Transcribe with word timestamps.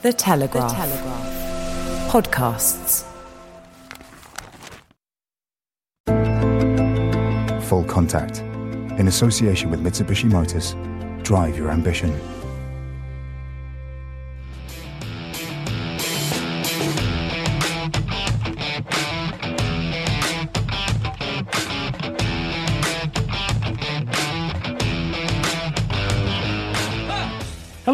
The 0.00 0.12
Telegraph. 0.12 0.70
The 0.70 0.76
Telegraph. 0.76 2.08
Podcasts. 2.08 3.04
Full 7.64 7.82
Contact. 7.82 8.38
In 9.00 9.08
association 9.08 9.72
with 9.72 9.80
Mitsubishi 9.80 10.30
Motors. 10.30 10.76
Drive 11.24 11.58
your 11.58 11.70
ambition. 11.72 12.16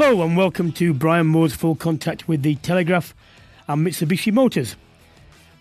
Hello 0.06 0.22
and 0.22 0.36
welcome 0.36 0.70
to 0.72 0.92
Brian 0.92 1.26
Moore's 1.28 1.54
Full 1.54 1.76
Contact 1.76 2.28
with 2.28 2.42
the 2.42 2.56
Telegraph 2.56 3.14
and 3.66 3.86
Mitsubishi 3.86 4.30
Motors. 4.30 4.76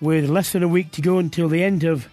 With 0.02 0.30
less 0.30 0.52
than 0.52 0.64
a 0.64 0.68
week 0.68 0.92
to 0.92 1.02
go 1.02 1.18
until 1.18 1.48
the 1.48 1.64
end 1.64 1.86
of 1.86 2.10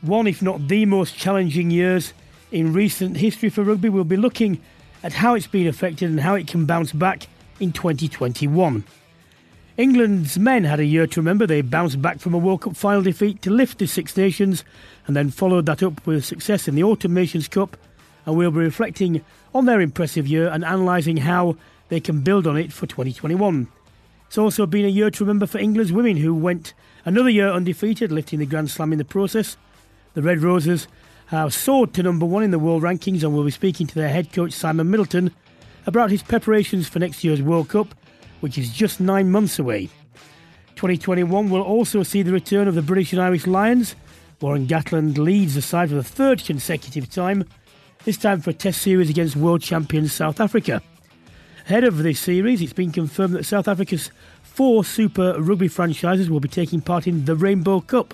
one, 0.00 0.26
if 0.26 0.40
not 0.40 0.66
the 0.68 0.86
most 0.86 1.14
challenging 1.14 1.70
years 1.70 2.14
in 2.50 2.72
recent 2.72 3.18
history 3.18 3.50
for 3.50 3.64
rugby, 3.64 3.90
we'll 3.90 4.04
be 4.04 4.16
looking 4.16 4.62
at 5.02 5.12
how 5.12 5.34
it's 5.34 5.46
been 5.46 5.66
affected 5.66 6.08
and 6.08 6.20
how 6.20 6.34
it 6.34 6.46
can 6.46 6.64
bounce 6.64 6.90
back 6.90 7.26
in 7.60 7.70
2021. 7.70 8.82
England's 9.76 10.38
men 10.38 10.64
had 10.64 10.80
a 10.80 10.86
year 10.86 11.06
to 11.06 11.20
remember. 11.20 11.46
They 11.46 11.60
bounced 11.60 12.00
back 12.00 12.18
from 12.18 12.32
a 12.32 12.38
World 12.38 12.62
Cup 12.62 12.76
final 12.76 13.02
defeat 13.02 13.42
to 13.42 13.50
lift 13.50 13.78
the 13.78 13.86
Six 13.86 14.16
Nations 14.16 14.64
and 15.06 15.14
then 15.14 15.30
followed 15.30 15.66
that 15.66 15.82
up 15.82 16.06
with 16.06 16.24
success 16.24 16.66
in 16.66 16.76
the 16.76 16.82
Autumn 16.82 17.12
Nations 17.12 17.46
Cup. 17.46 17.76
And 18.24 18.38
we'll 18.38 18.50
be 18.50 18.60
reflecting 18.60 19.22
on 19.54 19.66
their 19.66 19.82
impressive 19.82 20.26
year 20.26 20.48
and 20.48 20.64
analysing 20.64 21.18
how 21.18 21.56
they 21.88 22.00
can 22.00 22.20
build 22.20 22.46
on 22.46 22.56
it 22.56 22.72
for 22.72 22.86
2021. 22.86 23.68
It's 24.26 24.38
also 24.38 24.66
been 24.66 24.84
a 24.84 24.88
year 24.88 25.10
to 25.10 25.24
remember 25.24 25.46
for 25.46 25.58
England's 25.58 25.92
women, 25.92 26.16
who 26.16 26.34
went 26.34 26.74
another 27.04 27.30
year 27.30 27.50
undefeated, 27.50 28.10
lifting 28.10 28.38
the 28.38 28.46
Grand 28.46 28.70
Slam 28.70 28.92
in 28.92 28.98
the 28.98 29.04
process. 29.04 29.56
The 30.14 30.22
Red 30.22 30.40
Roses 30.42 30.88
have 31.26 31.54
soared 31.54 31.94
to 31.94 32.02
number 32.02 32.26
one 32.26 32.42
in 32.42 32.50
the 32.50 32.58
world 32.58 32.82
rankings, 32.82 33.22
and 33.22 33.34
we'll 33.34 33.44
be 33.44 33.50
speaking 33.50 33.86
to 33.86 33.94
their 33.94 34.08
head 34.08 34.32
coach 34.32 34.52
Simon 34.52 34.90
Middleton 34.90 35.32
about 35.86 36.10
his 36.10 36.22
preparations 36.22 36.88
for 36.88 36.98
next 36.98 37.22
year's 37.22 37.42
World 37.42 37.68
Cup, 37.68 37.94
which 38.40 38.58
is 38.58 38.72
just 38.72 39.00
nine 39.00 39.30
months 39.30 39.58
away. 39.58 39.88
2021 40.76 41.50
will 41.50 41.62
also 41.62 42.02
see 42.02 42.22
the 42.22 42.32
return 42.32 42.66
of 42.66 42.74
the 42.74 42.82
British 42.82 43.12
and 43.12 43.22
Irish 43.22 43.46
Lions. 43.46 43.94
Warren 44.40 44.66
Gatland 44.66 45.16
leads 45.16 45.54
the 45.54 45.62
side 45.62 45.88
for 45.88 45.94
the 45.94 46.04
third 46.04 46.44
consecutive 46.44 47.08
time, 47.08 47.44
this 48.04 48.18
time 48.18 48.40
for 48.40 48.50
a 48.50 48.54
test 48.54 48.82
series 48.82 49.08
against 49.08 49.36
world 49.36 49.62
champions 49.62 50.12
South 50.12 50.40
Africa. 50.40 50.82
Ahead 51.66 51.84
of 51.84 52.02
this 52.02 52.20
series, 52.20 52.60
it's 52.60 52.74
been 52.74 52.92
confirmed 52.92 53.34
that 53.34 53.46
South 53.46 53.68
Africa's 53.68 54.10
four 54.42 54.84
Super 54.84 55.40
Rugby 55.40 55.66
franchises 55.66 56.28
will 56.28 56.38
be 56.38 56.46
taking 56.46 56.82
part 56.82 57.06
in 57.06 57.24
the 57.24 57.34
Rainbow 57.34 57.80
Cup, 57.80 58.12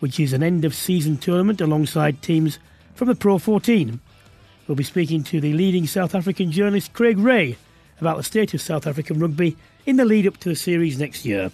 which 0.00 0.18
is 0.18 0.32
an 0.32 0.42
end 0.42 0.64
of 0.64 0.74
season 0.74 1.16
tournament 1.16 1.60
alongside 1.60 2.20
teams 2.20 2.58
from 2.96 3.06
the 3.06 3.14
Pro 3.14 3.38
14. 3.38 4.00
We'll 4.66 4.74
be 4.74 4.82
speaking 4.82 5.22
to 5.22 5.40
the 5.40 5.52
leading 5.52 5.86
South 5.86 6.16
African 6.16 6.50
journalist 6.50 6.92
Craig 6.92 7.16
Ray 7.16 7.56
about 8.00 8.16
the 8.16 8.24
state 8.24 8.54
of 8.54 8.60
South 8.60 8.88
African 8.88 9.20
rugby 9.20 9.56
in 9.86 9.94
the 9.94 10.04
lead 10.04 10.26
up 10.26 10.38
to 10.38 10.48
the 10.48 10.56
series 10.56 10.98
next 10.98 11.24
year. 11.24 11.52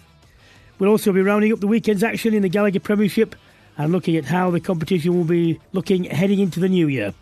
We'll 0.79 0.89
also 0.89 1.13
be 1.13 1.21
rounding 1.21 1.53
up 1.53 1.59
the 1.59 1.67
weekend's 1.67 2.03
action 2.03 2.33
in 2.33 2.41
the 2.41 2.49
Gallagher 2.49 2.79
Premiership 2.79 3.35
and 3.77 3.91
looking 3.91 4.15
at 4.15 4.25
how 4.25 4.49
the 4.49 4.59
competition 4.59 5.15
will 5.15 5.23
be 5.23 5.59
looking 5.71 6.05
heading 6.05 6.39
into 6.39 6.59
the 6.59 6.67
new 6.67 6.87
year. 6.87 7.13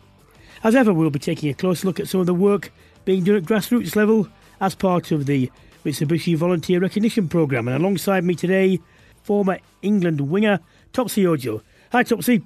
As 0.64 0.74
ever, 0.74 0.94
we'll 0.94 1.10
be 1.10 1.20
taking 1.20 1.50
a 1.50 1.54
close 1.54 1.84
look 1.84 2.00
at 2.00 2.08
some 2.08 2.22
of 2.22 2.28
the 2.28 2.34
work 2.34 2.72
being 3.06 3.24
done 3.24 3.36
at 3.36 3.44
grassroots 3.44 3.96
level 3.96 4.28
as 4.60 4.76
part 4.76 5.12
of 5.12 5.26
the 5.26 5.52
Mitsubishi 5.86 6.36
Volunteer 6.36 6.80
Recognition 6.80 7.30
Programme. 7.30 7.68
And 7.68 7.78
alongside 7.78 8.24
me 8.24 8.36
today, 8.36 8.80
former 9.24 9.60
England 9.82 10.22
winger 10.22 10.60
Topsy 10.94 11.26
Ojo. 11.26 11.62
Hi, 11.92 12.04
Topsy. 12.04 12.42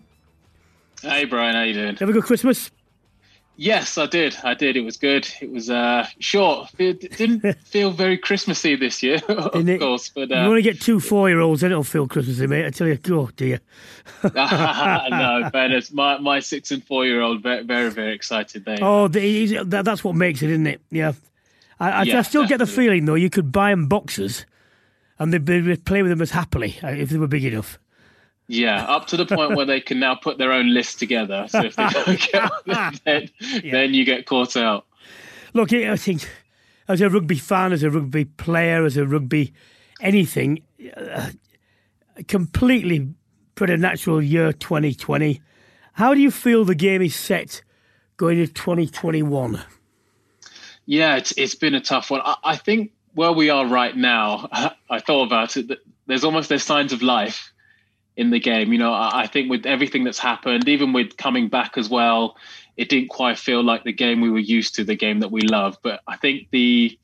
Hey, 1.01 1.25
Brian. 1.25 1.55
How 1.55 1.61
are 1.61 1.65
you 1.65 1.73
doing? 1.73 1.95
Have 1.95 2.09
a 2.09 2.13
good 2.13 2.23
Christmas. 2.23 2.71
Yes, 3.61 3.97
I 3.97 4.05
did. 4.05 4.37
I 4.41 4.53
did. 4.53 4.77
It 4.77 4.85
was 4.85 4.95
good. 4.95 5.27
It 5.41 5.51
was 5.51 5.69
uh, 5.69 6.07
short. 6.19 6.69
It 6.77 7.17
didn't 7.17 7.57
feel 7.65 7.91
very 7.91 8.17
Christmassy 8.17 8.77
this 8.77 9.03
year, 9.03 9.19
of 9.27 9.51
Didn't 9.51 9.79
course. 9.79 10.07
But 10.07 10.31
uh, 10.31 10.35
you 10.35 10.47
only 10.47 10.61
get 10.61 10.79
two 10.79 11.01
four-year-olds, 11.01 11.61
and 11.61 11.73
it'll 11.73 11.83
feel 11.83 12.07
Christmassy, 12.07 12.47
mate. 12.47 12.65
I 12.65 12.69
tell 12.69 12.87
you, 12.87 12.97
oh 13.09 13.29
dear. 13.35 13.59
no, 14.23 15.49
fairness. 15.51 15.91
My 15.91 16.17
my 16.19 16.39
six 16.39 16.71
and 16.71 16.81
four-year-old 16.85 17.43
very 17.43 17.63
very, 17.63 17.89
very 17.91 18.13
excited. 18.13 18.63
They 18.63 18.77
Oh, 18.81 19.09
the, 19.09 19.61
that, 19.65 19.83
that's 19.83 20.05
what 20.05 20.15
makes 20.15 20.41
it, 20.41 20.51
isn't 20.51 20.67
it? 20.67 20.79
Yeah. 20.89 21.11
I, 21.81 21.91
I, 21.91 22.03
Yeah, 22.03 22.19
I 22.19 22.21
still 22.21 22.47
get 22.47 22.59
the 22.59 22.65
feeling 22.67 23.03
though 23.03 23.15
you 23.15 23.29
could 23.29 23.51
buy 23.51 23.71
them 23.71 23.87
boxes, 23.89 24.45
and 25.19 25.33
they'd 25.33 25.43
be, 25.43 25.75
play 25.75 26.01
with 26.01 26.11
them 26.11 26.21
as 26.21 26.31
happily 26.31 26.79
uh, 26.81 26.87
if 26.87 27.09
they 27.09 27.17
were 27.17 27.27
big 27.27 27.43
enough. 27.43 27.77
Yeah, 28.49 28.83
up 28.85 29.05
to 29.07 29.17
the 29.17 29.27
point 29.27 29.55
where 29.55 29.65
they 29.67 29.79
can 29.79 29.99
now 29.99 30.15
put 30.15 30.39
their 30.39 30.51
own 30.51 30.73
list 30.73 30.97
together. 30.97 31.45
So 31.47 31.65
if 31.65 31.75
they 31.75 31.87
don't 31.89 32.19
get 32.19 33.03
then 33.05 33.29
then 33.63 33.93
you 33.93 34.03
get 34.03 34.25
caught 34.25 34.57
out. 34.57 34.87
Look, 35.53 35.71
I 35.71 35.95
think 35.97 36.27
as 36.87 36.99
a 36.99 37.09
rugby 37.09 37.37
fan, 37.37 37.73
as 37.73 37.83
a 37.83 37.91
rugby 37.91 38.25
player, 38.25 38.85
as 38.85 38.97
a 38.97 39.05
rugby 39.05 39.53
anything, 40.01 40.63
uh, 40.97 41.29
completely 42.27 43.13
preternatural 43.53 44.19
year 44.19 44.51
2020. 44.51 45.41
How 45.93 46.15
do 46.15 46.19
you 46.19 46.31
feel 46.31 46.65
the 46.65 46.73
game 46.73 47.03
is 47.03 47.15
set 47.15 47.61
going 48.17 48.39
into 48.39 48.51
2021? 48.53 49.61
Yeah, 50.87 51.17
it's 51.17 51.33
it's 51.37 51.53
been 51.53 51.75
a 51.75 51.81
tough 51.81 52.09
one. 52.09 52.21
I, 52.25 52.35
I 52.43 52.55
think 52.55 52.93
where 53.13 53.31
we 53.31 53.51
are 53.51 53.67
right 53.67 53.95
now, 53.95 54.49
I 54.89 54.99
thought 55.01 55.27
about 55.27 55.55
it. 55.55 55.67
That 55.67 55.79
there's 56.07 56.23
almost 56.23 56.49
there's 56.49 56.63
signs 56.63 56.93
of 56.93 57.03
life 57.03 57.53
in 58.19 58.31
the 58.31 58.39
game. 58.39 58.73
You 58.73 58.79
know, 58.79 58.91
I, 58.91 59.21
I 59.21 59.27
think 59.27 59.49
with 59.49 59.65
everything 59.65 60.03
that's 60.03 60.19
happened, 60.19 60.67
even 60.67 60.91
with 60.91 61.15
coming 61.15 61.47
back 61.47 61.77
as 61.77 61.89
well, 61.89 62.35
it 62.75 62.89
didn't 62.89 63.09
quite 63.09 63.39
feel 63.39 63.63
like 63.63 63.85
the 63.85 63.93
game 63.93 64.19
we 64.19 64.29
were 64.29 64.39
used 64.39 64.75
to, 64.75 64.83
the 64.83 64.95
game 64.95 65.21
that 65.21 65.31
we 65.31 65.41
love. 65.41 65.77
But 65.81 66.01
I 66.05 66.17
think 66.17 66.49
the 66.51 66.99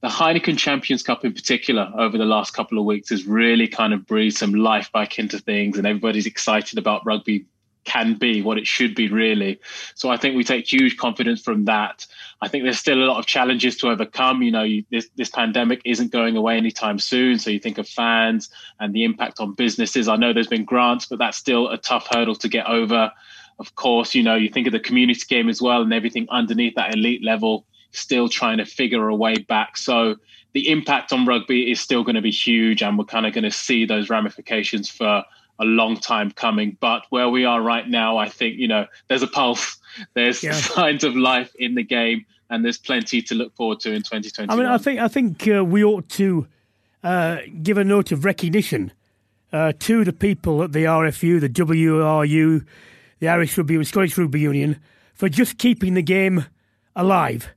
the 0.00 0.08
Heineken 0.08 0.56
Champions 0.56 1.02
Cup 1.02 1.24
in 1.24 1.32
particular 1.32 1.92
over 1.98 2.16
the 2.16 2.24
last 2.24 2.52
couple 2.54 2.78
of 2.78 2.84
weeks 2.84 3.10
has 3.10 3.26
really 3.26 3.66
kind 3.66 3.92
of 3.92 4.06
breathed 4.06 4.36
some 4.36 4.54
life 4.54 4.90
back 4.90 5.18
into 5.18 5.38
things, 5.38 5.76
and 5.76 5.86
everybody's 5.86 6.26
excited 6.26 6.78
about 6.78 7.04
rugby 7.04 7.44
can 7.84 8.14
be 8.14 8.42
what 8.42 8.58
it 8.58 8.66
should 8.66 8.94
be 8.94 9.08
really. 9.08 9.60
So 9.94 10.10
I 10.10 10.16
think 10.16 10.36
we 10.36 10.44
take 10.44 10.70
huge 10.70 10.96
confidence 10.96 11.40
from 11.40 11.64
that. 11.64 12.06
I 12.40 12.48
think 12.48 12.64
there's 12.64 12.78
still 12.78 13.02
a 13.02 13.06
lot 13.06 13.18
of 13.18 13.26
challenges 13.26 13.76
to 13.78 13.88
overcome. 13.88 14.42
You 14.42 14.50
know, 14.50 14.62
you, 14.62 14.84
this 14.90 15.08
this 15.16 15.30
pandemic 15.30 15.80
isn't 15.84 16.12
going 16.12 16.36
away 16.36 16.56
anytime 16.56 16.98
soon. 16.98 17.38
So 17.38 17.50
you 17.50 17.58
think 17.58 17.78
of 17.78 17.88
fans 17.88 18.50
and 18.78 18.94
the 18.94 19.04
impact 19.04 19.40
on 19.40 19.54
businesses. 19.54 20.08
I 20.08 20.16
know 20.16 20.32
there's 20.32 20.46
been 20.46 20.64
grants, 20.64 21.06
but 21.06 21.18
that's 21.18 21.38
still 21.38 21.68
a 21.68 21.78
tough 21.78 22.06
hurdle 22.10 22.36
to 22.36 22.48
get 22.48 22.66
over. 22.66 23.10
Of 23.58 23.74
course, 23.74 24.14
you 24.14 24.22
know, 24.22 24.36
you 24.36 24.48
think 24.48 24.66
of 24.66 24.72
the 24.72 24.80
community 24.80 25.22
game 25.28 25.48
as 25.48 25.60
well 25.60 25.82
and 25.82 25.92
everything 25.92 26.28
underneath 26.30 26.76
that 26.76 26.94
elite 26.94 27.24
level, 27.24 27.66
still 27.90 28.28
trying 28.28 28.58
to 28.58 28.64
figure 28.64 29.08
a 29.08 29.16
way 29.16 29.34
back. 29.34 29.76
So 29.76 30.16
the 30.52 30.70
impact 30.70 31.12
on 31.12 31.26
rugby 31.26 31.70
is 31.70 31.80
still 31.80 32.04
going 32.04 32.14
to 32.14 32.22
be 32.22 32.30
huge, 32.30 32.82
and 32.82 32.98
we're 32.98 33.04
kind 33.04 33.26
of 33.26 33.32
going 33.32 33.44
to 33.44 33.50
see 33.50 33.84
those 33.84 34.08
ramifications 34.10 34.88
for 34.88 35.24
a 35.58 35.64
long 35.64 35.96
time 35.96 36.30
coming. 36.30 36.76
But 36.80 37.02
where 37.10 37.28
we 37.28 37.44
are 37.44 37.60
right 37.60 37.88
now, 37.88 38.16
I 38.16 38.28
think, 38.28 38.58
you 38.58 38.68
know, 38.68 38.86
there's 39.08 39.22
a 39.22 39.26
pulse, 39.26 39.78
there's 40.14 40.42
Yeah. 40.42 40.52
signs 40.52 41.04
of 41.04 41.16
life 41.16 41.52
in 41.58 41.74
the 41.74 41.82
game. 41.84 42.24
and 42.50 42.64
there's 42.64 42.78
plenty 42.78 43.20
to 43.20 43.34
look 43.34 43.54
forward 43.56 43.78
to 43.80 43.90
in 43.92 44.02
2020. 44.02 44.50
I 44.50 44.56
mean, 44.56 44.64
I 44.64 44.78
think 44.78 45.00
I 45.00 45.08
think 45.08 45.46
uh, 45.46 45.62
we 45.62 45.84
ought 45.84 46.08
to 46.10 46.46
uh, 47.04 47.38
give 47.62 47.76
a 47.76 47.84
note 47.84 48.10
of 48.10 48.24
recognition 48.24 48.90
uh, 49.52 49.72
to 49.80 50.02
the 50.02 50.14
people 50.14 50.62
at 50.62 50.72
the 50.72 50.84
RFU, 50.84 51.40
the 51.40 51.48
WRU, 51.50 52.64
the 53.18 53.28
Irish 53.28 53.58
Rugby 53.58 53.74
and 53.74 53.86
Scottish 53.86 54.16
Rugby 54.16 54.40
Union 54.40 54.80
for 55.12 55.28
just 55.28 55.58
keeping 55.58 55.92
the 55.92 56.02
game 56.02 56.46
alive. 56.96 57.50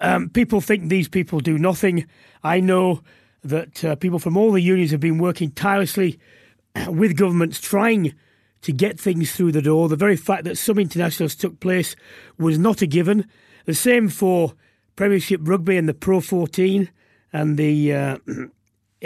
Um, 0.00 0.30
people 0.30 0.62
think 0.62 0.88
these 0.88 1.08
people 1.08 1.40
do 1.40 1.58
nothing. 1.58 2.06
I 2.42 2.60
know 2.60 3.02
that 3.44 3.84
uh, 3.84 3.96
people 3.96 4.18
from 4.18 4.36
all 4.38 4.52
the 4.52 4.62
unions 4.62 4.92
have 4.92 5.00
been 5.00 5.18
working 5.18 5.50
tirelessly 5.50 6.18
with 6.88 7.16
governments 7.16 7.60
trying 7.60 8.14
to 8.62 8.72
get 8.72 8.98
things 8.98 9.32
through 9.32 9.52
the 9.52 9.62
door. 9.62 9.88
The 9.88 9.96
very 9.96 10.16
fact 10.16 10.44
that 10.44 10.58
some 10.58 10.78
internationals 10.78 11.34
took 11.34 11.60
place 11.60 11.96
was 12.38 12.58
not 12.58 12.82
a 12.82 12.86
given. 12.86 13.26
The 13.66 13.74
same 13.74 14.08
for 14.08 14.54
Premiership 14.96 15.40
Rugby 15.42 15.76
and 15.76 15.88
the 15.88 15.94
Pro 15.94 16.20
14 16.20 16.90
and 17.32 17.56
the, 17.56 17.92
uh, 17.92 18.18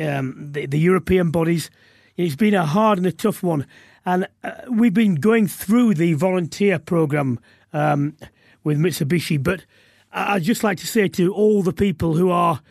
um, 0.01 0.53
the, 0.53 0.67
the 0.67 0.79
European 0.79 1.31
bodies. 1.31 1.71
It's 2.17 2.37
been 2.37 2.55
a 2.55 2.67
hard 2.67 2.99
and 2.99 3.07
a 3.07 3.13
tough 3.13 3.43
one, 3.43 3.67
and 4.07 4.27
uh, 4.43 4.53
we've 4.71 4.95
been 4.95 5.17
going 5.17 5.47
through 5.49 5.95
the 5.95 6.15
volunteer 6.15 6.79
program 6.79 7.39
um, 7.75 8.17
with 8.65 8.79
Mitsubishi. 8.79 9.43
But 9.43 9.67
I'd 10.13 10.43
just 10.43 10.65
like 10.65 10.79
to 10.79 10.87
say 10.87 11.09
to 11.09 11.33
all 11.35 11.63
the 11.63 11.75
people 11.75 12.17
who 12.17 12.31
are 12.31 12.63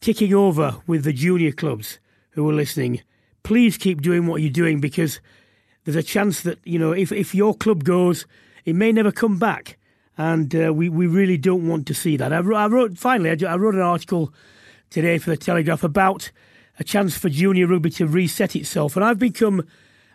ticking 0.00 0.32
over 0.32 0.76
with 0.86 1.04
the 1.04 1.12
junior 1.12 1.52
clubs 1.52 1.98
who 2.30 2.48
are 2.48 2.54
listening, 2.54 3.02
please 3.42 3.76
keep 3.76 4.02
doing 4.02 4.26
what 4.26 4.40
you're 4.40 4.50
doing 4.50 4.80
because 4.80 5.20
there's 5.84 5.96
a 5.96 6.02
chance 6.02 6.42
that 6.42 6.58
you 6.64 6.78
know 6.78 6.92
if 6.92 7.12
if 7.12 7.34
your 7.34 7.54
club 7.54 7.84
goes, 7.84 8.26
it 8.64 8.74
may 8.74 8.92
never 8.92 9.12
come 9.12 9.38
back, 9.38 9.78
and 10.16 10.54
uh, 10.54 10.72
we 10.72 10.88
we 10.88 11.06
really 11.06 11.38
don't 11.38 11.66
want 11.66 11.86
to 11.88 11.94
see 11.94 12.16
that. 12.16 12.32
I 12.32 12.38
I 12.38 12.66
wrote 12.66 12.98
finally 12.98 13.30
I 13.44 13.56
wrote 13.56 13.74
an 13.74 13.80
article 13.80 14.32
today 14.90 15.18
for 15.18 15.30
the 15.30 15.36
Telegraph 15.36 15.82
about 15.82 16.30
a 16.78 16.84
chance 16.84 17.16
for 17.16 17.28
junior 17.28 17.66
rugby 17.66 17.90
to 17.90 18.06
reset 18.06 18.54
itself, 18.56 18.96
and 18.96 19.04
I've 19.04 19.18
become 19.18 19.66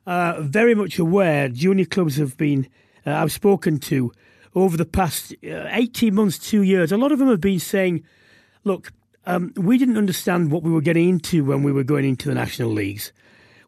uh, 0.05 0.41
very 0.41 0.75
much 0.75 0.99
aware. 0.99 1.49
Junior 1.49 1.85
clubs 1.85 2.17
have 2.17 2.37
been 2.37 2.67
uh, 3.05 3.11
I've 3.11 3.31
spoken 3.31 3.79
to 3.79 4.11
over 4.55 4.77
the 4.77 4.85
past 4.85 5.33
uh, 5.43 5.67
18 5.69 6.15
months, 6.15 6.39
two 6.39 6.63
years. 6.63 6.91
A 6.91 6.97
lot 6.97 7.11
of 7.11 7.19
them 7.19 7.27
have 7.27 7.41
been 7.41 7.59
saying, 7.59 8.03
"Look, 8.63 8.91
um, 9.27 9.53
we 9.55 9.77
didn't 9.77 9.97
understand 9.97 10.49
what 10.49 10.63
we 10.63 10.71
were 10.71 10.81
getting 10.81 11.07
into 11.07 11.45
when 11.45 11.61
we 11.61 11.71
were 11.71 11.83
going 11.83 12.05
into 12.05 12.27
the 12.29 12.35
national 12.35 12.71
leagues. 12.71 13.13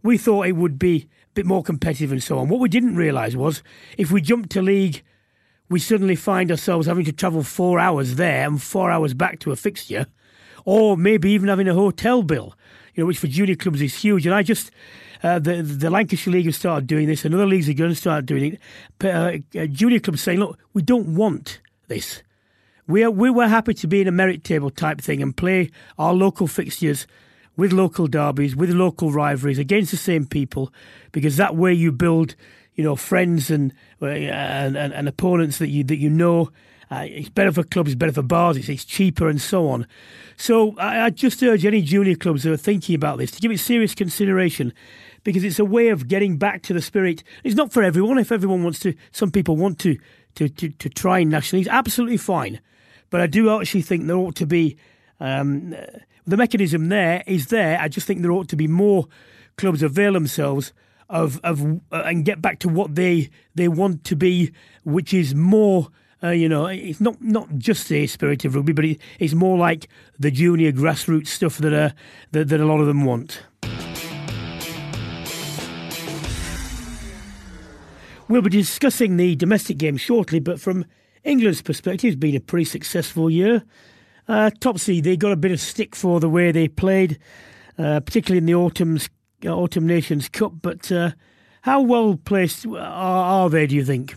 We 0.02 0.18
thought 0.18 0.48
it 0.48 0.56
would 0.56 0.80
be." 0.80 1.08
A 1.30 1.34
bit 1.40 1.46
more 1.46 1.64
competitive 1.64 2.12
and 2.12 2.24
so 2.24 2.40
on. 2.40 2.50
What 2.50 2.60
we 2.60 2.70
didn't 2.70 2.96
realise 2.96 3.36
was 3.36 3.62
if 4.00 4.12
we 4.12 4.20
jumped 4.20 4.50
to 4.54 4.64
league, 4.64 5.04
we 5.70 5.80
suddenly 5.80 6.16
find 6.16 6.50
ourselves 6.50 6.88
having 6.88 7.06
to 7.06 7.12
travel 7.12 7.44
four 7.44 7.80
hours 7.80 8.16
there 8.16 8.48
and 8.48 8.60
four 8.60 8.90
hours 8.90 9.14
back 9.14 9.38
to 9.42 9.52
a 9.52 9.56
fixture, 9.56 10.08
or 10.66 10.98
maybe 10.98 11.30
even 11.30 11.48
having 11.48 11.68
a 11.68 11.76
hotel 11.76 12.24
bill, 12.24 12.56
you 12.96 13.04
know, 13.04 13.08
which 13.08 13.20
for 13.20 13.28
junior 13.28 13.56
clubs 13.56 13.80
is 13.80 13.94
huge. 13.94 14.26
And 14.26 14.34
I 14.34 14.42
just, 14.42 14.72
uh, 15.22 15.38
the 15.38 15.62
the 15.62 15.92
Lancashire 15.92 16.34
League 16.34 16.48
has 16.48 16.58
started 16.58 16.88
doing 16.88 17.08
this, 17.08 17.24
and 17.24 17.36
other 17.36 17.46
leagues 17.46 17.70
are 17.70 17.74
going 17.74 17.92
to 17.92 17.96
start 17.96 18.26
doing 18.26 18.54
it. 18.54 18.60
But, 18.98 19.16
uh, 19.16 19.38
uh, 19.56 19.68
junior 19.68 20.00
clubs 20.00 20.22
saying, 20.22 20.40
look, 20.40 20.58
we 20.74 20.82
don't 20.82 21.14
want 21.14 21.62
this. 21.88 22.24
We 22.90 23.04
are, 23.04 23.12
we 23.12 23.30
were 23.30 23.48
happy 23.48 23.76
to 23.76 23.88
be 23.88 24.02
in 24.02 24.08
a 24.08 24.12
merit 24.12 24.44
table 24.44 24.72
type 24.72 25.00
thing 25.00 25.22
and 25.22 25.38
play 25.38 25.70
our 26.00 26.12
local 26.12 26.48
fixtures 26.48 27.06
with 27.56 27.72
local 27.72 28.08
derbies, 28.08 28.56
with 28.56 28.72
local 28.72 29.12
rivalries 29.12 29.60
against 29.60 29.92
the 29.92 29.98
same 29.98 30.26
people, 30.26 30.74
because 31.12 31.38
that 31.38 31.56
way 31.56 31.72
you 31.72 31.92
build, 31.92 32.36
you 32.74 32.84
know, 32.84 32.96
friends 32.96 33.52
and 33.52 33.76
uh, 34.02 34.08
and, 34.08 34.76
and, 34.76 34.92
and 34.92 35.08
opponents 35.08 35.60
that 35.60 35.68
you 35.68 35.84
that 35.84 35.98
you 35.98 36.10
know. 36.10 36.52
Uh, 36.90 37.06
it's 37.08 37.30
better 37.30 37.52
for 37.52 37.62
clubs, 37.62 37.92
it's 37.92 38.00
better 38.00 38.12
for 38.12 38.24
bars, 38.24 38.58
it's, 38.58 38.68
it's 38.68 38.84
cheaper, 38.84 39.30
and 39.30 39.40
so 39.40 39.70
on. 39.70 39.86
So 40.36 40.76
I, 40.80 41.02
I 41.02 41.10
just 41.12 41.44
urge 41.44 41.64
any 41.64 41.84
junior 41.84 42.16
clubs 42.16 42.42
that 42.42 42.52
are 42.52 42.58
thinking 42.58 42.96
about 42.96 43.20
this 43.20 43.30
to 43.30 43.40
give 43.40 43.52
it 43.52 43.60
serious 43.60 43.94
consideration 43.94 44.74
because 45.24 45.44
it's 45.44 45.60
a 45.60 45.66
way 45.66 45.90
of 45.90 46.08
getting 46.08 46.40
back 46.40 46.64
to 46.64 46.74
the 46.74 46.82
spirit. 46.82 47.24
It's 47.44 47.54
not 47.54 47.72
for 47.72 47.84
everyone. 47.84 48.18
If 48.18 48.32
everyone 48.32 48.64
wants 48.64 48.80
to, 48.80 48.96
some 49.12 49.30
people 49.30 49.58
want 49.58 49.78
to 49.82 50.00
to, 50.34 50.50
to, 50.50 50.70
to 50.70 50.90
try 50.90 51.24
nationally, 51.24 51.62
it's 51.62 51.70
absolutely 51.70 52.18
fine. 52.18 52.60
But 53.10 53.22
I 53.22 53.28
do 53.28 53.60
actually 53.60 53.82
think 53.82 54.08
there 54.08 54.18
ought 54.18 54.36
to 54.36 54.46
be 54.46 54.78
um, 55.20 55.76
the 56.26 56.38
mechanism 56.38 56.90
there 56.90 57.24
is 57.26 57.48
there. 57.48 57.80
I 57.80 57.88
just 57.88 58.08
think 58.08 58.22
there 58.22 58.32
ought 58.32 58.50
to 58.50 58.56
be 58.56 58.68
more 58.68 59.08
clubs 59.58 59.84
avail 59.84 60.14
themselves 60.14 60.74
of 61.10 61.40
of 61.44 61.64
uh, 61.92 62.04
and 62.06 62.24
get 62.24 62.42
back 62.42 62.60
to 62.60 62.70
what 62.70 62.96
they 62.96 63.30
they 63.56 63.68
want 63.68 64.04
to 64.06 64.16
be, 64.16 64.52
which 64.84 65.14
is 65.14 65.36
more. 65.36 65.90
Uh, 66.22 66.32
you 66.32 66.50
know, 66.50 66.66
it's 66.66 67.00
not 67.00 67.22
not 67.22 67.48
just 67.58 67.88
the 67.88 68.06
spirit 68.06 68.44
of 68.44 68.54
rugby, 68.54 68.74
but 68.74 68.84
it, 68.84 69.00
it's 69.20 69.34
more 69.34 69.58
like 69.58 69.88
the 70.20 70.30
junior 70.30 70.70
grassroots 70.72 71.28
stuff 71.28 71.58
that 71.60 71.74
uh, 71.74 71.92
that, 72.32 72.50
that 72.50 72.60
a 72.60 72.66
lot 72.66 72.82
of 72.82 72.88
them 72.88 73.06
want. 73.06 73.42
We'll 78.28 78.44
be 78.44 78.50
discussing 78.50 79.18
the 79.18 79.36
domestic 79.36 79.78
game 79.78 79.98
shortly, 79.98 80.40
but 80.40 80.60
from 80.60 80.86
England's 81.24 81.62
perspective, 81.62 82.10
it's 82.10 82.20
been 82.20 82.36
a 82.36 82.40
pretty 82.40 82.66
successful 82.66 83.30
year. 83.30 83.64
Uh, 84.28 84.52
Topsy, 84.60 85.02
they 85.02 85.18
got 85.18 85.32
a 85.32 85.36
bit 85.36 85.52
of 85.52 85.60
stick 85.60 85.96
for 85.96 86.20
the 86.20 86.30
way 86.30 86.52
they 86.52 86.68
played, 86.68 87.20
uh, 87.78 88.00
particularly 88.00 88.38
in 88.38 88.46
the 88.46 88.56
autumn's 88.56 89.10
uh, 89.46 89.50
Autumn 89.50 89.88
Nations 89.88 90.30
Cup. 90.30 90.54
But 90.62 90.92
uh, 90.92 91.12
how 91.62 91.82
well 91.82 92.16
placed 92.16 92.66
are, 92.66 92.78
are, 92.78 93.50
they? 93.50 93.66
Do 93.68 93.76
you 93.76 93.84
think? 93.84 94.16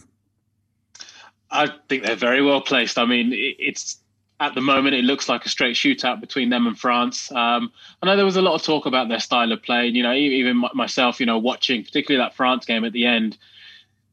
I 1.50 1.68
think 1.88 2.04
they're 2.04 2.16
very 2.16 2.42
well 2.42 2.60
placed. 2.60 2.98
I 2.98 3.04
mean, 3.04 3.30
it's 3.32 3.98
at 4.40 4.54
the 4.54 4.60
moment 4.60 4.94
it 4.94 5.04
looks 5.04 5.28
like 5.28 5.46
a 5.46 5.48
straight 5.48 5.76
shootout 5.76 6.20
between 6.20 6.50
them 6.50 6.66
and 6.66 6.78
France. 6.78 7.30
Um, 7.32 7.72
I 8.02 8.06
know 8.06 8.16
there 8.16 8.24
was 8.24 8.36
a 8.36 8.42
lot 8.42 8.54
of 8.54 8.62
talk 8.62 8.86
about 8.86 9.08
their 9.08 9.20
style 9.20 9.52
of 9.52 9.62
play. 9.62 9.86
And, 9.86 9.96
You 9.96 10.02
know, 10.02 10.12
even 10.12 10.62
myself, 10.74 11.20
you 11.20 11.26
know, 11.26 11.38
watching 11.38 11.84
particularly 11.84 12.22
that 12.22 12.34
France 12.34 12.66
game 12.66 12.84
at 12.84 12.92
the 12.92 13.06
end 13.06 13.38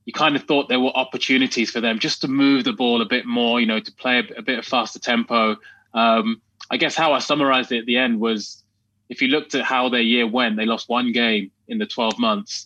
you 0.09 0.13
kind 0.13 0.35
of 0.35 0.41
thought 0.45 0.69
there 0.69 0.79
were 0.79 0.89
opportunities 0.97 1.69
for 1.69 1.81
them 1.81 1.99
just 1.99 2.21
to 2.21 2.27
move 2.27 2.63
the 2.63 2.73
ball 2.73 3.03
a 3.03 3.05
bit 3.05 3.27
more, 3.27 3.61
you 3.61 3.67
know, 3.67 3.79
to 3.79 3.91
play 3.91 4.17
a, 4.17 4.39
a 4.39 4.41
bit 4.41 4.57
of 4.57 4.65
faster 4.65 4.97
tempo. 4.97 5.55
Um, 5.93 6.41
I 6.71 6.77
guess 6.77 6.95
how 6.95 7.13
I 7.13 7.19
summarized 7.19 7.71
it 7.71 7.81
at 7.81 7.85
the 7.85 7.97
end 7.97 8.19
was 8.19 8.63
if 9.07 9.21
you 9.21 9.27
looked 9.27 9.53
at 9.53 9.63
how 9.63 9.89
their 9.89 10.01
year 10.01 10.25
went, 10.25 10.57
they 10.57 10.65
lost 10.65 10.89
one 10.89 11.11
game 11.11 11.51
in 11.67 11.77
the 11.77 11.85
12 11.85 12.17
months. 12.17 12.65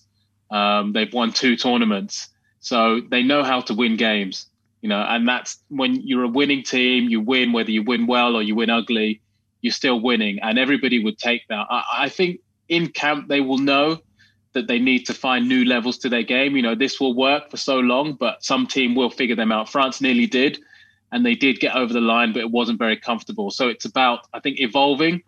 Um, 0.51 0.94
they've 0.94 1.12
won 1.12 1.34
two 1.34 1.57
tournaments. 1.57 2.30
So 2.62 3.01
they 3.12 3.24
know 3.24 3.44
how 3.44 3.60
to 3.60 3.74
win 3.74 3.98
games, 3.98 4.48
you 4.81 4.88
know, 4.88 5.01
and 5.01 5.28
that's 5.28 5.62
when 5.68 5.96
you're 5.96 6.24
a 6.24 6.30
winning 6.30 6.63
team, 6.63 7.10
you 7.10 7.19
win, 7.19 7.51
whether 7.51 7.72
you 7.72 7.84
win 7.84 8.07
well 8.07 8.38
or 8.38 8.42
you 8.42 8.56
win 8.56 8.69
ugly, 8.69 9.22
you're 9.60 9.74
still 9.74 10.00
winning. 10.00 10.39
And 10.41 10.58
everybody 10.58 11.03
would 11.03 11.17
take 11.17 11.41
that. 11.50 11.65
I, 11.70 11.84
I 12.03 12.10
think 12.10 12.39
in 12.70 12.88
camp, 12.88 13.27
they 13.27 13.41
will 13.41 13.58
know 13.58 14.00
that 14.53 14.67
they 14.67 14.79
need 14.79 15.05
to 15.05 15.13
find 15.13 15.48
new 15.48 15.65
levels 15.65 15.98
to 16.00 16.10
their 16.10 16.24
game. 16.24 16.55
You 16.55 16.62
know, 16.62 16.75
this 16.75 17.00
will 17.00 17.15
work 17.15 17.50
for 17.50 17.57
so 17.57 17.79
long, 17.79 18.13
but 18.13 18.43
some 18.43 18.67
team 18.67 18.95
will 18.95 19.10
figure 19.10 19.36
them 19.36 19.51
out. 19.51 19.69
France 19.69 20.01
nearly 20.01 20.27
did 20.27 20.60
and 21.13 21.24
they 21.24 21.36
did 21.36 21.60
get 21.60 21.75
over 21.75 21.93
the 21.93 22.01
line, 22.01 22.33
but 22.33 22.41
it 22.41 22.50
wasn't 22.50 22.79
very 22.79 22.98
comfortable. 22.98 23.51
So 23.51 23.67
it's 23.67 23.86
about, 23.86 24.27
I 24.33 24.39
think, 24.39 24.60
evolving, 24.60 25.22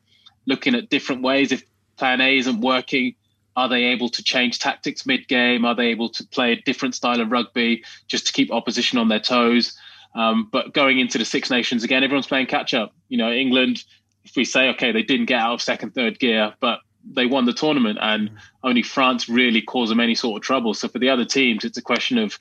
looking 0.47 0.73
at 0.73 0.89
different 0.89 1.21
ways. 1.21 1.51
If 1.51 1.63
plan 1.95 2.21
A 2.21 2.37
isn't 2.37 2.59
working, 2.59 3.13
are 3.55 3.69
they 3.69 3.83
able 3.83 4.09
to 4.09 4.23
change 4.23 4.57
tactics 4.57 5.05
mid 5.05 5.27
game? 5.27 5.63
Are 5.63 5.75
they 5.75 5.87
able 5.87 6.09
to 6.09 6.25
play 6.25 6.53
a 6.53 6.61
different 6.61 6.95
style 6.95 7.21
of 7.21 7.31
rugby 7.31 7.83
just 8.07 8.25
to 8.25 8.33
keep 8.33 8.51
opposition 8.51 8.97
on 8.97 9.09
their 9.09 9.19
toes? 9.19 9.77
Um, 10.15 10.49
but 10.51 10.73
going 10.73 10.97
into 10.97 11.19
the 11.19 11.25
Six 11.25 11.51
Nations 11.51 11.83
again, 11.83 12.03
everyone's 12.03 12.27
playing 12.27 12.47
catch 12.47 12.73
up. 12.73 12.95
You 13.09 13.19
know, 13.19 13.31
England, 13.31 13.83
if 14.23 14.35
we 14.35 14.43
say, 14.43 14.69
okay, 14.69 14.91
they 14.91 15.03
didn't 15.03 15.27
get 15.27 15.39
out 15.39 15.53
of 15.53 15.61
second, 15.61 15.93
third 15.93 16.17
gear, 16.17 16.55
but 16.59 16.79
they 17.11 17.25
won 17.25 17.45
the 17.45 17.53
tournament 17.53 17.99
and 18.01 18.29
only 18.63 18.81
France 18.81 19.29
really 19.29 19.61
caused 19.61 19.91
them 19.91 19.99
any 19.99 20.15
sort 20.15 20.37
of 20.37 20.43
trouble. 20.43 20.73
So 20.73 20.87
for 20.87 20.99
the 20.99 21.09
other 21.09 21.25
teams, 21.25 21.63
it's 21.63 21.77
a 21.77 21.81
question 21.81 22.17
of 22.17 22.39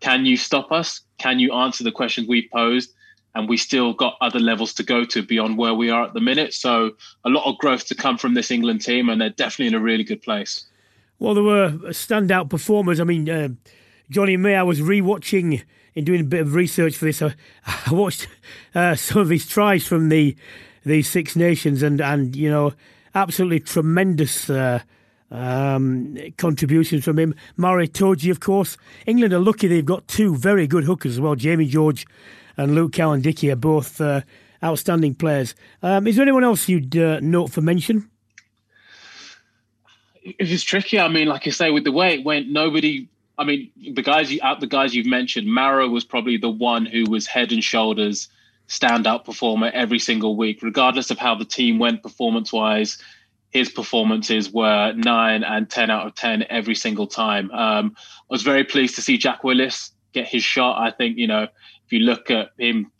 can 0.00 0.26
you 0.26 0.36
stop 0.36 0.72
us? 0.72 1.00
Can 1.18 1.38
you 1.38 1.52
answer 1.52 1.84
the 1.84 1.92
questions 1.92 2.28
we've 2.28 2.50
posed? 2.52 2.92
And 3.34 3.48
we 3.48 3.56
still 3.56 3.92
got 3.92 4.16
other 4.20 4.38
levels 4.38 4.72
to 4.74 4.82
go 4.82 5.04
to 5.04 5.22
beyond 5.22 5.58
where 5.58 5.74
we 5.74 5.90
are 5.90 6.04
at 6.04 6.14
the 6.14 6.20
minute. 6.20 6.54
So 6.54 6.92
a 7.24 7.28
lot 7.28 7.44
of 7.46 7.58
growth 7.58 7.86
to 7.88 7.94
come 7.94 8.16
from 8.16 8.34
this 8.34 8.50
England 8.50 8.80
team, 8.82 9.10
and 9.10 9.20
they're 9.20 9.28
definitely 9.28 9.66
in 9.66 9.74
a 9.74 9.80
really 9.80 10.04
good 10.04 10.22
place. 10.22 10.64
Well, 11.18 11.34
there 11.34 11.42
were 11.44 11.70
standout 11.88 12.48
performers. 12.48 12.98
I 12.98 13.04
mean, 13.04 13.28
uh, 13.28 13.48
Jonny 14.10 14.38
May, 14.38 14.56
I 14.56 14.62
was 14.62 14.80
rewatching 14.80 15.62
in 15.94 16.04
doing 16.04 16.20
a 16.20 16.24
bit 16.24 16.42
of 16.42 16.54
research 16.54 16.96
for 16.96 17.06
this. 17.06 17.20
I, 17.20 17.34
I 17.86 17.92
watched 17.92 18.26
uh, 18.74 18.94
some 18.96 19.20
of 19.20 19.28
his 19.28 19.46
tries 19.46 19.86
from 19.86 20.08
the 20.08 20.36
the 20.84 21.02
Six 21.02 21.36
Nations, 21.36 21.82
and 21.82 22.00
and 22.00 22.36
you 22.36 22.48
know, 22.48 22.72
absolutely 23.16 23.60
tremendous. 23.60 24.48
Uh, 24.48 24.80
um, 25.30 26.16
contributions 26.36 27.04
from 27.04 27.18
him. 27.18 27.34
Maro 27.56 27.84
Itoje, 27.84 28.30
of 28.30 28.38
course. 28.38 28.76
England 29.06 29.32
are 29.32 29.40
lucky 29.40 29.66
they've 29.66 29.84
got 29.84 30.06
two 30.06 30.36
very 30.36 30.68
good 30.68 30.84
hookers 30.84 31.14
as 31.14 31.20
well. 31.20 31.34
Jamie 31.34 31.66
George 31.66 32.06
and 32.56 32.76
Luke 32.76 32.92
Cowan-Dickie 32.92 33.50
are 33.50 33.56
both 33.56 34.00
uh, 34.00 34.20
outstanding 34.62 35.14
players. 35.14 35.54
Um, 35.82 36.06
is 36.06 36.16
there 36.16 36.22
anyone 36.22 36.44
else 36.44 36.68
you'd 36.68 36.96
uh, 36.96 37.18
note 37.20 37.50
for 37.50 37.60
mention? 37.60 38.08
It 40.22 40.48
was 40.48 40.62
tricky. 40.62 40.98
I 40.98 41.08
mean, 41.08 41.28
like 41.28 41.46
I 41.46 41.50
say, 41.50 41.70
with 41.70 41.84
the 41.84 41.92
way 41.92 42.14
it 42.14 42.24
went, 42.24 42.48
nobody. 42.48 43.08
I 43.38 43.44
mean, 43.44 43.70
the 43.94 44.02
guys 44.02 44.32
you 44.32 44.40
out 44.42 44.60
the 44.60 44.66
guys 44.66 44.94
you've 44.94 45.06
mentioned, 45.06 45.46
Maro 45.46 45.88
was 45.88 46.04
probably 46.04 46.36
the 46.36 46.48
one 46.50 46.86
who 46.86 47.04
was 47.04 47.26
head 47.26 47.52
and 47.52 47.62
shoulders 47.62 48.28
standout 48.68 49.24
performer 49.24 49.70
every 49.72 49.98
single 49.98 50.36
week, 50.36 50.62
regardless 50.62 51.10
of 51.10 51.18
how 51.18 51.34
the 51.34 51.44
team 51.44 51.78
went 51.78 52.02
performance 52.02 52.52
wise. 52.52 52.98
His 53.50 53.70
performances 53.70 54.52
were 54.52 54.92
nine 54.92 55.44
and 55.44 55.70
10 55.70 55.90
out 55.90 56.06
of 56.06 56.14
10 56.14 56.44
every 56.50 56.74
single 56.74 57.06
time. 57.06 57.50
Um, 57.52 57.96
I 57.98 58.02
was 58.28 58.42
very 58.42 58.64
pleased 58.64 58.96
to 58.96 59.02
see 59.02 59.16
Jack 59.16 59.44
Willis 59.44 59.92
get 60.12 60.26
his 60.26 60.42
shot. 60.42 60.80
I 60.80 60.90
think, 60.90 61.16
you 61.16 61.26
know, 61.26 61.44
if 61.44 61.92
you 61.92 62.00
look 62.00 62.30
at 62.30 62.50
him 62.58 62.90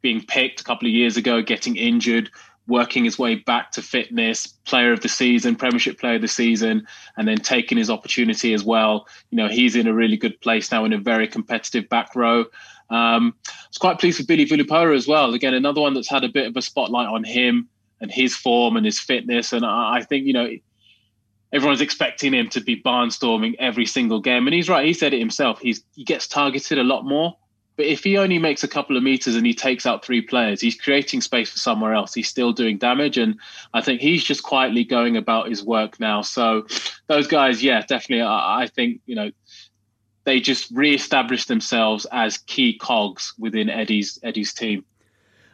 being 0.00 0.24
picked 0.24 0.60
a 0.60 0.64
couple 0.64 0.88
of 0.88 0.94
years 0.94 1.16
ago, 1.16 1.42
getting 1.42 1.76
injured, 1.76 2.30
working 2.66 3.04
his 3.04 3.18
way 3.18 3.34
back 3.34 3.72
to 3.72 3.82
fitness, 3.82 4.46
player 4.46 4.92
of 4.92 5.00
the 5.00 5.08
season, 5.08 5.56
Premiership 5.56 5.98
player 5.98 6.14
of 6.14 6.22
the 6.22 6.28
season, 6.28 6.86
and 7.16 7.28
then 7.28 7.36
taking 7.36 7.76
his 7.76 7.90
opportunity 7.90 8.54
as 8.54 8.64
well. 8.64 9.06
You 9.30 9.36
know, 9.36 9.48
he's 9.48 9.76
in 9.76 9.86
a 9.86 9.92
really 9.92 10.16
good 10.16 10.40
place 10.40 10.70
now 10.70 10.84
in 10.84 10.92
a 10.92 10.98
very 10.98 11.28
competitive 11.28 11.88
back 11.88 12.14
row. 12.14 12.46
Um, 12.90 13.34
I 13.46 13.52
was 13.68 13.78
quite 13.78 13.98
pleased 13.98 14.18
with 14.18 14.26
Billy 14.26 14.44
Vunipola 14.44 14.96
as 14.96 15.06
well. 15.06 15.32
Again, 15.32 15.54
another 15.54 15.80
one 15.80 15.94
that's 15.94 16.10
had 16.10 16.24
a 16.24 16.28
bit 16.28 16.48
of 16.48 16.56
a 16.56 16.62
spotlight 16.62 17.08
on 17.08 17.24
him 17.24 17.68
and 18.00 18.10
his 18.10 18.36
form 18.36 18.76
and 18.76 18.84
his 18.84 18.98
fitness. 18.98 19.52
And 19.52 19.64
I, 19.64 19.98
I 19.98 20.02
think, 20.02 20.26
you 20.26 20.32
know, 20.32 20.48
everyone's 21.52 21.80
expecting 21.80 22.32
him 22.32 22.48
to 22.50 22.60
be 22.60 22.80
barnstorming 22.82 23.54
every 23.58 23.86
single 23.86 24.20
game. 24.20 24.46
And 24.46 24.54
he's 24.54 24.68
right. 24.68 24.86
He 24.86 24.92
said 24.92 25.14
it 25.14 25.18
himself. 25.18 25.60
He's, 25.60 25.82
he 25.94 26.04
gets 26.04 26.26
targeted 26.26 26.78
a 26.78 26.84
lot 26.84 27.04
more. 27.04 27.36
But 27.76 27.86
if 27.86 28.04
he 28.04 28.18
only 28.18 28.38
makes 28.38 28.62
a 28.62 28.68
couple 28.68 28.96
of 28.96 29.02
meters 29.02 29.36
and 29.36 29.46
he 29.46 29.54
takes 29.54 29.86
out 29.86 30.04
three 30.04 30.20
players, 30.20 30.60
he's 30.60 30.78
creating 30.78 31.22
space 31.22 31.50
for 31.50 31.58
somewhere 31.58 31.94
else. 31.94 32.12
He's 32.12 32.28
still 32.28 32.52
doing 32.52 32.76
damage. 32.76 33.16
And 33.16 33.38
I 33.72 33.80
think 33.80 34.02
he's 34.02 34.22
just 34.22 34.42
quietly 34.42 34.84
going 34.84 35.16
about 35.16 35.48
his 35.48 35.64
work 35.64 35.98
now. 35.98 36.20
So 36.20 36.66
those 37.06 37.26
guys, 37.26 37.62
yeah, 37.62 37.80
definitely. 37.80 38.22
I, 38.22 38.62
I 38.62 38.66
think, 38.66 39.00
you 39.06 39.14
know, 39.14 39.30
they 40.30 40.38
just 40.38 40.70
re-established 40.70 41.48
themselves 41.48 42.06
as 42.12 42.38
key 42.38 42.78
cogs 42.78 43.34
within 43.36 43.68
Eddie's 43.68 44.16
Eddie's 44.22 44.54
team. 44.54 44.84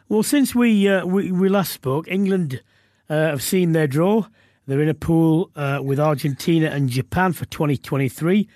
Well, 0.07 0.21
since 0.21 0.53
we 0.53 0.87
uh, 0.87 1.03
we, 1.03 1.31
we, 1.31 1.49
last 1.49 1.71
spoke, 1.73 2.07
England 2.07 2.61
uh, 3.09 3.15
have 3.15 3.41
seen 3.41 3.71
their 3.71 3.87
draw. 3.87 4.27
They're 4.67 4.81
in 4.81 4.87
a 4.87 4.93
pool 4.93 5.49
uh, 5.55 5.79
with 5.83 5.99
Argentina 5.99 6.67
and 6.67 6.89
Japan 6.89 7.33
for 7.33 7.45
2023. 7.45 8.47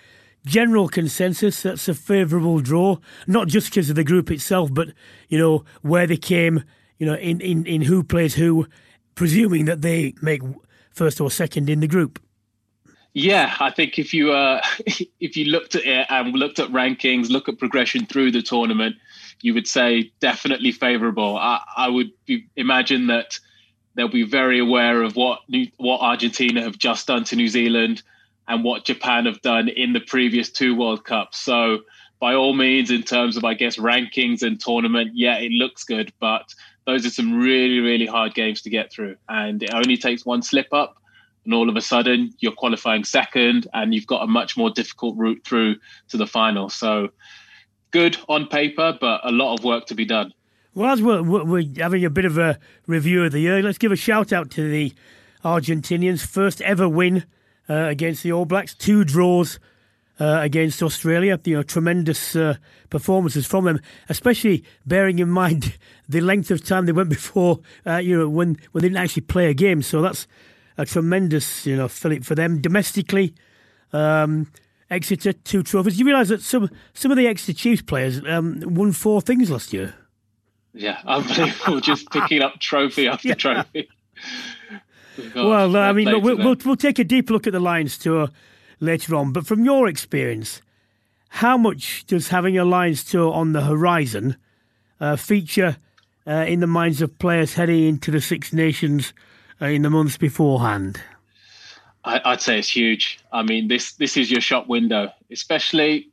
General 0.45 0.87
consensus 0.87 1.63
that's 1.63 1.87
a 1.87 1.95
favourable 1.95 2.59
draw, 2.59 2.97
not 3.25 3.47
just 3.47 3.71
because 3.71 3.89
of 3.89 3.95
the 3.95 4.03
group 4.03 4.29
itself, 4.29 4.71
but 4.71 4.89
you 5.27 5.39
know 5.39 5.65
where 5.81 6.05
they 6.05 6.17
came, 6.17 6.63
you 6.99 7.07
know 7.07 7.15
in, 7.15 7.41
in, 7.41 7.65
in 7.65 7.81
who 7.81 8.03
plays 8.03 8.35
who, 8.35 8.67
presuming 9.15 9.65
that 9.65 9.81
they 9.81 10.13
make 10.21 10.43
first 10.91 11.19
or 11.19 11.31
second 11.31 11.67
in 11.67 11.79
the 11.79 11.87
group. 11.87 12.19
Yeah, 13.13 13.55
I 13.59 13.71
think 13.71 13.99
if 13.99 14.13
you 14.13 14.31
uh, 14.31 14.61
if 15.19 15.35
you 15.35 15.45
looked 15.45 15.75
at 15.75 15.85
it 15.85 16.07
and 16.09 16.33
looked 16.33 16.59
at 16.59 16.69
rankings, 16.69 17.29
look 17.29 17.49
at 17.49 17.57
progression 17.59 18.05
through 18.05 18.31
the 18.31 18.41
tournament, 18.41 18.95
you 19.41 19.53
would 19.53 19.67
say 19.67 20.11
definitely 20.19 20.71
favourable. 20.71 21.37
I, 21.37 21.61
I 21.75 21.89
would 21.89 22.11
be, 22.25 22.47
imagine 22.55 23.07
that 23.07 23.37
they'll 23.95 24.07
be 24.07 24.23
very 24.23 24.59
aware 24.59 25.01
of 25.03 25.15
what 25.15 25.39
New, 25.49 25.67
what 25.77 25.99
Argentina 25.99 26.61
have 26.61 26.77
just 26.77 27.07
done 27.07 27.25
to 27.25 27.35
New 27.35 27.49
Zealand 27.49 28.01
and 28.47 28.63
what 28.63 28.85
Japan 28.85 29.25
have 29.25 29.41
done 29.41 29.67
in 29.67 29.93
the 29.93 29.99
previous 29.99 30.49
two 30.49 30.75
World 30.75 31.03
Cups. 31.03 31.37
So 31.37 31.79
by 32.19 32.33
all 32.33 32.53
means, 32.53 32.91
in 32.91 33.03
terms 33.03 33.35
of 33.35 33.43
I 33.43 33.55
guess 33.55 33.75
rankings 33.75 34.41
and 34.41 34.57
tournament, 34.59 35.11
yeah, 35.15 35.37
it 35.37 35.51
looks 35.51 35.83
good, 35.83 36.13
but 36.21 36.55
those 36.85 37.05
are 37.05 37.09
some 37.09 37.33
really 37.37 37.79
really 37.79 38.05
hard 38.05 38.33
games 38.35 38.61
to 38.61 38.69
get 38.69 38.89
through, 38.89 39.17
and 39.27 39.63
it 39.63 39.73
only 39.73 39.97
takes 39.97 40.25
one 40.25 40.41
slip 40.41 40.73
up 40.73 40.95
and 41.45 41.53
all 41.53 41.69
of 41.69 41.75
a 41.75 41.81
sudden 41.81 42.33
you're 42.39 42.51
qualifying 42.51 43.03
second 43.03 43.67
and 43.73 43.93
you've 43.93 44.07
got 44.07 44.23
a 44.23 44.27
much 44.27 44.57
more 44.57 44.69
difficult 44.69 45.17
route 45.17 45.41
through 45.45 45.75
to 46.09 46.17
the 46.17 46.27
final. 46.27 46.69
So 46.69 47.09
good 47.91 48.17
on 48.29 48.47
paper, 48.47 48.97
but 48.99 49.21
a 49.23 49.31
lot 49.31 49.57
of 49.57 49.63
work 49.63 49.85
to 49.87 49.95
be 49.95 50.05
done. 50.05 50.33
Well, 50.73 50.89
as 50.89 51.01
we're, 51.01 51.21
we're 51.21 51.65
having 51.77 52.05
a 52.05 52.09
bit 52.09 52.25
of 52.25 52.37
a 52.37 52.57
review 52.87 53.25
of 53.25 53.33
the 53.33 53.41
year, 53.41 53.61
let's 53.61 53.77
give 53.77 53.91
a 53.91 53.97
shout 53.97 54.31
out 54.31 54.49
to 54.51 54.69
the 54.69 54.93
Argentinians' 55.43 56.25
first 56.25 56.61
ever 56.61 56.87
win 56.87 57.25
uh, 57.69 57.73
against 57.73 58.23
the 58.23 58.31
All 58.31 58.45
Blacks, 58.45 58.73
two 58.73 59.03
draws. 59.03 59.59
Uh, 60.19 60.39
against 60.43 60.83
Australia, 60.83 61.39
you 61.45 61.55
know, 61.55 61.63
tremendous 61.63 62.35
uh, 62.35 62.53
performances 62.91 63.47
from 63.47 63.65
them, 63.65 63.79
especially 64.07 64.63
bearing 64.85 65.17
in 65.17 65.27
mind 65.27 65.79
the 66.09 66.21
length 66.21 66.51
of 66.51 66.63
time 66.63 66.85
they 66.85 66.91
went 66.91 67.09
before, 67.09 67.59
uh, 67.87 67.95
you 67.95 68.15
know, 68.15 68.29
when 68.29 68.55
when 68.71 68.83
they 68.83 68.89
didn't 68.89 69.01
actually 69.01 69.23
play 69.23 69.49
a 69.49 69.55
game. 69.55 69.81
So 69.81 69.99
that's 69.99 70.27
a 70.81 70.85
tremendous, 70.85 71.65
you 71.65 71.75
know, 71.75 71.87
fillip 71.87 72.25
for 72.25 72.35
them 72.35 72.61
domestically. 72.61 73.33
Um, 73.93 74.47
Exeter 74.89 75.31
two 75.31 75.63
trophies. 75.63 75.97
You 75.97 76.05
realise 76.05 76.27
that 76.27 76.41
some 76.41 76.69
some 76.93 77.11
of 77.11 77.17
the 77.17 77.25
Exeter 77.25 77.57
Chiefs 77.57 77.81
players 77.81 78.21
um, 78.27 78.61
won 78.65 78.91
four 78.91 79.21
things 79.21 79.49
last 79.49 79.71
year. 79.71 79.95
Yeah, 80.73 80.99
unbelievable! 81.05 81.79
Just 81.79 82.09
picking 82.09 82.41
up 82.41 82.59
trophy 82.59 83.07
after 83.07 83.27
yeah. 83.29 83.35
trophy. 83.35 83.89
Gosh, 85.17 85.35
well, 85.35 85.77
I 85.77 85.93
mean, 85.93 86.09
look, 86.09 86.23
we'll, 86.23 86.37
we'll, 86.37 86.55
we'll 86.65 86.75
take 86.75 86.99
a 86.99 87.03
deep 87.05 87.29
look 87.29 87.47
at 87.47 87.53
the 87.53 87.59
Lions 87.59 87.97
tour 87.97 88.29
later 88.81 89.15
on. 89.15 89.31
But 89.31 89.45
from 89.45 89.63
your 89.63 89.87
experience, 89.87 90.61
how 91.29 91.57
much 91.57 92.05
does 92.05 92.27
having 92.29 92.57
a 92.57 92.65
Lions 92.65 93.03
tour 93.03 93.31
on 93.31 93.53
the 93.53 93.61
horizon 93.61 94.35
uh, 94.99 95.15
feature 95.15 95.77
uh, 96.27 96.45
in 96.47 96.59
the 96.59 96.67
minds 96.67 97.01
of 97.01 97.17
players 97.17 97.53
heading 97.53 97.83
into 97.83 98.11
the 98.11 98.21
Six 98.21 98.51
Nations 98.51 99.13
Uh, 99.61 99.67
in 99.67 99.83
the 99.83 99.89
months 99.89 100.17
beforehand? 100.17 101.01
I, 102.03 102.31
would 102.31 102.41
say 102.41 102.57
it's 102.57 102.75
huge. 102.75 103.19
I 103.31 103.43
mean, 103.43 103.67
this 103.67 103.93
this 103.93 104.17
is 104.17 104.31
your 104.31 104.41
shop 104.41 104.67
window, 104.67 105.11
especially 105.29 106.09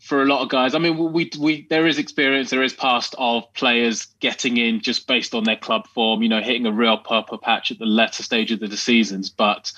for 0.00 0.22
a 0.22 0.26
lot 0.26 0.42
of 0.42 0.48
guys. 0.48 0.74
I 0.74 0.78
mean, 0.78 1.12
we 1.12 1.30
we 1.38 1.66
there 1.68 1.86
is 1.86 1.98
experience, 1.98 2.50
there 2.50 2.62
is 2.62 2.72
past 2.72 3.14
of 3.18 3.52
players 3.54 4.06
getting 4.20 4.56
in 4.56 4.80
just 4.80 5.06
based 5.06 5.34
on 5.34 5.44
their 5.44 5.56
club 5.56 5.86
form. 5.88 6.22
You 6.22 6.30
know, 6.30 6.40
hitting 6.40 6.66
a 6.66 6.72
real 6.72 6.96
purple 6.96 7.36
patch 7.36 7.70
at 7.70 7.78
the 7.78 7.86
latter 7.86 8.22
stage 8.22 8.50
of 8.52 8.60
the 8.60 8.76
seasons, 8.76 9.28
but 9.28 9.70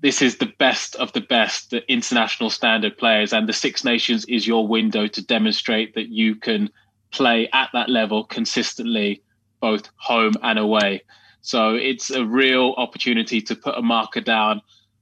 this 0.00 0.22
is 0.22 0.38
the 0.38 0.52
best 0.58 0.96
of 0.96 1.12
the 1.12 1.20
best, 1.20 1.70
the 1.70 1.90
international 1.90 2.50
standard 2.50 2.96
players, 2.98 3.32
and 3.32 3.48
the 3.48 3.52
Six 3.52 3.84
Nations 3.84 4.24
is 4.26 4.46
your 4.46 4.66
window 4.66 5.06
to 5.06 5.24
demonstrate 5.24 5.94
that 5.94 6.08
you 6.08 6.34
can 6.34 6.70
play 7.10 7.48
at 7.52 7.70
that 7.72 7.88
level 7.88 8.24
consistently, 8.24 9.22
both 9.60 9.88
home 9.96 10.34
and 10.42 10.58
away. 10.58 11.02
So 11.48 11.74
it's 11.76 12.10
a 12.10 12.26
real 12.26 12.74
opportunity 12.76 13.40
to 13.40 13.56
put 13.56 13.78
a 13.78 13.80
marker 13.80 14.20
down. 14.20 14.60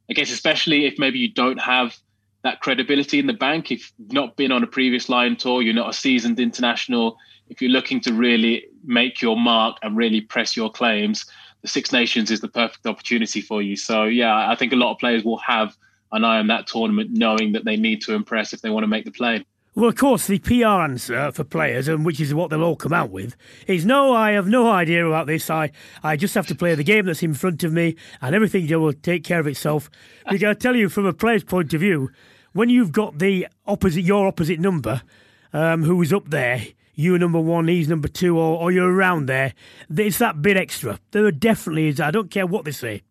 I 0.08 0.12
guess, 0.12 0.30
especially 0.30 0.86
if 0.86 0.96
maybe 0.96 1.18
you 1.18 1.26
don't 1.26 1.58
have 1.58 1.96
that 2.44 2.60
credibility 2.60 3.18
in 3.18 3.26
the 3.26 3.32
bank, 3.32 3.72
if 3.72 3.92
you've 3.98 4.12
not 4.12 4.36
been 4.36 4.52
on 4.52 4.62
a 4.62 4.66
previous 4.68 5.08
line 5.08 5.34
tour, 5.34 5.60
you're 5.60 5.74
not 5.74 5.90
a 5.90 5.92
seasoned 5.92 6.38
international, 6.38 7.18
if 7.48 7.60
you're 7.60 7.72
looking 7.72 8.00
to 8.02 8.14
really 8.14 8.66
make 8.84 9.20
your 9.20 9.36
mark 9.36 9.78
and 9.82 9.96
really 9.96 10.20
press 10.20 10.56
your 10.56 10.70
claims, 10.70 11.26
the 11.62 11.68
Six 11.68 11.90
Nations 11.90 12.30
is 12.30 12.40
the 12.40 12.48
perfect 12.48 12.86
opportunity 12.86 13.40
for 13.40 13.60
you. 13.60 13.74
So, 13.74 14.04
yeah, 14.04 14.48
I 14.48 14.54
think 14.54 14.72
a 14.72 14.76
lot 14.76 14.92
of 14.92 15.00
players 15.00 15.24
will 15.24 15.38
have 15.38 15.76
an 16.12 16.22
eye 16.22 16.38
on 16.38 16.46
that 16.46 16.68
tournament, 16.68 17.10
knowing 17.10 17.50
that 17.54 17.64
they 17.64 17.76
need 17.76 18.02
to 18.02 18.14
impress 18.14 18.52
if 18.52 18.62
they 18.62 18.70
want 18.70 18.84
to 18.84 18.88
make 18.88 19.04
the 19.04 19.10
play. 19.10 19.44
Well, 19.76 19.90
of 19.90 19.96
course, 19.96 20.26
the 20.26 20.38
PR 20.38 20.80
answer 20.80 21.30
for 21.32 21.44
players, 21.44 21.86
and 21.86 22.02
which 22.02 22.18
is 22.18 22.32
what 22.32 22.48
they'll 22.48 22.64
all 22.64 22.76
come 22.76 22.94
out 22.94 23.10
with, 23.10 23.36
is 23.66 23.84
no, 23.84 24.14
I 24.14 24.30
have 24.30 24.48
no 24.48 24.70
idea 24.70 25.06
about 25.06 25.26
this. 25.26 25.50
I, 25.50 25.70
I 26.02 26.16
just 26.16 26.34
have 26.34 26.46
to 26.46 26.54
play 26.54 26.74
the 26.74 26.82
game 26.82 27.04
that's 27.04 27.22
in 27.22 27.34
front 27.34 27.62
of 27.62 27.74
me, 27.74 27.94
and 28.22 28.34
everything 28.34 28.66
will 28.80 28.94
take 28.94 29.22
care 29.22 29.38
of 29.38 29.46
itself. 29.46 29.90
Because 30.30 30.44
I 30.44 30.54
tell 30.54 30.74
you, 30.74 30.88
from 30.88 31.04
a 31.04 31.12
player's 31.12 31.44
point 31.44 31.74
of 31.74 31.80
view, 31.82 32.10
when 32.54 32.70
you've 32.70 32.90
got 32.90 33.18
the 33.18 33.48
opposite, 33.66 34.00
your 34.00 34.26
opposite 34.26 34.60
number, 34.60 35.02
um, 35.52 35.82
who 35.82 36.00
is 36.00 36.10
up 36.10 36.30
there, 36.30 36.62
you 36.94 37.18
number 37.18 37.38
one, 37.38 37.68
he's 37.68 37.86
number 37.86 38.08
two, 38.08 38.38
or, 38.38 38.58
or 38.58 38.72
you're 38.72 38.90
around 38.90 39.26
there, 39.26 39.52
it's 39.94 40.16
that 40.16 40.40
bit 40.40 40.56
extra. 40.56 40.98
There 41.10 41.26
are 41.26 41.30
definitely 41.30 41.88
is. 41.88 42.00
I 42.00 42.10
don't 42.10 42.30
care 42.30 42.46
what 42.46 42.64
they 42.64 42.70
say. 42.70 43.02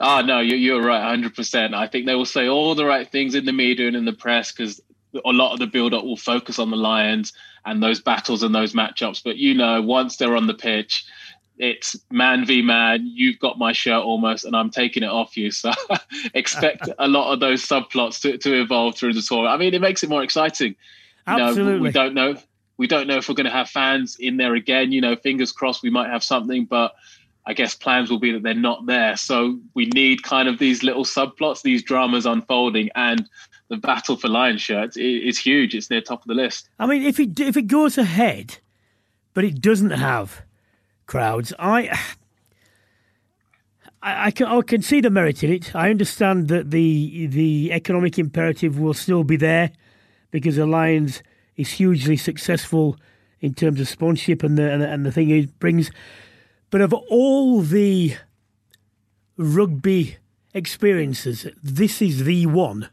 Oh 0.00 0.22
no, 0.22 0.40
you're, 0.40 0.56
you're 0.56 0.82
right, 0.82 1.02
hundred 1.02 1.34
percent. 1.34 1.74
I 1.74 1.86
think 1.86 2.06
they 2.06 2.14
will 2.14 2.24
say 2.24 2.48
all 2.48 2.74
the 2.74 2.86
right 2.86 3.10
things 3.10 3.34
in 3.34 3.44
the 3.44 3.52
media 3.52 3.88
and 3.88 3.96
in 3.96 4.06
the 4.06 4.12
press 4.12 4.52
because 4.52 4.80
a 5.24 5.32
lot 5.32 5.52
of 5.52 5.58
the 5.58 5.66
build 5.66 5.94
up 5.94 6.04
will 6.04 6.16
focus 6.16 6.58
on 6.58 6.70
the 6.70 6.76
Lions 6.76 7.32
and 7.64 7.82
those 7.82 8.00
battles 8.00 8.42
and 8.42 8.54
those 8.54 8.72
matchups. 8.72 9.22
But 9.22 9.36
you 9.36 9.54
know, 9.54 9.82
once 9.82 10.16
they're 10.16 10.36
on 10.36 10.46
the 10.46 10.54
pitch, 10.54 11.04
it's 11.58 11.96
man 12.10 12.44
v 12.44 12.62
man. 12.62 13.06
You've 13.06 13.38
got 13.38 13.58
my 13.58 13.72
shirt 13.72 14.02
almost, 14.02 14.44
and 14.44 14.54
I'm 14.54 14.70
taking 14.70 15.02
it 15.02 15.10
off 15.10 15.36
you. 15.36 15.50
So 15.52 15.72
expect 16.34 16.88
a 16.98 17.08
lot 17.08 17.32
of 17.32 17.40
those 17.40 17.66
subplots 17.66 18.20
to, 18.22 18.38
to 18.38 18.60
evolve 18.60 18.96
through 18.96 19.14
the 19.14 19.22
tour. 19.22 19.46
I 19.46 19.56
mean, 19.56 19.74
it 19.74 19.80
makes 19.80 20.02
it 20.02 20.10
more 20.10 20.22
exciting. 20.22 20.76
You 21.26 21.34
Absolutely. 21.34 21.74
Know, 21.74 21.80
we 21.80 21.90
don't 21.90 22.14
know. 22.14 22.36
We 22.78 22.86
don't 22.86 23.06
know 23.06 23.16
if 23.16 23.28
we're 23.28 23.34
going 23.34 23.46
to 23.46 23.50
have 23.50 23.70
fans 23.70 24.16
in 24.20 24.36
there 24.36 24.54
again. 24.54 24.92
You 24.92 25.00
know, 25.00 25.16
fingers 25.16 25.50
crossed 25.50 25.82
we 25.82 25.90
might 25.90 26.10
have 26.10 26.22
something, 26.22 26.66
but 26.66 26.94
I 27.46 27.54
guess 27.54 27.74
plans 27.74 28.10
will 28.10 28.18
be 28.18 28.32
that 28.32 28.42
they're 28.42 28.54
not 28.54 28.86
there. 28.86 29.16
So 29.16 29.58
we 29.74 29.86
need 29.86 30.24
kind 30.24 30.48
of 30.48 30.58
these 30.58 30.82
little 30.82 31.04
subplots, 31.04 31.62
these 31.62 31.82
dramas 31.82 32.26
unfolding, 32.26 32.90
and 32.94 33.28
the 33.68 33.76
battle 33.76 34.16
for 34.16 34.28
Lion 34.28 34.58
shirts 34.58 34.96
is 34.96 35.38
huge. 35.38 35.74
It's 35.74 35.90
near 35.90 36.00
top 36.00 36.22
of 36.22 36.28
the 36.28 36.34
list. 36.34 36.68
I 36.78 36.86
mean, 36.86 37.02
if 37.02 37.18
it 37.18 37.38
if 37.40 37.56
it 37.56 37.66
goes 37.66 37.98
ahead, 37.98 38.58
but 39.34 39.44
it 39.44 39.60
doesn't 39.60 39.90
have 39.90 40.42
crowds, 41.06 41.52
I. 41.58 41.98
I, 44.02 44.26
I 44.26 44.30
can, 44.30 44.46
I 44.46 44.60
can 44.60 44.82
see 44.82 45.00
the 45.00 45.08
merit 45.08 45.42
in 45.42 45.50
it. 45.50 45.74
I 45.74 45.88
understand 45.88 46.48
that 46.48 46.70
the 46.70 47.26
the 47.28 47.72
economic 47.72 48.18
imperative 48.18 48.78
will 48.78 48.92
still 48.92 49.24
be 49.24 49.36
there 49.36 49.72
because 50.30 50.56
the 50.56 50.66
Lions 50.66 51.22
is 51.56 51.72
hugely 51.72 52.18
successful 52.18 52.98
in 53.40 53.54
terms 53.54 53.80
of 53.80 53.88
sponsorship 53.88 54.42
and 54.42 54.58
the 54.58 54.70
and 54.70 54.82
the, 54.82 54.88
and 54.88 55.06
the 55.06 55.10
thing 55.10 55.30
it 55.30 55.58
brings. 55.58 55.90
But 56.70 56.82
of 56.82 56.92
all 56.92 57.62
the 57.62 58.16
rugby 59.38 60.18
experiences, 60.52 61.46
this 61.62 62.02
is 62.02 62.24
the 62.24 62.46
one 62.46 62.90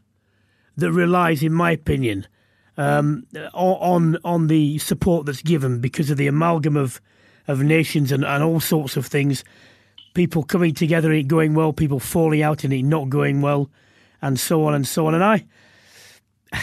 that 0.76 0.92
relies, 0.92 1.42
in 1.42 1.52
my 1.52 1.72
opinion, 1.72 2.26
um, 2.76 3.26
on 3.52 4.16
on 4.24 4.48
the 4.48 4.78
support 4.78 5.26
that's 5.26 5.42
given 5.42 5.80
because 5.80 6.10
of 6.10 6.16
the 6.16 6.26
amalgam 6.26 6.76
of 6.76 7.00
of 7.46 7.62
nations 7.62 8.10
and, 8.10 8.24
and 8.24 8.42
all 8.42 8.60
sorts 8.60 8.96
of 8.96 9.06
things. 9.06 9.44
People 10.14 10.42
coming 10.44 10.74
together 10.74 11.10
and 11.10 11.18
it 11.18 11.28
going 11.28 11.54
well, 11.54 11.72
people 11.72 12.00
falling 12.00 12.42
out 12.42 12.64
and 12.64 12.72
it 12.72 12.84
not 12.84 13.08
going 13.08 13.40
well, 13.42 13.70
and 14.22 14.38
so 14.38 14.64
on 14.64 14.74
and 14.74 14.86
so 14.86 15.06
on. 15.06 15.14
And 15.14 15.24
I, 15.24 15.44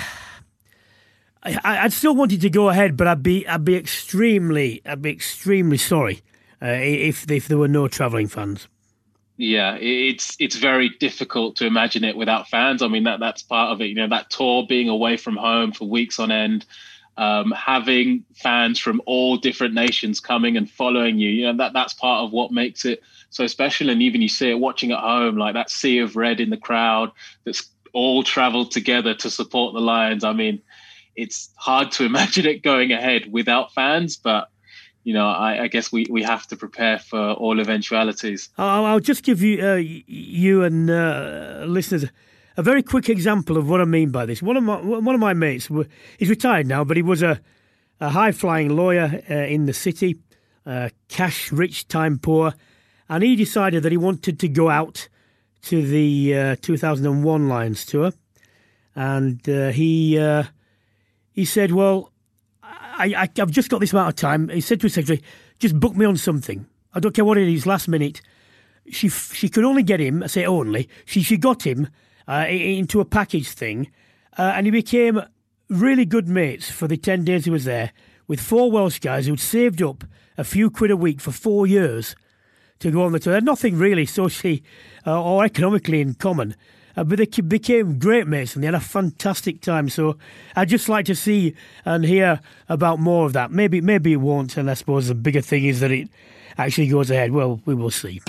I 1.43 1.83
would 1.83 1.93
still 1.93 2.15
wanted 2.15 2.41
to 2.41 2.49
go 2.49 2.69
ahead, 2.69 2.95
but 2.95 3.07
I'd 3.07 3.23
be 3.23 3.47
I'd 3.47 3.65
be 3.65 3.75
extremely 3.75 4.81
I'd 4.85 5.01
be 5.01 5.11
extremely 5.11 5.77
sorry 5.77 6.21
uh, 6.61 6.67
if 6.67 7.29
if 7.29 7.47
there 7.47 7.57
were 7.57 7.67
no 7.67 7.87
travelling 7.87 8.27
fans. 8.27 8.67
Yeah, 9.43 9.75
it's 9.81 10.35
it's 10.39 10.55
very 10.55 10.89
difficult 10.99 11.55
to 11.55 11.65
imagine 11.65 12.03
it 12.03 12.15
without 12.15 12.47
fans. 12.47 12.83
I 12.83 12.87
mean 12.87 13.05
that 13.05 13.19
that's 13.19 13.41
part 13.41 13.71
of 13.71 13.81
it. 13.81 13.85
You 13.85 13.95
know 13.95 14.07
that 14.09 14.29
tour 14.29 14.67
being 14.69 14.87
away 14.87 15.17
from 15.17 15.35
home 15.35 15.71
for 15.71 15.89
weeks 15.89 16.19
on 16.19 16.31
end, 16.31 16.63
um, 17.17 17.49
having 17.49 18.23
fans 18.35 18.77
from 18.77 19.01
all 19.07 19.37
different 19.37 19.73
nations 19.73 20.19
coming 20.19 20.57
and 20.57 20.69
following 20.69 21.17
you. 21.17 21.31
You 21.31 21.47
know 21.47 21.57
that 21.57 21.73
that's 21.73 21.95
part 21.95 22.23
of 22.23 22.31
what 22.31 22.51
makes 22.51 22.85
it 22.85 23.01
so 23.31 23.47
special. 23.47 23.89
And 23.89 24.03
even 24.03 24.21
you 24.21 24.29
see 24.29 24.51
it 24.51 24.59
watching 24.59 24.91
at 24.91 24.99
home, 24.99 25.37
like 25.37 25.55
that 25.55 25.71
sea 25.71 25.97
of 25.97 26.15
red 26.15 26.39
in 26.39 26.51
the 26.51 26.55
crowd 26.55 27.11
that's 27.43 27.67
all 27.93 28.21
travelled 28.21 28.69
together 28.69 29.15
to 29.15 29.31
support 29.31 29.73
the 29.73 29.81
Lions. 29.81 30.23
I 30.23 30.33
mean, 30.33 30.61
it's 31.15 31.49
hard 31.55 31.91
to 31.93 32.05
imagine 32.11 32.45
it 32.45 32.61
going 32.61 32.91
ahead 32.91 33.31
without 33.31 33.73
fans, 33.73 34.17
but 34.17 34.50
you 35.03 35.13
know, 35.13 35.27
I, 35.27 35.63
I, 35.63 35.67
guess 35.67 35.91
we, 35.91 36.05
we 36.09 36.23
have 36.23 36.45
to 36.47 36.55
prepare 36.55 36.99
for 36.99 37.31
all 37.33 37.59
eventualities. 37.59 38.49
I'll, 38.57 38.85
I'll 38.85 38.99
just 38.99 39.23
give 39.23 39.41
you 39.41 39.65
uh, 39.65 39.75
you 39.75 40.63
and 40.63 40.89
uh, 40.89 41.63
listeners 41.67 42.05
a 42.57 42.61
very 42.61 42.83
quick 42.83 43.09
example 43.09 43.57
of 43.57 43.69
what 43.69 43.81
I 43.81 43.85
mean 43.85 44.11
by 44.11 44.25
this. 44.25 44.41
One 44.41 44.57
of 44.57 44.63
my 44.63 44.79
one 44.79 45.15
of 45.15 45.21
my 45.21 45.33
mates, 45.33 45.69
he's 46.17 46.29
retired 46.29 46.67
now, 46.67 46.83
but 46.83 46.97
he 46.97 47.03
was 47.03 47.23
a, 47.23 47.39
a 47.99 48.09
high 48.09 48.31
flying 48.31 48.75
lawyer 48.75 49.23
uh, 49.29 49.33
in 49.33 49.65
the 49.65 49.73
city, 49.73 50.19
uh, 50.65 50.89
cash 51.07 51.51
rich, 51.51 51.87
time 51.87 52.19
poor, 52.19 52.53
and 53.09 53.23
he 53.23 53.35
decided 53.35 53.83
that 53.83 53.91
he 53.91 53.97
wanted 53.97 54.39
to 54.39 54.47
go 54.47 54.69
out 54.69 55.07
to 55.63 55.85
the 55.85 56.35
uh, 56.35 56.55
2001 56.61 57.47
Lions 57.47 57.85
tour, 57.85 58.11
and 58.95 59.47
uh, 59.49 59.69
he 59.69 60.15
he 61.31 61.45
said, 61.45 61.71
"Well." 61.71 62.10
I, 63.01 63.23
I, 63.23 63.29
have 63.37 63.51
just 63.51 63.69
got 63.69 63.79
this 63.79 63.93
amount 63.93 64.09
of 64.09 64.15
time. 64.15 64.49
He 64.49 64.61
said 64.61 64.79
to 64.81 64.85
his 64.85 64.93
secretary, 64.93 65.23
just 65.59 65.79
book 65.79 65.95
me 65.95 66.05
on 66.05 66.17
something. 66.17 66.67
I 66.93 66.99
don't 66.99 67.15
care 67.15 67.25
what 67.25 67.37
it 67.37 67.47
is, 67.47 67.65
last 67.65 67.87
minute. 67.87 68.21
She 68.89 69.09
she 69.09 69.49
could 69.49 69.63
only 69.63 69.83
get 69.83 69.99
him, 69.99 70.23
I 70.23 70.27
say 70.27 70.45
only, 70.45 70.89
she, 71.05 71.21
she 71.21 71.37
got 71.37 71.65
him 71.65 71.87
uh, 72.27 72.45
into 72.49 72.99
a 72.99 73.05
package 73.05 73.49
thing, 73.49 73.91
uh, 74.37 74.53
and 74.55 74.65
he 74.65 74.71
became 74.71 75.21
really 75.69 76.05
good 76.05 76.27
mates 76.27 76.69
for 76.69 76.87
the 76.87 76.97
10 76.97 77.23
days 77.23 77.45
he 77.45 77.51
was 77.51 77.65
there 77.65 77.91
with 78.27 78.41
four 78.41 78.71
Welsh 78.71 78.99
guys 78.99 79.27
who'd 79.27 79.39
saved 79.39 79.81
up 79.81 80.03
a 80.37 80.43
few 80.43 80.69
quid 80.69 80.91
a 80.91 80.97
week 80.97 81.21
for 81.21 81.31
four 81.31 81.65
years 81.65 82.15
to 82.79 82.91
go 82.91 83.03
on 83.03 83.11
the 83.11 83.19
tour. 83.19 83.31
They 83.31 83.37
had 83.37 83.45
nothing 83.45 83.77
really 83.77 84.05
socially 84.05 84.63
uh, 85.05 85.21
or 85.21 85.45
economically 85.45 86.01
in 86.01 86.15
common. 86.15 86.55
Uh, 86.95 87.03
but 87.03 87.17
they 87.17 87.41
became 87.41 87.99
great 87.99 88.27
mates 88.27 88.55
and 88.55 88.63
they 88.63 88.67
had 88.67 88.75
a 88.75 88.79
fantastic 88.79 89.61
time. 89.61 89.89
So 89.89 90.17
I'd 90.55 90.69
just 90.69 90.89
like 90.89 91.05
to 91.05 91.15
see 91.15 91.55
and 91.85 92.03
hear 92.03 92.39
about 92.69 92.99
more 92.99 93.25
of 93.25 93.33
that. 93.33 93.51
Maybe 93.51 93.81
maybe 93.81 94.13
it 94.13 94.17
won't, 94.17 94.57
and 94.57 94.69
I 94.69 94.73
suppose 94.73 95.07
the 95.07 95.15
bigger 95.15 95.41
thing 95.41 95.65
is 95.65 95.79
that 95.79 95.91
it 95.91 96.09
actually 96.57 96.87
goes 96.87 97.09
ahead. 97.09 97.31
Well, 97.31 97.61
we 97.65 97.73
will 97.73 97.91
see. 97.91 98.21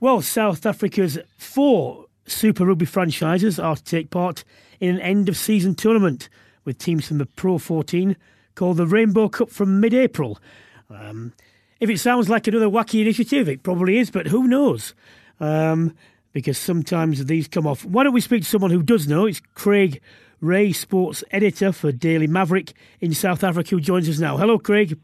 Well, 0.00 0.20
South 0.20 0.66
Africa's 0.66 1.18
four 1.38 2.06
Super 2.26 2.66
Rugby 2.66 2.84
franchises 2.84 3.58
are 3.58 3.76
to 3.76 3.84
take 3.84 4.10
part 4.10 4.44
in 4.80 4.96
an 4.96 5.00
end 5.00 5.28
of 5.28 5.36
season 5.36 5.74
tournament 5.74 6.28
with 6.64 6.78
teams 6.78 7.08
from 7.08 7.18
the 7.18 7.26
Pro 7.26 7.58
14 7.58 8.16
called 8.54 8.76
the 8.76 8.86
Rainbow 8.86 9.28
Cup 9.28 9.50
from 9.50 9.80
mid 9.80 9.94
April. 9.94 10.38
Um, 10.90 11.32
if 11.84 11.90
it 11.90 11.98
sounds 11.98 12.30
like 12.30 12.46
another 12.46 12.68
wacky 12.68 13.02
initiative, 13.02 13.46
it 13.46 13.62
probably 13.62 13.98
is, 13.98 14.10
but 14.10 14.26
who 14.26 14.48
knows? 14.48 14.94
Um, 15.38 15.94
because 16.32 16.56
sometimes 16.56 17.26
these 17.26 17.46
come 17.46 17.66
off. 17.66 17.84
Why 17.84 18.04
don't 18.04 18.14
we 18.14 18.22
speak 18.22 18.42
to 18.42 18.48
someone 18.48 18.70
who 18.70 18.82
does 18.82 19.06
know? 19.06 19.26
It's 19.26 19.42
Craig 19.54 20.00
Ray, 20.40 20.72
sports 20.72 21.22
editor 21.30 21.72
for 21.72 21.92
Daily 21.92 22.26
Maverick 22.26 22.72
in 23.00 23.12
South 23.12 23.44
Africa, 23.44 23.68
who 23.68 23.80
joins 23.82 24.08
us 24.08 24.18
now. 24.18 24.38
Hello, 24.38 24.58
Craig. 24.58 24.98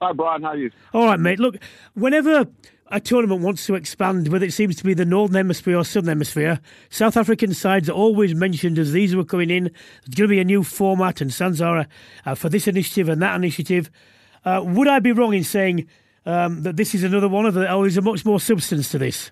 Hi, 0.00 0.12
Brian. 0.12 0.42
How 0.42 0.48
are 0.48 0.56
you? 0.56 0.70
All 0.94 1.04
right, 1.04 1.20
mate. 1.20 1.38
Look, 1.38 1.58
whenever 1.92 2.46
a 2.86 3.00
tournament 3.00 3.42
wants 3.42 3.66
to 3.66 3.74
expand, 3.74 4.28
whether 4.28 4.46
it 4.46 4.54
seems 4.54 4.76
to 4.76 4.84
be 4.84 4.94
the 4.94 5.04
Northern 5.04 5.36
Hemisphere 5.36 5.76
or 5.76 5.84
Southern 5.84 6.08
Hemisphere, 6.08 6.60
South 6.88 7.18
African 7.18 7.52
sides 7.52 7.90
are 7.90 7.92
always 7.92 8.34
mentioned 8.34 8.78
as 8.78 8.92
these 8.92 9.14
were 9.14 9.24
coming 9.24 9.50
in. 9.50 9.64
There's 9.64 10.14
going 10.14 10.28
to 10.28 10.34
be 10.34 10.40
a 10.40 10.44
new 10.44 10.62
format 10.62 11.20
and 11.20 11.30
SANZAAR 11.30 11.86
uh, 12.24 12.34
for 12.34 12.48
this 12.48 12.66
initiative 12.66 13.10
and 13.10 13.20
that 13.20 13.36
initiative. 13.36 13.90
Uh, 14.44 14.62
would 14.64 14.88
I 14.88 14.98
be 14.98 15.12
wrong 15.12 15.34
in 15.34 15.44
saying 15.44 15.88
um, 16.26 16.62
that 16.62 16.76
this 16.76 16.94
is 16.94 17.04
another 17.04 17.28
one 17.28 17.46
of 17.46 17.54
the, 17.54 17.72
or 17.72 17.86
is 17.86 17.94
there 17.94 18.02
much 18.02 18.24
more 18.24 18.40
substance 18.40 18.90
to 18.90 18.98
this? 18.98 19.30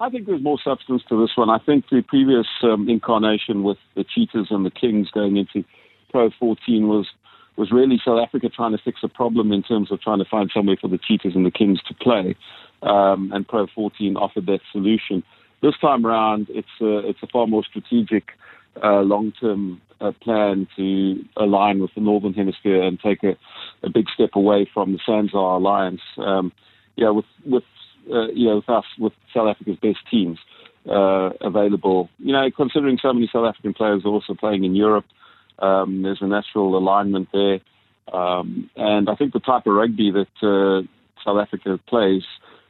I 0.00 0.10
think 0.10 0.26
there's 0.26 0.42
more 0.42 0.58
substance 0.62 1.02
to 1.08 1.20
this 1.20 1.36
one. 1.36 1.50
I 1.50 1.58
think 1.58 1.88
the 1.88 2.02
previous 2.02 2.46
um, 2.62 2.88
incarnation 2.88 3.62
with 3.62 3.78
the 3.94 4.04
Cheetahs 4.04 4.48
and 4.50 4.66
the 4.66 4.70
Kings 4.70 5.10
going 5.10 5.36
into 5.36 5.64
Pro 6.10 6.30
14 6.38 6.88
was 6.88 7.06
was 7.56 7.70
really 7.70 8.00
South 8.04 8.18
Africa 8.18 8.48
trying 8.48 8.72
to 8.72 8.78
fix 8.78 8.98
a 9.04 9.08
problem 9.08 9.52
in 9.52 9.62
terms 9.62 9.92
of 9.92 10.00
trying 10.00 10.18
to 10.18 10.24
find 10.24 10.50
somewhere 10.52 10.76
for 10.80 10.88
the 10.88 10.98
Cheetahs 10.98 11.36
and 11.36 11.46
the 11.46 11.52
Kings 11.52 11.80
to 11.86 11.94
play, 11.94 12.34
um, 12.82 13.30
and 13.32 13.46
Pro 13.46 13.68
14 13.68 14.16
offered 14.16 14.46
that 14.46 14.60
solution. 14.72 15.22
This 15.62 15.74
time 15.80 16.04
around, 16.04 16.48
it's 16.50 16.66
a, 16.80 17.08
it's 17.08 17.22
a 17.22 17.28
far 17.28 17.46
more 17.46 17.64
strategic, 17.64 18.30
uh, 18.82 19.02
long-term 19.02 19.80
a 20.04 20.12
plan 20.12 20.66
to 20.76 21.24
align 21.36 21.80
with 21.80 21.90
the 21.94 22.00
Northern 22.00 22.34
Hemisphere 22.34 22.82
and 22.82 23.00
take 23.00 23.22
a, 23.22 23.36
a 23.82 23.90
big 23.90 24.06
step 24.12 24.30
away 24.34 24.68
from 24.72 24.92
the 24.92 24.98
SANZAAR 25.06 25.56
alliance. 25.56 26.00
Um, 26.18 26.52
yeah, 26.96 27.10
with 27.10 27.24
with 27.44 27.64
uh, 28.12 28.28
you 28.28 28.46
know 28.46 28.56
with 28.56 28.68
us 28.68 28.84
with 28.98 29.12
South 29.32 29.48
Africa's 29.48 29.78
best 29.80 29.98
teams 30.10 30.38
uh, 30.88 31.30
available. 31.40 32.10
You 32.18 32.32
know, 32.32 32.50
considering 32.54 32.98
so 33.00 33.12
many 33.12 33.28
South 33.32 33.46
African 33.46 33.74
players 33.74 34.04
are 34.04 34.08
also 34.08 34.34
playing 34.34 34.64
in 34.64 34.74
Europe, 34.74 35.06
um, 35.58 36.02
there's 36.02 36.20
a 36.20 36.26
natural 36.26 36.76
alignment 36.76 37.28
there. 37.32 37.60
Um, 38.12 38.70
and 38.76 39.08
I 39.08 39.14
think 39.14 39.32
the 39.32 39.40
type 39.40 39.66
of 39.66 39.74
rugby 39.74 40.12
that 40.12 40.46
uh, 40.46 40.86
South 41.24 41.40
Africa 41.40 41.80
plays 41.88 42.22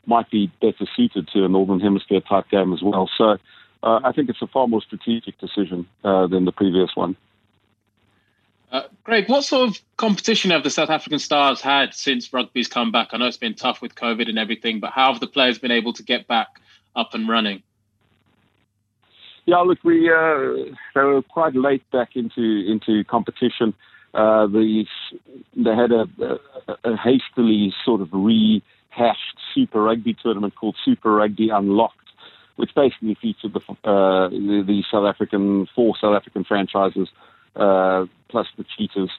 might 0.06 0.30
be 0.30 0.52
better 0.60 0.86
suited 0.96 1.28
to 1.32 1.44
a 1.44 1.48
Northern 1.48 1.80
Hemisphere 1.80 2.20
type 2.20 2.48
game 2.50 2.72
as 2.72 2.82
well. 2.82 3.10
So 3.16 3.38
uh, 3.84 4.00
I 4.02 4.12
think 4.12 4.30
it's 4.30 4.40
a 4.40 4.46
far 4.46 4.66
more 4.66 4.80
strategic 4.80 5.38
decision 5.38 5.86
uh, 6.02 6.26
than 6.26 6.46
the 6.46 6.52
previous 6.52 6.96
one. 6.96 7.16
Uh, 8.72 8.82
Craig, 9.04 9.28
what 9.28 9.44
sort 9.44 9.68
of 9.68 9.78
competition 9.98 10.50
have 10.50 10.64
the 10.64 10.70
South 10.70 10.90
African 10.90 11.18
Stars 11.18 11.60
had 11.60 11.94
since 11.94 12.32
rugby's 12.32 12.66
come 12.66 12.90
back? 12.90 13.10
I 13.12 13.18
know 13.18 13.26
it's 13.26 13.36
been 13.36 13.54
tough 13.54 13.82
with 13.82 13.94
COVID 13.94 14.28
and 14.28 14.38
everything, 14.38 14.80
but 14.80 14.90
how 14.90 15.12
have 15.12 15.20
the 15.20 15.26
players 15.26 15.58
been 15.58 15.70
able 15.70 15.92
to 15.92 16.02
get 16.02 16.26
back 16.26 16.48
up 16.96 17.12
and 17.12 17.28
running? 17.28 17.62
Yeah, 19.44 19.58
look, 19.58 19.84
we 19.84 20.10
uh, 20.10 20.74
they 20.94 21.02
were 21.02 21.22
quite 21.22 21.54
late 21.54 21.88
back 21.90 22.16
into 22.16 22.64
into 22.66 23.04
competition. 23.04 23.74
Uh, 24.14 24.46
the 24.46 24.86
they 25.54 25.74
had 25.74 25.92
a, 25.92 26.08
a, 26.66 26.90
a 26.92 26.96
hastily 26.96 27.74
sort 27.84 28.00
of 28.00 28.08
rehashed 28.12 29.38
Super 29.54 29.82
Rugby 29.82 30.14
tournament 30.14 30.54
called 30.54 30.76
Super 30.82 31.14
Rugby 31.14 31.50
Unlocked 31.50 32.03
which 32.56 32.70
basically 32.74 33.16
featured 33.20 33.52
the, 33.52 33.60
uh, 33.88 34.28
the, 34.28 34.64
the 34.66 34.82
South 34.90 35.06
African 35.06 35.66
four 35.74 35.94
South 36.00 36.16
African 36.16 36.44
franchises 36.44 37.08
uh, 37.56 38.06
plus 38.28 38.46
the 38.56 38.64
Cheetahs 38.76 39.10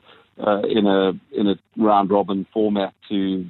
uh, 0.45 0.62
in 0.63 0.86
a 0.86 1.12
in 1.38 1.48
a 1.48 1.56
round 1.78 2.12
robin 2.12 2.45
format 2.54 2.93
to 3.10 3.45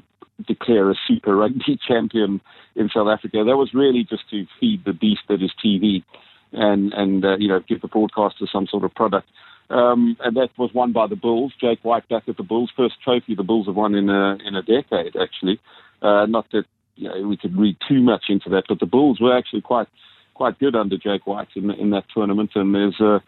declare 0.48 0.92
a 0.92 0.96
Super 1.08 1.36
Rugby 1.36 1.80
champion 1.88 2.42
in 2.76 2.90
South 2.90 3.08
Africa. 3.08 3.44
That 3.46 3.58
was 3.58 3.74
really 3.74 4.04
just 4.04 4.30
to 4.32 4.46
feed 4.60 4.84
the 4.86 4.94
beast 4.94 5.22
that 5.30 5.42
is 5.42 5.52
TV, 5.64 6.04
and 6.52 6.94
and 6.94 7.24
uh, 7.24 7.38
you 7.38 7.48
know 7.48 7.62
give 7.68 7.82
the 7.82 7.88
broadcaster 7.88 8.46
some 8.52 8.68
sort 8.68 8.84
of 8.84 8.94
product. 8.94 9.28
Um, 9.68 10.16
and 10.20 10.38
that 10.38 10.50
was 10.60 10.72
won 10.76 10.92
by 10.92 11.08
the 11.08 11.16
Bulls. 11.16 11.54
Jake 11.60 11.80
White 11.84 12.08
back 12.08 12.24
at 12.28 12.38
the 12.38 12.44
Bulls, 12.44 12.72
first 12.78 13.02
trophy 13.04 13.34
the 13.34 13.44
Bulls 13.44 13.66
have 13.66 13.76
won 13.76 13.96
in 13.96 14.10
a 14.10 14.38
in 14.46 14.56
a 14.56 14.62
decade 14.62 15.16
actually. 15.16 15.60
Uh, 16.02 16.26
not 16.28 16.46
that 16.52 16.66
you 16.96 17.10
know, 17.10 17.28
we 17.28 17.38
could 17.38 17.58
read 17.58 17.78
too 17.88 18.02
much 18.02 18.26
into 18.30 18.50
that, 18.50 18.64
but 18.68 18.80
the 18.80 18.86
Bulls 18.86 19.20
were 19.20 19.38
actually 19.38 19.62
quite 19.62 19.88
quite 20.34 20.60
good 20.60 20.76
under 20.76 20.98
Jake 20.98 21.26
White 21.26 21.48
in 21.56 21.72
in 21.72 21.90
that 21.92 22.06
tournament. 22.14 22.52
And 22.56 22.76
there's 22.76 23.00
a 23.00 23.22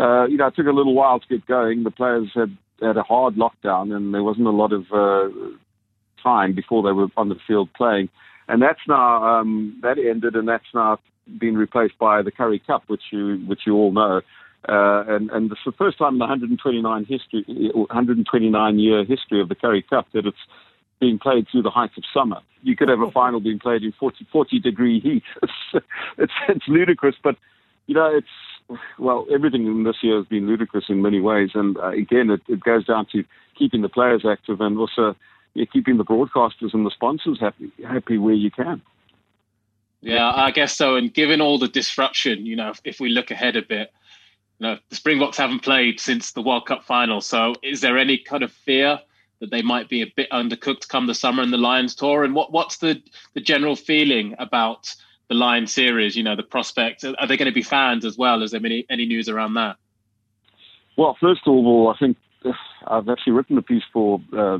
uh, 0.00 0.26
you 0.26 0.36
know 0.36 0.46
it 0.48 0.56
took 0.56 0.66
a 0.66 0.72
little 0.72 0.94
while 0.94 1.20
to 1.20 1.28
get 1.28 1.46
going. 1.46 1.84
The 1.84 1.90
players 1.90 2.30
had 2.34 2.56
had 2.80 2.96
a 2.96 3.02
hard 3.02 3.34
lockdown, 3.34 3.94
and 3.94 4.14
there 4.14 4.22
wasn't 4.22 4.46
a 4.46 4.50
lot 4.50 4.72
of 4.72 4.84
uh, 4.92 5.28
time 6.22 6.54
before 6.54 6.82
they 6.82 6.92
were 6.92 7.08
on 7.16 7.28
the 7.28 7.36
field 7.46 7.70
playing. 7.74 8.08
And 8.48 8.62
that's 8.62 8.80
now 8.86 9.40
um, 9.40 9.78
that 9.82 9.98
ended, 9.98 10.34
and 10.34 10.48
that's 10.48 10.72
now 10.74 10.98
been 11.38 11.56
replaced 11.56 11.98
by 11.98 12.22
the 12.22 12.30
Currie 12.30 12.62
Cup, 12.66 12.84
which 12.86 13.02
you 13.12 13.36
which 13.46 13.60
you 13.66 13.74
all 13.74 13.92
know. 13.92 14.20
Uh, 14.68 15.04
and, 15.06 15.30
and 15.30 15.52
it's 15.52 15.60
the 15.64 15.72
first 15.72 15.98
time 15.98 16.14
in 16.14 16.18
the 16.18 16.24
129 16.24 17.04
history, 17.04 17.44
129 17.72 18.78
year 18.78 19.04
history 19.04 19.40
of 19.40 19.48
the 19.48 19.54
Currie 19.54 19.84
Cup 19.88 20.06
that 20.12 20.26
it's 20.26 20.36
being 21.00 21.18
played 21.18 21.46
through 21.50 21.62
the 21.62 21.70
height 21.70 21.90
of 21.96 22.04
summer. 22.12 22.40
You 22.62 22.76
could 22.76 22.88
have 22.88 23.00
a 23.00 23.10
final 23.10 23.40
being 23.40 23.58
played 23.58 23.82
in 23.82 23.92
40, 23.92 24.26
40 24.30 24.58
degree 24.60 25.00
heat. 25.00 25.22
It's, 25.42 25.84
it's, 26.16 26.32
it's 26.48 26.68
ludicrous, 26.68 27.16
but 27.22 27.36
you 27.86 27.94
know, 27.94 28.06
it's 28.06 28.80
well, 28.98 29.26
everything 29.32 29.66
in 29.66 29.84
this 29.84 29.96
year 30.02 30.16
has 30.16 30.26
been 30.26 30.46
ludicrous 30.46 30.86
in 30.88 31.02
many 31.02 31.20
ways. 31.20 31.50
And 31.54 31.76
uh, 31.78 31.88
again, 31.88 32.30
it, 32.30 32.42
it 32.48 32.60
goes 32.60 32.86
down 32.86 33.06
to 33.12 33.24
keeping 33.56 33.82
the 33.82 33.88
players 33.88 34.24
active 34.28 34.60
and 34.60 34.78
also 34.78 35.14
yeah, 35.54 35.64
keeping 35.72 35.96
the 35.96 36.04
broadcasters 36.04 36.74
and 36.74 36.84
the 36.84 36.90
sponsors 36.90 37.40
happy, 37.40 37.70
happy 37.86 38.18
where 38.18 38.34
you 38.34 38.50
can. 38.50 38.82
Yeah, 40.00 40.30
I 40.32 40.50
guess 40.52 40.76
so. 40.76 40.96
And 40.96 41.12
given 41.12 41.40
all 41.40 41.58
the 41.58 41.68
disruption, 41.68 42.46
you 42.46 42.56
know, 42.56 42.70
if, 42.70 42.80
if 42.84 43.00
we 43.00 43.08
look 43.08 43.30
ahead 43.30 43.56
a 43.56 43.62
bit, 43.62 43.92
you 44.58 44.66
know, 44.66 44.78
the 44.90 44.96
Springboks 44.96 45.36
haven't 45.36 45.60
played 45.60 45.98
since 45.98 46.32
the 46.32 46.42
World 46.42 46.66
Cup 46.66 46.84
final. 46.84 47.20
So 47.20 47.54
is 47.62 47.80
there 47.80 47.98
any 47.98 48.18
kind 48.18 48.42
of 48.42 48.52
fear 48.52 49.00
that 49.40 49.50
they 49.50 49.62
might 49.62 49.88
be 49.88 50.02
a 50.02 50.12
bit 50.16 50.30
undercooked 50.30 50.88
come 50.88 51.06
the 51.06 51.14
summer 51.14 51.42
in 51.42 51.50
the 51.50 51.58
Lions 51.58 51.94
tour? 51.94 52.24
And 52.24 52.34
what, 52.34 52.52
what's 52.52 52.78
the, 52.78 53.02
the 53.34 53.40
general 53.40 53.76
feeling 53.76 54.34
about 54.38 54.94
the 55.28 55.34
Lions 55.34 55.72
series, 55.72 56.16
you 56.16 56.22
know, 56.22 56.36
the 56.36 56.42
prospects? 56.42 57.04
Are 57.04 57.26
they 57.26 57.36
going 57.36 57.46
to 57.46 57.52
be 57.52 57.62
fans 57.62 58.04
as 58.04 58.16
well? 58.16 58.42
Is 58.42 58.50
there 58.50 58.60
any, 58.64 58.86
any 58.90 59.06
news 59.06 59.28
around 59.28 59.54
that? 59.54 59.76
Well, 60.96 61.16
first 61.20 61.42
of 61.46 61.52
all, 61.52 61.94
I 61.94 61.98
think 61.98 62.16
uh, 62.44 62.52
I've 62.86 63.08
actually 63.08 63.34
written 63.34 63.56
a 63.58 63.62
piece 63.62 63.84
for 63.92 64.20
uh, 64.36 64.58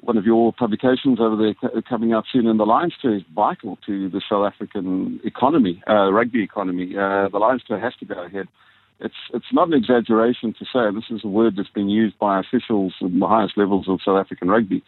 one 0.00 0.16
of 0.16 0.24
your 0.24 0.52
publications 0.52 1.20
over 1.20 1.36
there 1.36 1.82
coming 1.82 2.12
out 2.12 2.24
soon, 2.32 2.46
and 2.46 2.58
the 2.58 2.64
Lions 2.66 2.94
Tour 3.00 3.16
is 3.16 3.22
vital 3.34 3.78
to 3.86 4.08
the 4.08 4.20
South 4.28 4.46
African 4.46 5.20
economy, 5.24 5.82
uh, 5.88 6.12
rugby 6.12 6.42
economy. 6.42 6.96
Uh, 6.96 7.28
the 7.28 7.38
Lions 7.38 7.62
Tour 7.66 7.78
has 7.78 7.94
to 7.96 8.04
go 8.04 8.24
ahead. 8.24 8.48
It's 9.00 9.14
it's 9.32 9.52
not 9.52 9.68
an 9.68 9.74
exaggeration 9.74 10.54
to 10.54 10.64
say 10.64 10.92
this 10.92 11.10
is 11.10 11.24
a 11.24 11.28
word 11.28 11.54
that's 11.56 11.68
been 11.68 11.88
used 11.88 12.18
by 12.18 12.40
officials 12.40 12.94
at 13.02 13.10
the 13.18 13.26
highest 13.26 13.56
levels 13.56 13.88
of 13.88 14.00
South 14.04 14.18
African 14.18 14.48
rugby. 14.48 14.82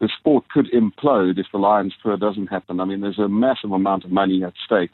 The 0.00 0.10
sport 0.18 0.44
could 0.52 0.66
implode 0.72 1.38
if 1.38 1.46
the 1.50 1.58
Lions 1.58 1.94
Tour 2.02 2.16
doesn't 2.16 2.48
happen. 2.48 2.80
I 2.80 2.84
mean, 2.84 3.00
there's 3.00 3.18
a 3.18 3.28
massive 3.28 3.72
amount 3.72 4.04
of 4.04 4.10
money 4.10 4.44
at 4.44 4.52
stake, 4.64 4.90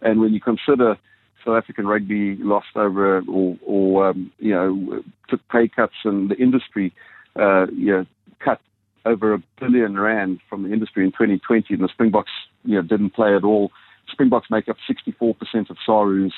and 0.00 0.20
when 0.20 0.32
you 0.32 0.40
consider 0.40 0.96
South 1.44 1.56
African 1.56 1.86
rugby 1.86 2.36
lost 2.36 2.74
over 2.76 3.20
or, 3.28 3.58
or 3.66 4.08
um, 4.08 4.32
you 4.38 4.54
know 4.54 5.02
took 5.28 5.46
pay 5.48 5.68
cuts 5.68 5.94
and 6.04 6.30
the 6.30 6.36
industry 6.36 6.94
uh, 7.36 7.66
you 7.66 7.92
know, 7.92 8.06
cut 8.38 8.60
over 9.04 9.34
a 9.34 9.42
billion 9.60 9.98
rand 9.98 10.40
from 10.48 10.62
the 10.62 10.72
industry 10.72 11.04
in 11.04 11.10
2020, 11.10 11.74
and 11.74 11.84
the 11.84 11.88
Springboks 11.88 12.32
you 12.64 12.76
know 12.76 12.82
didn't 12.82 13.10
play 13.10 13.36
at 13.36 13.44
all. 13.44 13.70
Springboks 14.10 14.48
make 14.50 14.68
up 14.68 14.76
64% 14.88 15.34
of 15.68 15.76
SARU's 15.86 16.32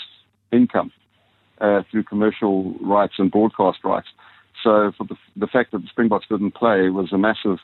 income 0.53 0.91
uh, 1.61 1.83
through 1.91 2.05
commercial 2.05 2.75
rights 2.81 3.15
and 3.19 3.31
broadcast 3.31 3.79
rights. 3.85 4.09
So 4.63 4.93
for 4.97 5.05
the, 5.05 5.17
the 5.37 5.47
fact 5.47 5.73
that 5.73 5.79
the 5.79 5.89
Springboks 5.89 6.27
didn't 6.29 6.55
play 6.55 6.89
was 6.89 7.13
a 7.13 7.19
massive 7.19 7.59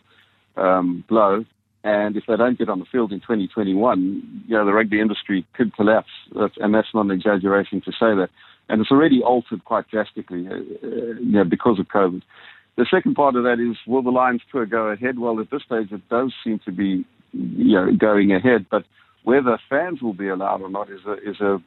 um, 0.56 1.04
blow. 1.08 1.44
And 1.84 2.16
if 2.16 2.24
they 2.28 2.36
don't 2.36 2.58
get 2.58 2.68
on 2.68 2.78
the 2.78 2.84
field 2.84 3.12
in 3.12 3.20
2021, 3.20 4.44
you 4.46 4.56
know, 4.56 4.64
the 4.64 4.72
rugby 4.72 5.00
industry 5.00 5.44
could 5.54 5.74
collapse. 5.74 6.10
and 6.58 6.74
that's 6.74 6.94
not 6.94 7.06
an 7.06 7.10
exaggeration 7.10 7.80
to 7.80 7.90
say 7.90 8.14
that. 8.14 8.28
And 8.68 8.80
it's 8.80 8.90
already 8.92 9.20
altered 9.22 9.64
quite 9.64 9.88
drastically, 9.88 10.46
uh, 10.48 10.54
uh, 10.54 10.86
you 11.20 11.32
know, 11.32 11.44
because 11.44 11.80
of 11.80 11.88
COVID. 11.88 12.22
The 12.76 12.86
second 12.90 13.14
part 13.14 13.36
of 13.36 13.42
that 13.42 13.58
is, 13.58 13.76
will 13.86 14.02
the 14.02 14.10
Lions 14.10 14.42
tour 14.50 14.64
go 14.64 14.86
ahead? 14.86 15.18
Well, 15.18 15.40
at 15.40 15.50
this 15.50 15.62
stage, 15.62 15.90
it 15.90 16.08
does 16.08 16.32
seem 16.44 16.60
to 16.64 16.72
be, 16.72 17.04
you 17.32 17.74
know, 17.74 17.90
going 17.98 18.32
ahead. 18.32 18.66
But 18.70 18.84
whether 19.24 19.58
fans 19.68 20.00
will 20.00 20.14
be 20.14 20.28
allowed 20.28 20.62
or 20.62 20.70
not 20.70 20.88
is 20.88 21.00
a 21.06 21.14
is 21.28 21.40
a 21.40 21.58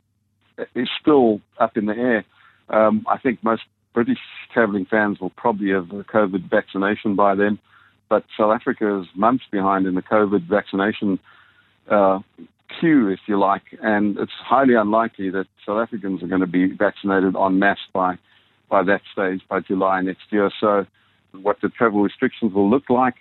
is 0.75 0.89
still 0.99 1.41
up 1.59 1.77
in 1.77 1.85
the 1.85 1.95
air. 1.95 2.25
Um, 2.69 3.05
I 3.09 3.17
think 3.17 3.43
most 3.43 3.63
British 3.93 4.19
travelling 4.53 4.85
fans 4.85 5.19
will 5.19 5.29
probably 5.31 5.71
have 5.71 5.91
a 5.91 6.03
COVID 6.03 6.49
vaccination 6.49 7.15
by 7.15 7.35
then, 7.35 7.59
but 8.09 8.25
South 8.37 8.53
Africa 8.53 8.99
is 8.99 9.07
months 9.15 9.45
behind 9.51 9.85
in 9.85 9.95
the 9.95 10.01
COVID 10.01 10.47
vaccination 10.47 11.19
uh, 11.89 12.19
queue, 12.79 13.09
if 13.09 13.19
you 13.27 13.39
like, 13.39 13.63
and 13.81 14.17
it's 14.17 14.31
highly 14.43 14.73
unlikely 14.73 15.29
that 15.29 15.45
South 15.65 15.81
Africans 15.81 16.23
are 16.23 16.27
going 16.27 16.41
to 16.41 16.47
be 16.47 16.67
vaccinated 16.67 17.35
en 17.35 17.59
masse 17.59 17.77
by 17.93 18.17
by 18.67 18.81
that 18.83 19.01
stage, 19.13 19.41
by 19.47 19.59
July 19.59 20.01
next 20.01 20.23
year. 20.31 20.49
So, 20.59 20.87
what 21.33 21.57
the 21.61 21.69
travel 21.69 22.01
restrictions 22.01 22.51
will 22.53 22.69
look 22.69 22.89
like, 22.89 23.13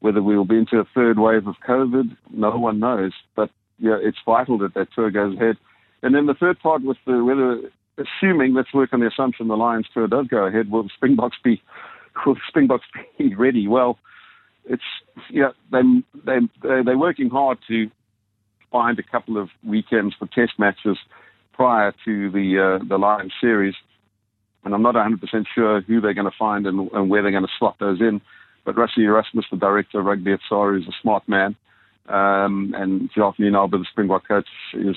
whether 0.00 0.22
we 0.22 0.36
will 0.36 0.44
be 0.44 0.56
into 0.56 0.78
a 0.78 0.84
third 0.94 1.18
wave 1.18 1.46
of 1.48 1.56
COVID, 1.66 2.16
no 2.30 2.50
one 2.50 2.78
knows. 2.78 3.12
But 3.34 3.50
yeah, 3.78 3.98
it's 4.00 4.18
vital 4.24 4.58
that 4.58 4.74
that 4.74 4.88
tour 4.94 5.10
goes 5.10 5.34
ahead. 5.34 5.56
And 6.04 6.14
then 6.14 6.26
the 6.26 6.34
third 6.34 6.60
part 6.60 6.82
was 6.82 6.96
the 7.06 7.24
whether, 7.24 7.70
assuming 7.98 8.54
let's 8.54 8.72
work 8.72 8.92
on 8.92 9.00
the 9.00 9.08
assumption 9.08 9.48
the 9.48 9.56
Lions 9.56 9.86
tour 9.92 10.06
does 10.06 10.28
go 10.28 10.44
ahead, 10.44 10.70
will 10.70 10.88
Springboks 10.94 11.38
be 11.42 11.60
will 12.26 12.36
Springboks 12.46 12.86
be 13.18 13.34
ready? 13.38 13.66
Well, 13.66 13.98
it's 14.64 14.82
yeah, 15.30 15.50
they 15.72 15.80
they 16.24 16.38
they're 16.62 16.98
working 16.98 17.30
hard 17.30 17.58
to 17.68 17.90
find 18.70 18.98
a 19.00 19.02
couple 19.02 19.36
of 19.36 19.48
weekends 19.66 20.14
for 20.16 20.26
test 20.28 20.52
matches 20.58 20.98
prior 21.52 21.92
to 22.04 22.30
the 22.30 22.78
uh, 22.80 22.84
the 22.86 22.98
Lions 22.98 23.32
series 23.40 23.74
and 24.64 24.74
I'm 24.74 24.82
not 24.82 24.94
100% 24.94 25.20
sure 25.54 25.82
who 25.82 26.00
they're 26.00 26.14
going 26.14 26.30
to 26.30 26.36
find 26.38 26.66
and, 26.66 26.90
and 26.92 27.10
where 27.10 27.22
they're 27.22 27.30
going 27.30 27.44
to 27.44 27.52
slot 27.58 27.76
those 27.78 28.00
in. 28.00 28.20
But 28.64 28.76
Rassie 28.76 29.04
Erasmus, 29.04 29.44
the 29.50 29.58
director 29.58 30.00
of 30.00 30.06
rugby 30.06 30.32
at 30.32 30.40
SARU, 30.48 30.80
is 30.80 30.88
a 30.88 31.02
smart 31.02 31.28
man, 31.28 31.54
um, 32.08 32.74
and 32.76 33.10
Jacques 33.14 33.36
Nienaber, 33.36 33.72
the 33.72 33.86
Springbok 33.90 34.26
coach, 34.26 34.48
is 34.72 34.96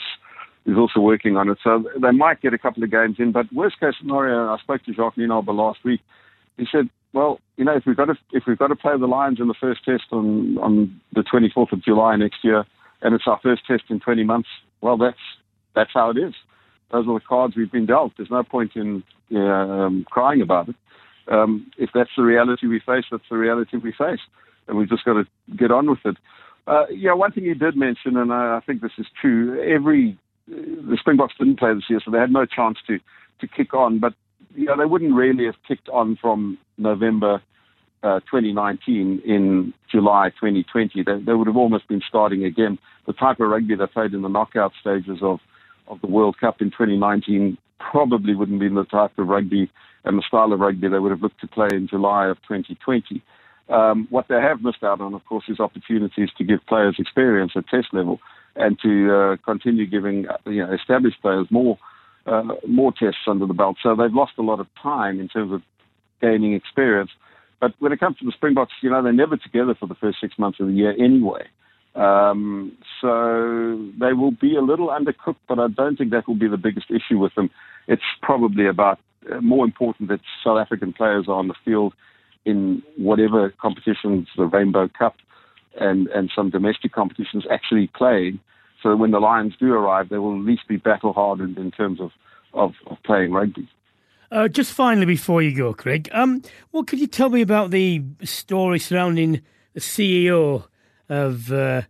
is 0.68 0.78
also 0.78 1.00
working 1.00 1.38
on 1.38 1.50
it. 1.50 1.58
So 1.64 1.86
they 2.00 2.12
might 2.12 2.42
get 2.42 2.54
a 2.54 2.58
couple 2.58 2.84
of 2.84 2.92
games 2.92 3.16
in. 3.18 3.32
But 3.32 3.52
worst 3.52 3.80
case 3.80 3.94
scenario, 4.00 4.54
I 4.54 4.58
spoke 4.60 4.84
to 4.84 4.94
Jacques 4.94 5.16
Nienaber 5.16 5.56
last 5.56 5.80
week. 5.84 6.02
He 6.58 6.68
said, 6.72 6.90
"Well, 7.14 7.40
you 7.56 7.66
know, 7.66 7.76
if 7.76 7.86
we've 7.86 7.98
got 7.98 8.06
to 8.06 8.18
if 8.32 8.44
we've 8.46 8.60
got 8.60 8.68
to 8.68 8.76
play 8.76 8.98
the 9.00 9.08
Lions 9.08 9.40
in 9.40 9.48
the 9.48 9.56
first 9.60 9.84
test 9.86 10.04
on 10.12 10.58
on 10.60 11.02
the 11.14 11.22
24th 11.22 11.72
of 11.72 11.84
July 11.84 12.16
next 12.18 12.44
year, 12.44 12.66
and 13.02 13.16
it's 13.16 13.28
our 13.28 13.40
first 13.42 13.66
test 13.66 13.84
in 13.90 14.00
20 14.00 14.24
months, 14.24 14.50
well, 14.82 14.98
that's 14.98 15.18
that's 15.74 15.92
how 15.94 16.12
it 16.12 16.18
is." 16.18 16.34
those 16.92 17.08
are 17.08 17.14
the 17.14 17.26
cards 17.26 17.56
we've 17.56 17.72
been 17.72 17.86
dealt. 17.86 18.14
There's 18.18 18.32
no 18.32 18.44
point 18.44 18.72
in 18.76 19.04
um, 19.36 20.06
crying 20.10 20.42
about 20.42 20.70
it. 20.70 20.76
Um, 21.30 21.70
if 21.78 21.90
that's 21.94 22.12
the 22.16 22.24
reality 22.24 22.68
we 22.68 22.80
face, 22.80 23.04
that's 23.12 23.24
the 23.30 23.38
reality 23.38 23.78
we 23.78 23.92
face, 23.92 24.22
and 24.68 24.78
we've 24.78 24.90
just 24.90 25.04
got 25.04 25.14
to 25.14 25.26
get 25.58 25.72
on 25.72 25.90
with 25.90 26.00
it. 26.06 26.16
Uh, 26.66 26.86
yeah, 26.90 27.14
one 27.14 27.32
thing 27.32 27.44
you 27.44 27.56
did 27.56 27.76
mention, 27.76 28.16
and 28.18 28.32
I 28.32 28.62
think 28.66 28.82
this 28.82 28.92
is 28.98 29.06
true. 29.20 29.62
Every 29.62 30.18
the 30.48 30.98
Springboks 31.00 31.34
didn't 31.38 31.60
play 31.60 31.74
this 31.74 31.90
year, 31.90 32.00
so 32.04 32.12
they 32.12 32.20
had 32.20 32.32
no 32.32 32.46
chance 32.46 32.78
to 32.88 33.00
to 33.40 33.48
kick 33.48 33.74
on. 33.74 34.00
But 34.00 34.14
you 34.56 34.66
know, 34.66 34.78
they 34.78 34.86
wouldn't 34.86 35.14
really 35.14 35.46
have 35.46 35.56
kicked 35.68 35.90
on 35.90 36.18
from 36.20 36.58
November 36.78 37.42
uh, 38.04 38.20
2019 38.22 39.22
in 39.26 39.74
July 39.92 40.30
2020. 40.30 41.04
They, 41.04 41.20
they 41.20 41.34
would 41.34 41.48
have 41.48 41.58
almost 41.58 41.88
been 41.88 42.02
starting 42.08 42.44
again. 42.44 42.80
The 43.06 43.14
type 43.14 43.40
of 43.40 43.50
rugby 43.50 43.76
they 43.76 43.88
played 43.88 44.14
in 44.14 44.22
the 44.22 44.30
knockout 44.30 44.74
stages 44.80 45.20
of 45.22 45.40
of 45.88 46.02
the 46.02 46.08
World 46.08 46.38
Cup 46.40 46.62
in 46.62 46.70
2019 46.70 47.58
probably 47.80 48.36
wouldn't 48.36 48.60
be 48.60 48.68
the 48.68 48.84
type 48.86 49.18
of 49.18 49.28
rugby 49.28 49.72
and 50.04 50.18
the 50.18 50.24
style 50.28 50.52
of 50.52 50.60
rugby 50.60 50.88
they 50.88 51.00
would 51.00 51.12
have 51.12 51.22
looked 51.22 51.40
to 51.42 51.48
play 51.48 51.70
in 51.72 51.88
July 51.88 52.28
of 52.28 52.38
2020. 52.48 53.22
Um, 53.70 54.08
what 54.10 54.28
they 54.28 54.36
have 54.36 54.62
missed 54.62 54.84
out 54.84 55.02
on, 55.02 55.14
of 55.14 55.26
course, 55.26 55.46
is 55.48 55.60
opportunities 55.60 56.30
to 56.38 56.44
give 56.44 56.66
players 56.68 56.96
experience 57.00 57.54
at 57.56 57.68
test 57.68 57.88
level 57.94 58.20
and 58.58 58.80
to 58.82 59.14
uh, 59.14 59.38
continue 59.46 59.86
giving 59.86 60.26
you 60.46 60.66
know, 60.66 60.74
established 60.74 61.22
players 61.22 61.48
more 61.50 61.78
uh, 62.26 62.44
more 62.68 62.92
tests 62.92 63.22
under 63.26 63.46
the 63.46 63.54
belt. 63.54 63.78
So 63.82 63.96
they've 63.96 64.14
lost 64.14 64.34
a 64.38 64.42
lot 64.42 64.60
of 64.60 64.68
time 64.82 65.20
in 65.20 65.30
terms 65.30 65.54
of 65.54 65.62
gaining 66.22 66.54
experience. 66.54 67.12
But 67.60 67.74
when 67.80 67.92
it 67.92 68.00
comes 68.00 68.18
to 68.18 68.26
the 68.26 68.32
Springboks, 68.34 68.74
you 68.82 68.90
know, 68.90 69.02
they're 69.02 69.14
never 69.14 69.38
together 69.38 69.76
for 69.80 69.88
the 69.88 69.96
first 69.96 70.20
six 70.20 70.38
months 70.38 70.60
of 70.60 70.68
the 70.68 70.74
year 70.74 70.92
anyway. 70.92 71.48
Um, 71.96 72.78
so 73.02 73.90
they 74.00 74.14
will 74.14 74.32
be 74.32 74.56
a 74.56 74.62
little 74.62 74.90
undercooked, 74.90 75.38
but 75.48 75.58
I 75.58 75.68
don't 75.68 75.98
think 75.98 76.12
that 76.12 76.28
will 76.28 76.36
be 76.36 76.48
the 76.48 76.58
biggest 76.58 76.92
issue 76.92 77.18
with 77.18 77.34
them. 77.36 77.50
It's 77.88 78.04
probably 78.22 78.68
about 78.68 79.00
uh, 79.32 79.42
more 79.42 79.66
important 79.66 80.10
that 80.10 80.20
South 80.44 80.60
African 80.60 80.94
players 80.94 81.26
are 81.28 81.36
on 81.36 81.48
the 81.48 81.56
field 81.66 81.94
in 82.46 82.84
whatever 82.98 83.54
competitions, 83.60 84.28
the 84.38 84.46
Rainbow 84.46 84.88
Cup 84.90 85.16
and, 85.80 86.08
and 86.08 86.32
some 86.36 86.50
domestic 86.50 86.92
competitions 86.92 87.46
actually 87.50 87.88
playing. 87.96 88.40
So 88.82 88.96
when 88.96 89.12
the 89.12 89.20
Lions 89.20 89.54
do 89.60 89.74
arrive, 89.74 90.10
they 90.10 90.18
will 90.18 90.36
at 90.36 90.46
least 90.46 90.68
be 90.68 90.78
battle 90.78 91.14
hardened 91.14 91.58
in 91.58 91.72
terms 91.72 92.00
of, 92.00 92.12
of, 92.54 92.74
of 92.88 92.98
playing 93.04 93.32
rugby. 93.32 93.68
Uh, 94.30 94.48
just 94.48 94.74
finally, 94.74 95.06
before 95.06 95.42
you 95.42 95.56
go, 95.56 95.74
Craig, 95.74 96.10
um, 96.12 96.42
what 96.72 96.88
could 96.88 97.00
you 97.00 97.08
tell 97.08 97.30
me 97.30 97.42
about 97.42 97.72
the 97.72 98.04
story 98.24 98.78
surrounding 98.78 99.42
the 99.74 99.80
CEO 99.80 100.66
of 101.08 101.52
uh, 101.52 101.84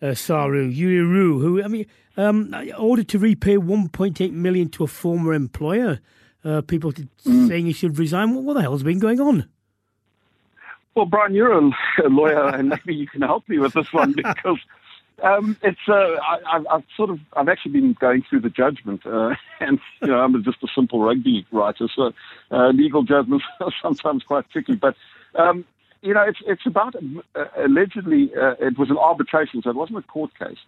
uh, 0.00 0.14
SARU, 0.14 0.72
Jurie 0.72 1.40
who, 1.40 1.62
I 1.62 1.68
mean, 1.68 1.86
um, 2.16 2.54
ordered 2.78 3.08
to 3.08 3.18
repay 3.18 3.56
1.8 3.56 4.32
million 4.32 4.68
to 4.70 4.84
a 4.84 4.86
former 4.86 5.34
employer. 5.34 6.00
Uh, 6.44 6.62
people 6.62 6.92
mm. 6.92 7.48
saying 7.48 7.66
he 7.66 7.72
should 7.72 7.98
resign. 7.98 8.34
What, 8.34 8.44
what 8.44 8.54
the 8.54 8.62
hell's 8.62 8.82
been 8.82 8.98
going 8.98 9.20
on? 9.20 9.48
Well, 10.94 11.06
Brian, 11.06 11.34
you're 11.34 11.52
a 11.56 11.70
lawyer, 12.08 12.48
and 12.48 12.68
maybe 12.68 12.94
you 12.94 13.06
can 13.06 13.22
help 13.22 13.48
me 13.48 13.58
with 13.58 13.74
this 13.74 13.92
one 13.92 14.12
because 14.16 14.58
Um, 15.22 15.56
it's 15.62 15.88
uh, 15.88 16.16
I, 16.46 16.60
have 16.70 16.84
sort 16.96 17.10
of 17.10 17.20
I've 17.34 17.48
actually 17.48 17.72
been 17.72 17.94
going 18.00 18.24
through 18.28 18.40
the 18.40 18.48
judgment, 18.48 19.04
uh, 19.04 19.34
and 19.60 19.78
you 20.00 20.08
know 20.08 20.20
I'm 20.20 20.42
just 20.42 20.62
a 20.62 20.68
simple 20.74 21.00
rugby 21.02 21.46
writer, 21.52 21.88
so 21.94 22.12
uh, 22.50 22.68
legal 22.68 23.02
judgments 23.02 23.44
are 23.60 23.72
sometimes 23.82 24.22
quite 24.22 24.48
tricky. 24.50 24.76
But 24.76 24.94
um, 25.34 25.64
you 26.02 26.14
know, 26.14 26.22
it's 26.22 26.38
it's 26.46 26.66
about 26.66 26.94
uh, 27.34 27.44
allegedly 27.58 28.30
uh, 28.34 28.54
it 28.60 28.78
was 28.78 28.90
an 28.90 28.96
arbitration, 28.96 29.62
so 29.62 29.70
it 29.70 29.76
wasn't 29.76 29.98
a 29.98 30.02
court 30.02 30.30
case 30.38 30.58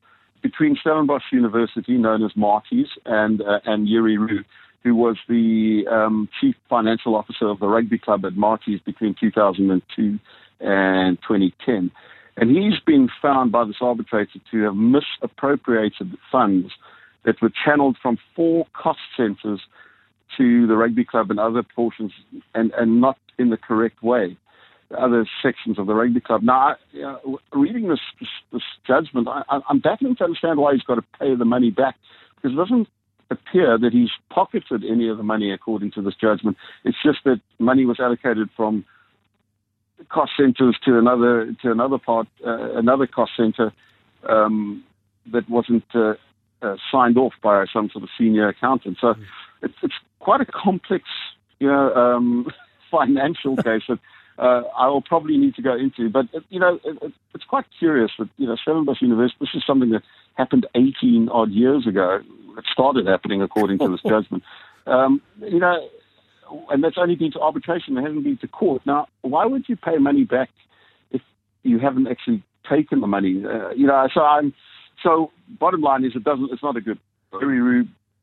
between 0.43 0.77
Stellenbosch 0.77 1.33
University, 1.33 1.97
known 1.97 2.23
as 2.25 2.33
Maties, 2.33 2.89
and 3.07 3.41
uh, 3.41 3.61
and 3.65 3.89
Jurie 3.89 4.19
Roux, 4.19 4.45
who 4.83 4.95
was 4.95 5.17
the 5.29 5.85
um, 5.91 6.29
chief 6.41 6.57
financial 6.69 7.15
officer 7.15 7.47
of 7.47 7.61
the 7.61 7.69
rugby 7.69 7.99
club 7.99 8.25
at 8.25 8.33
Maties 8.33 8.85
between 8.85 9.15
2002 9.19 10.19
and 10.61 11.19
2010. 11.27 11.91
And 12.37 12.51
he's 12.51 12.81
been 12.85 13.09
found 13.21 13.53
by 13.53 13.65
this 13.65 13.77
arbitrator 13.81 14.39
to 14.51 14.63
have 14.63 14.75
misappropriated 14.75 16.17
funds 16.31 16.73
that 17.25 17.41
were 17.41 17.53
channeled 17.65 17.97
from 18.03 18.19
four 18.35 18.67
cost 18.73 19.01
centres 19.17 19.61
to 20.37 20.67
the 20.67 20.75
rugby 20.75 21.05
club 21.05 21.31
and 21.31 21.39
other 21.39 21.63
portions 21.63 22.13
and, 22.55 22.73
and 22.73 23.01
not 23.01 23.19
in 23.39 23.51
the 23.51 23.57
correct 23.57 24.03
way, 24.03 24.37
other 24.99 25.27
sections 25.43 25.79
of 25.79 25.87
the 25.87 25.95
rugby 25.95 26.21
club. 26.21 26.43
Now, 26.43 26.75
I, 26.95 27.15
reading 27.53 27.89
this, 27.89 28.01
this, 28.19 28.29
this 28.53 28.63
judgment, 28.87 29.29
I, 29.29 29.43
I'm 29.69 29.79
battling 29.79 30.17
to 30.17 30.25
understand 30.25 30.59
why 30.59 30.73
he's 30.73 30.83
got 30.83 30.97
to 30.97 31.05
pay 31.19 31.35
the 31.35 31.45
money 31.45 31.71
back 31.71 31.97
because 32.37 32.53
it 32.53 32.57
doesn't 32.57 32.89
appear 33.33 33.79
that 33.79 33.93
he's 33.93 34.11
pocketed 34.31 34.85
any 34.85 35.09
of 35.09 35.17
the 35.17 35.23
money 35.23 35.51
according 35.53 35.91
to 35.93 36.03
this 36.03 36.15
judgment. 36.15 36.57
It's 36.85 36.97
just 37.03 37.19
that 37.25 37.41
money 37.59 37.85
was 37.85 37.99
allocated 37.99 38.49
from 38.57 38.85
cost 40.09 40.33
centers 40.37 40.77
to 40.85 40.99
another 40.99 41.55
to 41.63 41.71
another 41.71 41.99
part, 41.99 42.29
uh, 42.47 42.77
another 42.77 43.07
cost 43.07 43.33
center 43.37 43.73
um, 44.29 44.85
that 45.33 45.49
wasn't 45.49 45.85
uh, 45.95 46.15
uh, 46.63 46.77
signed 46.91 47.19
off 47.19 47.35
by 47.43 47.67
some 47.73 47.91
sort 47.91 48.05
of 48.05 48.11
senior 48.19 48.49
accountant. 48.49 48.99
So 49.01 49.15
mm. 49.15 49.25
it's, 49.63 49.75
it's 49.83 49.95
quite 50.21 50.41
a 50.41 50.47
complex, 50.47 51.05
you 51.59 51.69
know, 51.69 51.93
um, 51.95 52.47
financial 52.91 53.57
case 53.57 53.83
that 53.89 53.99
uh, 54.39 54.63
I 54.77 54.89
will 54.89 55.03
probably 55.03 55.37
need 55.37 55.55
to 55.57 55.63
go 55.63 55.77
into. 55.77 56.09
But 56.09 56.27
you 56.49 56.61
know, 56.61 56.79
it, 56.85 57.13
it's 57.35 57.45
quite 57.45 57.67
curious 57.79 58.11
that 58.19 58.29
you 58.37 58.47
know 58.47 58.57
Stellenbosch 58.57 59.03
University. 59.03 59.37
This 59.41 59.55
is 59.55 59.65
something 59.67 59.91
that 59.91 60.03
happened 60.35 60.67
18 60.75 61.29
odd 61.29 61.51
years 61.51 61.87
ago. 61.87 62.21
It 62.57 62.65
started 62.73 63.07
happening 63.07 63.43
according 63.43 63.79
to 63.79 63.89
this 63.89 64.03
judgment. 64.07 64.43
Um, 64.87 65.23
you 65.41 65.59
know, 65.59 65.89
and 66.71 66.83
that's 66.83 66.99
only 66.99 67.17
been 67.17 67.33
to 67.33 67.41
arbitration. 67.41 67.97
It 67.97 68.03
hasn't 68.03 68.25
been 68.25 68.39
to 68.39 68.49
court. 68.49 68.83
Now, 68.85 69.07
why 69.23 69.47
would 69.47 69.69
you 69.69 69.77
pay 69.77 69.99
money 69.99 70.25
back 70.25 70.51
if 71.11 71.23
you 71.63 71.79
haven't 71.79 72.09
actually 72.09 72.43
taken 72.69 73.01
the 73.01 73.07
money? 73.07 73.43
Uh, 73.45 73.71
you 73.71 73.87
know, 73.87 74.09
so 74.13 74.23
I'm 74.23 74.53
so 75.03 75.31
bottom 75.49 75.81
line 75.81 76.05
is 76.05 76.13
it 76.15 76.25
doesn't. 76.25 76.51
It's 76.53 76.63
not 76.63 76.77
a 76.77 76.81
good 76.81 76.99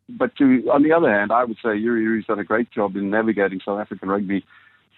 But 0.09 0.35
to, 0.37 0.69
on 0.71 0.83
the 0.83 0.91
other 0.91 1.11
hand, 1.11 1.31
I 1.31 1.43
would 1.43 1.57
say 1.57 1.79
Jurie 1.79 2.05
Roux's 2.05 2.27
done 2.27 2.39
a 2.39 2.43
great 2.43 2.71
job 2.71 2.95
in 2.95 3.09
navigating 3.09 3.59
South 3.63 3.79
African 3.79 4.09
rugby 4.09 4.45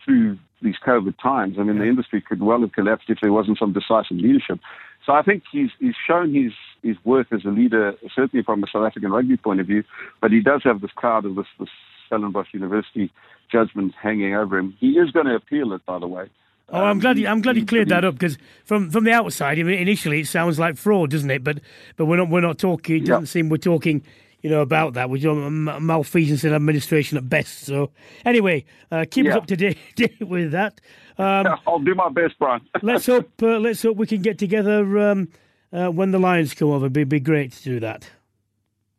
through 0.06 0.38
these 0.62 0.76
COVID 0.86 1.16
times. 1.22 1.58
I 1.60 1.64
mean, 1.64 1.80
the 1.80 1.86
industry 1.86 2.22
could 2.22 2.42
well 2.42 2.62
have 2.62 2.72
collapsed 2.72 3.10
if 3.10 3.20
there 3.22 3.32
wasn't 3.32 3.58
some 3.58 3.74
decisive 3.74 4.18
leadership. 4.18 4.60
So 5.06 5.14
I 5.14 5.22
think 5.24 5.44
he's 5.52 5.70
he's 5.80 5.96
shown 6.08 6.34
his 6.34 6.54
his 6.84 6.98
work 7.06 7.28
as 7.32 7.46
a 7.46 7.50
leader, 7.50 7.96
certainly 8.16 8.44
from 8.44 8.64
a 8.64 8.68
South 8.68 8.86
African 8.86 9.12
rugby 9.12 9.38
point 9.38 9.60
of 9.60 9.68
view. 9.68 9.84
But 10.22 10.32
he 10.32 10.42
does 10.42 10.62
have 10.64 10.82
this 10.82 10.92
cloud 10.96 11.26
of 11.26 11.36
this 11.36 11.48
this 11.60 11.70
Stellenbosch 12.08 12.54
University 12.54 13.12
judgment 13.52 13.94
hanging 14.02 14.36
over 14.36 14.58
him. 14.58 14.76
He 14.80 14.92
is 14.92 15.12
going 15.12 15.26
to 15.26 15.36
appeal 15.36 15.74
it, 15.74 15.86
by 15.86 16.00
the 16.00 16.08
way. 16.08 16.30
Oh, 16.70 16.84
I'm 16.84 17.00
glad. 17.00 17.18
You, 17.18 17.28
um, 17.28 17.34
I'm 17.34 17.42
glad 17.42 17.58
you 17.58 17.66
cleared 17.66 17.90
that 17.90 18.06
up 18.06 18.16
because 18.16 18.38
from 18.64 18.90
from 18.90 19.04
the 19.04 19.12
outside, 19.12 19.60
initially 19.60 20.22
it 20.22 20.28
sounds 20.28 20.58
like 20.58 20.78
fraud, 20.78 21.10
doesn't 21.10 21.30
it? 21.30 21.44
But 21.44 21.60
but 21.98 22.06
we're 22.06 22.18
not 22.18 22.30
we're 22.30 22.42
not 22.42 22.58
talking. 22.60 22.98
It 22.98 23.06
doesn't 23.06 23.26
seem 23.26 23.50
we're 23.50 23.58
talking, 23.58 24.04
you 24.42 24.50
know, 24.50 24.62
about 24.62 24.94
that. 24.94 25.10
We're 25.10 25.22
talking 25.22 25.64
malfeasance 25.86 26.44
in 26.44 26.54
administration 26.54 27.18
at 27.18 27.30
best. 27.30 27.66
So 27.66 27.92
anyway, 28.26 28.66
uh, 28.92 29.06
keep 29.10 29.28
us 29.28 29.36
up 29.36 29.48
to 29.48 29.56
date, 29.96 30.22
with 30.22 30.52
that. 30.52 30.82
Um, 31.18 31.48
I'll 31.68 31.80
do 31.80 31.96
my 31.96 32.10
best, 32.10 32.36
Brian. 32.40 32.62
let's 32.82 33.06
hope. 33.06 33.32
Uh, 33.42 33.60
let's 33.60 33.82
hope 33.82 33.98
we 33.98 34.08
can 34.08 34.22
get 34.22 34.38
together 34.38 35.00
um, 35.00 35.30
uh, 35.72 35.90
when 35.90 36.12
the 36.12 36.20
Lions 36.20 36.54
come 36.54 36.70
over. 36.70 36.86
It'd 36.86 36.94
be, 36.94 37.04
be 37.04 37.20
great 37.20 37.52
to 37.54 37.64
do 37.64 37.80
that 37.80 38.10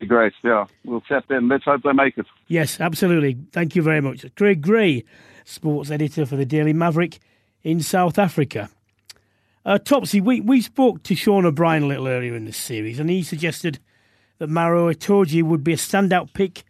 be 0.03 0.07
great. 0.09 0.33
Yeah, 0.43 0.67
we'll 0.85 1.01
chat 1.01 1.25
then. 1.29 1.49
Let's 1.49 1.65
hope 1.65 1.83
they 1.85 1.93
make 1.93 2.19
it. 2.19 2.27
Yes, 2.49 2.81
absolutely. 2.81 3.39
Thank 3.53 3.75
you 3.75 3.83
very 3.83 4.01
much. 4.01 4.27
Craig 4.35 4.67
Ray, 4.67 5.05
sports 5.45 5.91
editor 5.91 6.27
for 6.27 6.37
the 6.37 6.45
Daily 6.45 6.73
Maverick 6.73 7.21
in 7.63 7.81
South 7.81 8.19
Africa. 8.19 8.69
Uh, 9.65 9.79
Topsy, 9.79 10.21
we, 10.21 10.41
we 10.41 10.61
spoke 10.61 11.05
to 11.05 11.15
Sean 11.15 11.47
O'Brien 11.47 11.85
a 11.85 11.87
little 11.87 12.09
earlier 12.09 12.35
in 12.35 12.45
this 12.45 12.57
series, 12.57 12.99
and 12.99 13.09
he 13.09 13.23
suggested 13.23 13.79
that 14.43 14.49
Maro 14.49 14.93
Itoje 14.93 15.41
would 15.45 15.63
be 15.63 15.73
a 15.73 15.77
standout 15.77 16.33
pick 16.35 16.65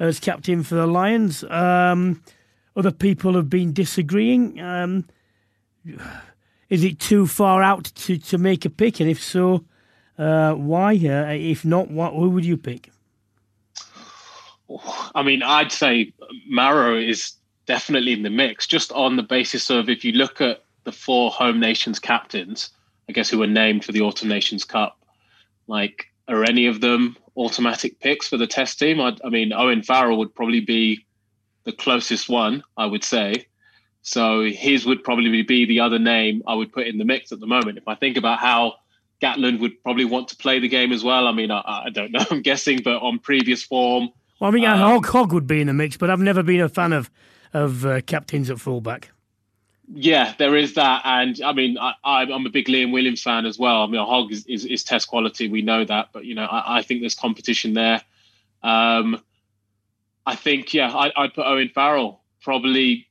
as 0.00 0.18
captain 0.18 0.64
for 0.64 0.74
the 0.74 0.88
Lions. 0.88 1.44
Um, 1.44 2.20
other 2.74 2.90
people 2.90 3.34
have 3.34 3.48
been 3.48 3.72
disagreeing. 3.72 4.58
Um, 4.60 5.06
is 6.68 6.82
it 6.82 6.98
too 6.98 7.28
far 7.28 7.62
out 7.62 7.84
to, 7.84 8.18
to 8.18 8.38
make 8.38 8.64
a 8.64 8.70
pick? 8.70 8.98
And 8.98 9.08
if 9.08 9.22
so, 9.22 9.64
uh, 10.18 10.54
why? 10.54 10.94
Uh, 10.94 11.30
if 11.30 11.64
not, 11.64 11.92
what, 11.92 12.12
who 12.12 12.30
would 12.30 12.44
you 12.44 12.56
pick? 12.56 12.90
I 15.14 15.22
mean, 15.22 15.44
I'd 15.44 15.70
say 15.70 16.12
Maro 16.48 16.98
is 16.98 17.34
definitely 17.66 18.14
in 18.14 18.24
the 18.24 18.30
mix, 18.30 18.66
just 18.66 18.90
on 18.90 19.14
the 19.14 19.22
basis 19.22 19.70
of 19.70 19.88
if 19.88 20.04
you 20.04 20.10
look 20.10 20.40
at 20.40 20.64
the 20.82 20.90
four 20.90 21.30
home 21.30 21.60
nations 21.60 22.00
captains, 22.00 22.70
I 23.08 23.12
guess 23.12 23.30
who 23.30 23.38
were 23.38 23.46
named 23.46 23.84
for 23.84 23.92
the 23.92 24.00
Autumn 24.00 24.28
Nations 24.28 24.64
Cup, 24.64 24.98
like 25.68 26.11
are 26.28 26.44
any 26.44 26.66
of 26.66 26.80
them 26.80 27.16
automatic 27.36 28.00
picks 28.00 28.28
for 28.28 28.36
the 28.36 28.46
test 28.46 28.78
team? 28.78 29.00
I, 29.00 29.16
I 29.24 29.28
mean, 29.28 29.52
Owen 29.52 29.82
Farrell 29.82 30.18
would 30.18 30.34
probably 30.34 30.60
be 30.60 31.04
the 31.64 31.72
closest 31.72 32.28
one, 32.28 32.62
I 32.76 32.86
would 32.86 33.04
say. 33.04 33.46
So 34.02 34.44
his 34.44 34.84
would 34.84 35.04
probably 35.04 35.42
be 35.42 35.64
the 35.64 35.80
other 35.80 35.98
name 35.98 36.42
I 36.46 36.54
would 36.54 36.72
put 36.72 36.86
in 36.86 36.98
the 36.98 37.04
mix 37.04 37.30
at 37.30 37.40
the 37.40 37.46
moment. 37.46 37.78
If 37.78 37.86
I 37.86 37.94
think 37.94 38.16
about 38.16 38.40
how 38.40 38.74
Gatland 39.22 39.60
would 39.60 39.80
probably 39.82 40.04
want 40.04 40.28
to 40.28 40.36
play 40.36 40.58
the 40.58 40.68
game 40.68 40.92
as 40.92 41.04
well. 41.04 41.28
I 41.28 41.32
mean, 41.32 41.50
I, 41.50 41.60
I 41.86 41.90
don't 41.90 42.10
know. 42.10 42.24
I'm 42.30 42.42
guessing, 42.42 42.80
but 42.82 43.00
on 43.00 43.20
previous 43.20 43.62
form. 43.62 44.10
Well, 44.40 44.50
I 44.50 44.54
mean, 44.54 44.64
um, 44.64 44.78
Hogg, 44.78 45.06
Hogg 45.06 45.32
would 45.32 45.46
be 45.46 45.60
in 45.60 45.68
the 45.68 45.72
mix, 45.72 45.96
but 45.96 46.10
I've 46.10 46.20
never 46.20 46.42
been 46.42 46.60
a 46.60 46.68
fan 46.68 46.92
of 46.92 47.10
of 47.54 47.84
uh, 47.84 48.00
captains 48.00 48.48
at 48.50 48.58
fullback. 48.58 49.10
Yeah, 49.94 50.32
there 50.38 50.56
is 50.56 50.74
that, 50.74 51.02
and 51.04 51.38
I 51.44 51.52
mean, 51.52 51.76
I, 51.78 52.22
am 52.22 52.46
a 52.46 52.50
big 52.50 52.66
Liam 52.66 52.92
Williams 52.92 53.22
fan 53.22 53.44
as 53.44 53.58
well. 53.58 53.82
I 53.82 53.86
mean, 53.86 54.00
Hogg 54.00 54.32
is, 54.32 54.46
is, 54.46 54.64
is 54.64 54.84
test 54.84 55.06
quality, 55.06 55.48
we 55.48 55.60
know 55.60 55.84
that, 55.84 56.08
but 56.12 56.24
you 56.24 56.34
know, 56.34 56.44
I, 56.44 56.78
I 56.78 56.82
think 56.82 57.00
there's 57.00 57.14
competition 57.14 57.74
there. 57.74 58.00
Um, 58.62 59.20
I 60.24 60.34
think, 60.34 60.72
yeah, 60.72 60.90
I, 60.90 61.12
I'd 61.14 61.34
put 61.34 61.44
Owen 61.44 61.70
Farrell 61.74 62.22
probably 62.40 63.06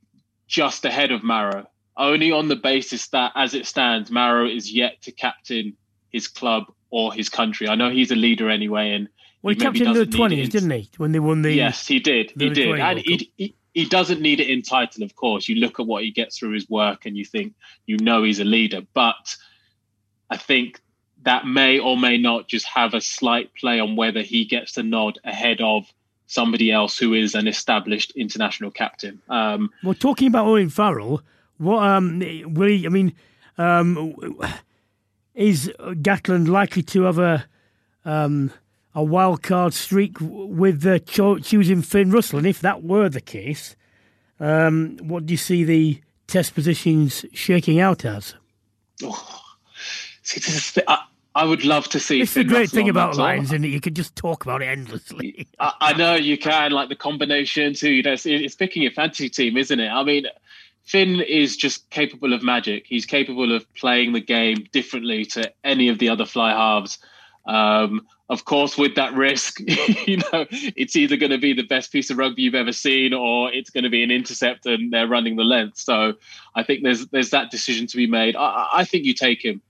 just 0.48 0.84
ahead 0.84 1.12
of 1.12 1.24
Maro, 1.24 1.68
only 1.98 2.32
on 2.32 2.48
the 2.48 2.56
basis 2.56 3.08
that, 3.10 3.34
as 3.36 3.54
it 3.54 3.68
stands, 3.68 4.10
Maro 4.10 4.48
is 4.48 4.72
yet 4.72 5.04
to 5.04 5.12
captain 5.12 5.78
his 6.10 6.28
club 6.28 6.64
or 6.90 7.14
his 7.14 7.30
country. 7.30 7.70
I 7.70 7.76
know 7.76 7.92
he's 7.92 8.12
a 8.12 8.16
leader 8.16 8.50
anyway, 8.50 8.92
and 8.94 9.08
well, 9.44 9.54
he, 9.54 9.60
he 9.60 9.62
captained 9.62 9.96
the 9.96 10.06
twenties, 10.06 10.50
didn't 10.50 10.72
he? 10.72 10.90
When 10.98 11.12
they 11.12 11.20
won 11.20 11.44
the 11.44 11.54
yes, 11.54 11.88
he 11.88 12.00
did, 12.00 12.34
he 12.38 12.50
did, 12.50 12.80
and 12.80 13.00
he, 13.00 13.32
he, 13.38 13.56
he 13.74 13.86
doesn't 13.86 14.22
need 14.22 14.40
it 14.40 14.50
in 14.50 14.62
title. 14.62 15.04
Of 15.04 15.16
course, 15.16 15.48
you 15.48 15.56
look 15.56 15.80
at 15.80 15.88
what 15.88 16.04
he 16.04 16.12
gets 16.12 16.38
through 16.38 16.54
his 16.54 16.70
work, 16.70 17.06
and 17.06 17.18
you 17.18 17.26
think 17.26 17.54
you 17.86 17.98
know 17.98 18.24
he's 18.24 18.40
a 18.40 18.46
leader. 18.46 18.82
But 18.94 19.36
I 20.30 20.38
think 20.38 20.82
that 21.24 21.46
may 21.46 21.80
or 21.80 21.98
may 21.98 22.18
not 22.18 22.48
just 22.48 22.66
have 22.68 22.94
a 22.94 23.02
slight 23.02 23.54
play 23.56 23.80
on 23.80 23.96
whether 23.96 24.22
he 24.22 24.46
gets 24.46 24.74
the 24.74 24.84
nod 24.84 25.20
ahead 25.24 25.62
of 25.62 25.86
somebody 26.28 26.72
else 26.72 26.98
who 26.98 27.14
is 27.14 27.36
an 27.36 27.48
established 27.48 28.12
international 28.16 28.72
captain. 28.72 29.22
Um, 29.30 29.70
well, 29.84 29.94
talking 29.94 30.28
about 30.28 30.48
Owen 30.48 30.70
Farrell, 30.70 31.22
what 31.58 31.84
um, 31.84 32.20
will 32.54 32.68
he? 32.68 32.86
I 32.86 32.90
mean. 32.90 33.14
Um, 33.58 34.16
is 35.34 35.72
Gatland 35.80 36.48
likely 36.48 36.84
to 36.84 37.04
have 37.04 37.18
a 37.18 37.46
um, 38.06 38.52
a 38.94 39.04
wild 39.04 39.42
card 39.44 39.74
streak 39.74 40.18
with 40.20 40.86
uh, 40.86 41.00
cho- 41.00 41.40
choosing 41.40 41.82
Finn 41.82 42.12
Russell? 42.12 42.40
And 42.40 42.48
if 42.48 42.60
that 42.62 42.84
were 42.84 43.10
the 43.10 43.22
case, 43.22 43.76
um, 44.40 44.98
what 45.02 45.26
do 45.26 45.34
you 45.34 45.38
see 45.38 45.64
the 45.64 46.02
test 46.28 46.56
positions 46.56 47.26
shaking 47.34 47.80
out 47.80 48.06
as? 48.06 48.36
Oh, 49.04 49.42
see, 50.24 50.82
I, 50.88 51.04
I, 51.36 51.46
would 51.46 51.64
love 51.64 51.88
to 51.90 52.00
see. 52.00 52.22
It's 52.22 52.34
Finn 52.34 52.48
the 52.48 52.54
great 52.54 52.62
Russell 52.62 52.76
thing 52.78 52.90
about 52.90 53.18
lines, 53.18 53.50
isn't 53.50 53.66
it? 53.66 53.70
You 53.70 53.82
can 53.82 53.94
just 53.94 54.16
talk 54.16 54.44
about 54.44 54.62
it 54.62 54.66
endlessly. 54.66 55.48
I, 55.60 55.74
I 55.80 55.94
know 55.94 56.16
you 56.16 56.38
can, 56.38 56.72
like 56.72 56.90
the 56.90 56.96
combination 56.96 57.74
too. 57.74 57.92
You 57.92 58.04
know, 58.04 58.14
it's, 58.14 58.26
it's 58.26 58.56
picking 58.56 58.86
a 58.86 58.92
fantasy 58.92 59.30
team, 59.30 59.58
isn't 59.58 59.80
it? 59.80 59.90
I 59.90 60.04
mean, 60.04 60.26
Finn 60.84 61.22
is 61.22 61.56
just 61.56 61.90
capable 61.90 62.34
of 62.34 62.44
magic. 62.44 62.86
He's 62.88 63.06
capable 63.06 63.56
of 63.56 63.72
playing 63.76 64.14
the 64.14 64.22
game 64.22 64.68
differently 64.72 65.26
to 65.26 65.52
any 65.64 65.90
of 65.90 66.00
the 66.00 66.10
other 66.10 66.26
fly 66.26 66.52
halves. 66.52 66.98
Um, 67.46 68.08
of 68.32 68.46
course, 68.46 68.78
with 68.78 68.96
that 68.96 69.14
risk, 69.14 69.60
you 70.08 70.18
know, 70.18 70.46
it's 70.50 70.96
either 70.96 71.18
going 71.18 71.32
to 71.32 71.38
be 71.38 71.54
the 71.54 71.68
best 71.68 71.92
piece 71.92 72.10
of 72.10 72.18
rugby 72.18 72.44
you've 72.44 72.56
ever 72.56 72.72
seen, 72.72 73.14
or 73.14 73.52
it's 73.52 73.70
going 73.70 73.84
to 73.84 73.90
be 73.90 74.04
an 74.04 74.10
intercept 74.10 74.66
and 74.66 74.92
they're 74.92 75.08
running 75.08 75.36
the 75.36 75.44
length. 75.44 75.78
So, 75.78 76.14
I 76.56 76.64
think 76.64 76.82
there's 76.82 77.06
there's 77.08 77.32
that 77.32 77.52
decision 77.52 77.88
to 77.88 77.98
be 77.98 78.08
made. 78.08 78.38
I, 78.38 78.68
I 78.74 78.86
think 78.86 79.04
you 79.04 79.14
take 79.14 79.44
him. 79.44 79.62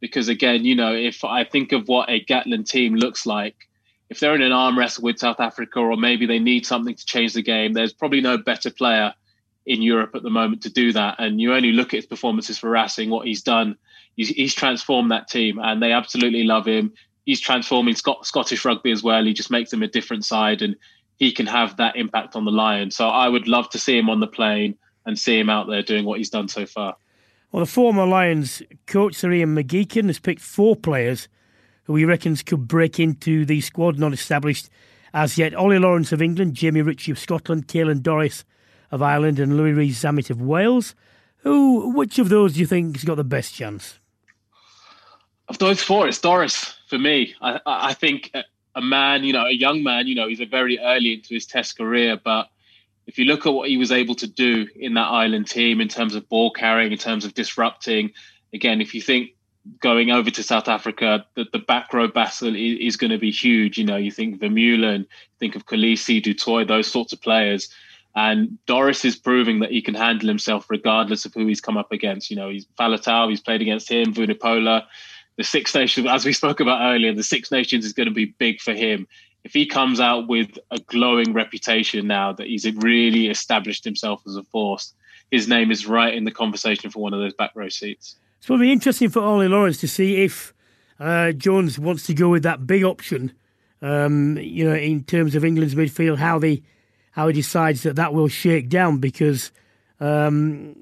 because 0.00 0.28
again, 0.28 0.64
you 0.64 0.74
know, 0.74 0.92
if 0.92 1.24
I 1.24 1.44
think 1.44 1.70
of 1.70 1.86
what 1.86 2.10
a 2.10 2.24
Gatland 2.24 2.68
team 2.68 2.96
looks 2.96 3.26
like, 3.26 3.68
if 4.08 4.18
they're 4.18 4.34
in 4.34 4.42
an 4.42 4.52
arm 4.52 4.76
wrestle 4.76 5.04
with 5.04 5.20
South 5.20 5.38
Africa, 5.38 5.78
or 5.78 5.96
maybe 5.96 6.26
they 6.26 6.40
need 6.40 6.66
something 6.66 6.96
to 6.96 7.06
change 7.06 7.32
the 7.34 7.42
game, 7.42 7.74
there's 7.74 7.92
probably 7.92 8.20
no 8.20 8.36
better 8.36 8.70
player 8.70 9.14
in 9.66 9.82
Europe 9.82 10.16
at 10.16 10.24
the 10.24 10.30
moment 10.30 10.62
to 10.62 10.70
do 10.70 10.92
that. 10.92 11.14
And 11.20 11.40
you 11.40 11.54
only 11.54 11.70
look 11.70 11.94
at 11.94 11.98
his 11.98 12.06
performances 12.06 12.58
for 12.58 12.70
Racing, 12.70 13.08
what 13.08 13.26
he's 13.26 13.42
done. 13.42 13.76
He's, 14.16 14.28
he's 14.28 14.54
transformed 14.54 15.12
that 15.12 15.28
team, 15.28 15.60
and 15.62 15.80
they 15.80 15.92
absolutely 15.92 16.42
love 16.42 16.66
him. 16.66 16.92
He's 17.30 17.38
transforming 17.38 17.94
Scot- 17.94 18.26
Scottish 18.26 18.64
rugby 18.64 18.90
as 18.90 19.04
well. 19.04 19.24
He 19.24 19.32
just 19.32 19.52
makes 19.52 19.70
them 19.70 19.84
a 19.84 19.86
different 19.86 20.24
side, 20.24 20.62
and 20.62 20.74
he 21.16 21.30
can 21.30 21.46
have 21.46 21.76
that 21.76 21.94
impact 21.94 22.34
on 22.34 22.44
the 22.44 22.50
Lions. 22.50 22.96
So 22.96 23.06
I 23.06 23.28
would 23.28 23.46
love 23.46 23.70
to 23.70 23.78
see 23.78 23.96
him 23.96 24.10
on 24.10 24.18
the 24.18 24.26
plane 24.26 24.76
and 25.06 25.16
see 25.16 25.38
him 25.38 25.48
out 25.48 25.68
there 25.68 25.80
doing 25.80 26.04
what 26.04 26.18
he's 26.18 26.28
done 26.28 26.48
so 26.48 26.66
far. 26.66 26.96
Well, 27.52 27.60
the 27.60 27.70
former 27.70 28.04
Lions 28.04 28.62
coach 28.88 29.14
Sir 29.14 29.30
Ian 29.30 29.54
McGeechan 29.54 30.08
has 30.08 30.18
picked 30.18 30.40
four 30.40 30.74
players 30.74 31.28
who 31.84 31.94
he 31.94 32.04
reckons 32.04 32.42
could 32.42 32.66
break 32.66 32.98
into 32.98 33.44
the 33.44 33.60
squad 33.60 33.96
not 33.96 34.12
established 34.12 34.68
as 35.14 35.38
yet. 35.38 35.54
Ollie 35.54 35.78
Lawrence 35.78 36.10
of 36.10 36.20
England, 36.20 36.54
Jamie 36.54 36.82
Ritchie 36.82 37.12
of 37.12 37.18
Scotland, 37.20 37.68
Caelan 37.68 38.02
Doris 38.02 38.44
of 38.90 39.02
Ireland, 39.02 39.38
and 39.38 39.56
Louis 39.56 39.74
Rees-Zammit 39.74 40.30
of 40.30 40.42
Wales. 40.42 40.96
Who, 41.44 41.90
which 41.90 42.18
of 42.18 42.28
those 42.28 42.54
do 42.54 42.58
you 42.58 42.66
think 42.66 42.96
has 42.96 43.04
got 43.04 43.14
the 43.14 43.22
best 43.22 43.54
chance? 43.54 44.00
Of 45.46 45.58
those 45.58 45.80
four, 45.80 46.08
it's 46.08 46.20
Doris 46.20 46.74
for 46.90 46.98
me. 46.98 47.34
I, 47.40 47.60
I 47.64 47.94
think 47.94 48.30
a 48.74 48.82
man, 48.82 49.24
you 49.24 49.32
know, 49.32 49.46
a 49.46 49.54
young 49.54 49.82
man, 49.82 50.06
you 50.06 50.14
know, 50.14 50.28
he's 50.28 50.40
a 50.40 50.46
very 50.46 50.78
early 50.78 51.14
into 51.14 51.34
his 51.34 51.46
Test 51.46 51.78
career, 51.78 52.20
but 52.22 52.50
if 53.06 53.18
you 53.18 53.24
look 53.24 53.46
at 53.46 53.52
what 53.52 53.68
he 53.68 53.76
was 53.76 53.90
able 53.90 54.14
to 54.16 54.26
do 54.26 54.68
in 54.76 54.94
that 54.94 55.08
Ireland 55.08 55.48
team 55.48 55.80
in 55.80 55.88
terms 55.88 56.14
of 56.14 56.28
ball 56.28 56.52
carrying, 56.52 56.92
in 56.92 56.98
terms 56.98 57.24
of 57.24 57.34
disrupting, 57.34 58.12
again, 58.52 58.80
if 58.80 58.94
you 58.94 59.00
think 59.00 59.30
going 59.80 60.10
over 60.10 60.30
to 60.30 60.42
South 60.42 60.68
Africa, 60.68 61.26
the, 61.34 61.46
the 61.52 61.58
back 61.58 61.92
row 61.92 62.08
battle 62.08 62.54
is, 62.54 62.78
is 62.80 62.96
going 62.96 63.10
to 63.10 63.18
be 63.18 63.30
huge. 63.30 63.78
You 63.78 63.84
know, 63.84 63.96
you 63.96 64.10
think 64.10 64.40
Vermeulen, 64.40 65.06
think 65.38 65.56
of 65.56 65.66
Kolisi, 65.66 66.22
du 66.22 66.34
Toit, 66.34 66.68
those 66.68 66.86
sorts 66.86 67.12
of 67.12 67.20
players. 67.20 67.68
And 68.14 68.58
Doris 68.66 69.04
is 69.04 69.16
proving 69.16 69.60
that 69.60 69.70
he 69.70 69.82
can 69.82 69.94
handle 69.94 70.28
himself 70.28 70.66
regardless 70.68 71.24
of 71.24 71.34
who 71.34 71.46
he's 71.46 71.60
come 71.60 71.76
up 71.76 71.92
against. 71.92 72.30
You 72.30 72.36
know, 72.36 72.48
he's 72.48 72.66
Faletau, 72.78 73.28
he's 73.28 73.40
played 73.40 73.62
against 73.62 73.90
him, 73.90 74.12
Vunipola. 74.14 74.84
The 75.40 75.44
Six 75.44 75.74
Nations, 75.74 76.06
as 76.06 76.26
we 76.26 76.34
spoke 76.34 76.60
about 76.60 76.82
earlier, 76.82 77.14
the 77.14 77.22
Six 77.22 77.50
Nations 77.50 77.86
is 77.86 77.94
going 77.94 78.08
to 78.08 78.14
be 78.14 78.26
big 78.26 78.60
for 78.60 78.74
him 78.74 79.08
if 79.42 79.54
he 79.54 79.64
comes 79.64 80.00
out 80.00 80.28
with 80.28 80.58
a 80.70 80.78
glowing 80.80 81.32
reputation 81.32 82.06
now 82.06 82.30
that 82.32 82.46
he's 82.46 82.70
really 82.74 83.28
established 83.28 83.82
himself 83.82 84.20
as 84.26 84.36
a 84.36 84.42
force, 84.44 84.92
his 85.30 85.48
name 85.48 85.70
is 85.70 85.86
right 85.86 86.12
in 86.12 86.24
the 86.24 86.30
conversation 86.30 86.90
for 86.90 87.00
one 87.00 87.14
of 87.14 87.20
those 87.20 87.32
back 87.32 87.52
row 87.54 87.70
seats. 87.70 88.16
So 88.40 88.52
it'll 88.52 88.62
be 88.64 88.70
interesting 88.70 89.08
for 89.08 89.22
Ollie 89.22 89.48
Lawrence 89.48 89.78
to 89.78 89.88
see 89.88 90.22
if 90.22 90.52
uh, 90.98 91.32
Jones 91.32 91.78
wants 91.78 92.06
to 92.08 92.12
go 92.12 92.28
with 92.28 92.42
that 92.42 92.66
big 92.66 92.84
option. 92.84 93.32
Um, 93.80 94.36
you 94.36 94.68
know, 94.68 94.74
in 94.74 95.04
terms 95.04 95.34
of 95.34 95.42
England's 95.42 95.74
midfield, 95.74 96.18
how 96.18 96.38
they 96.38 96.62
how 97.12 97.28
he 97.28 97.32
decides 97.32 97.82
that 97.84 97.96
that 97.96 98.12
will 98.12 98.28
shake 98.28 98.68
down 98.68 98.98
because 98.98 99.52
um, 100.00 100.76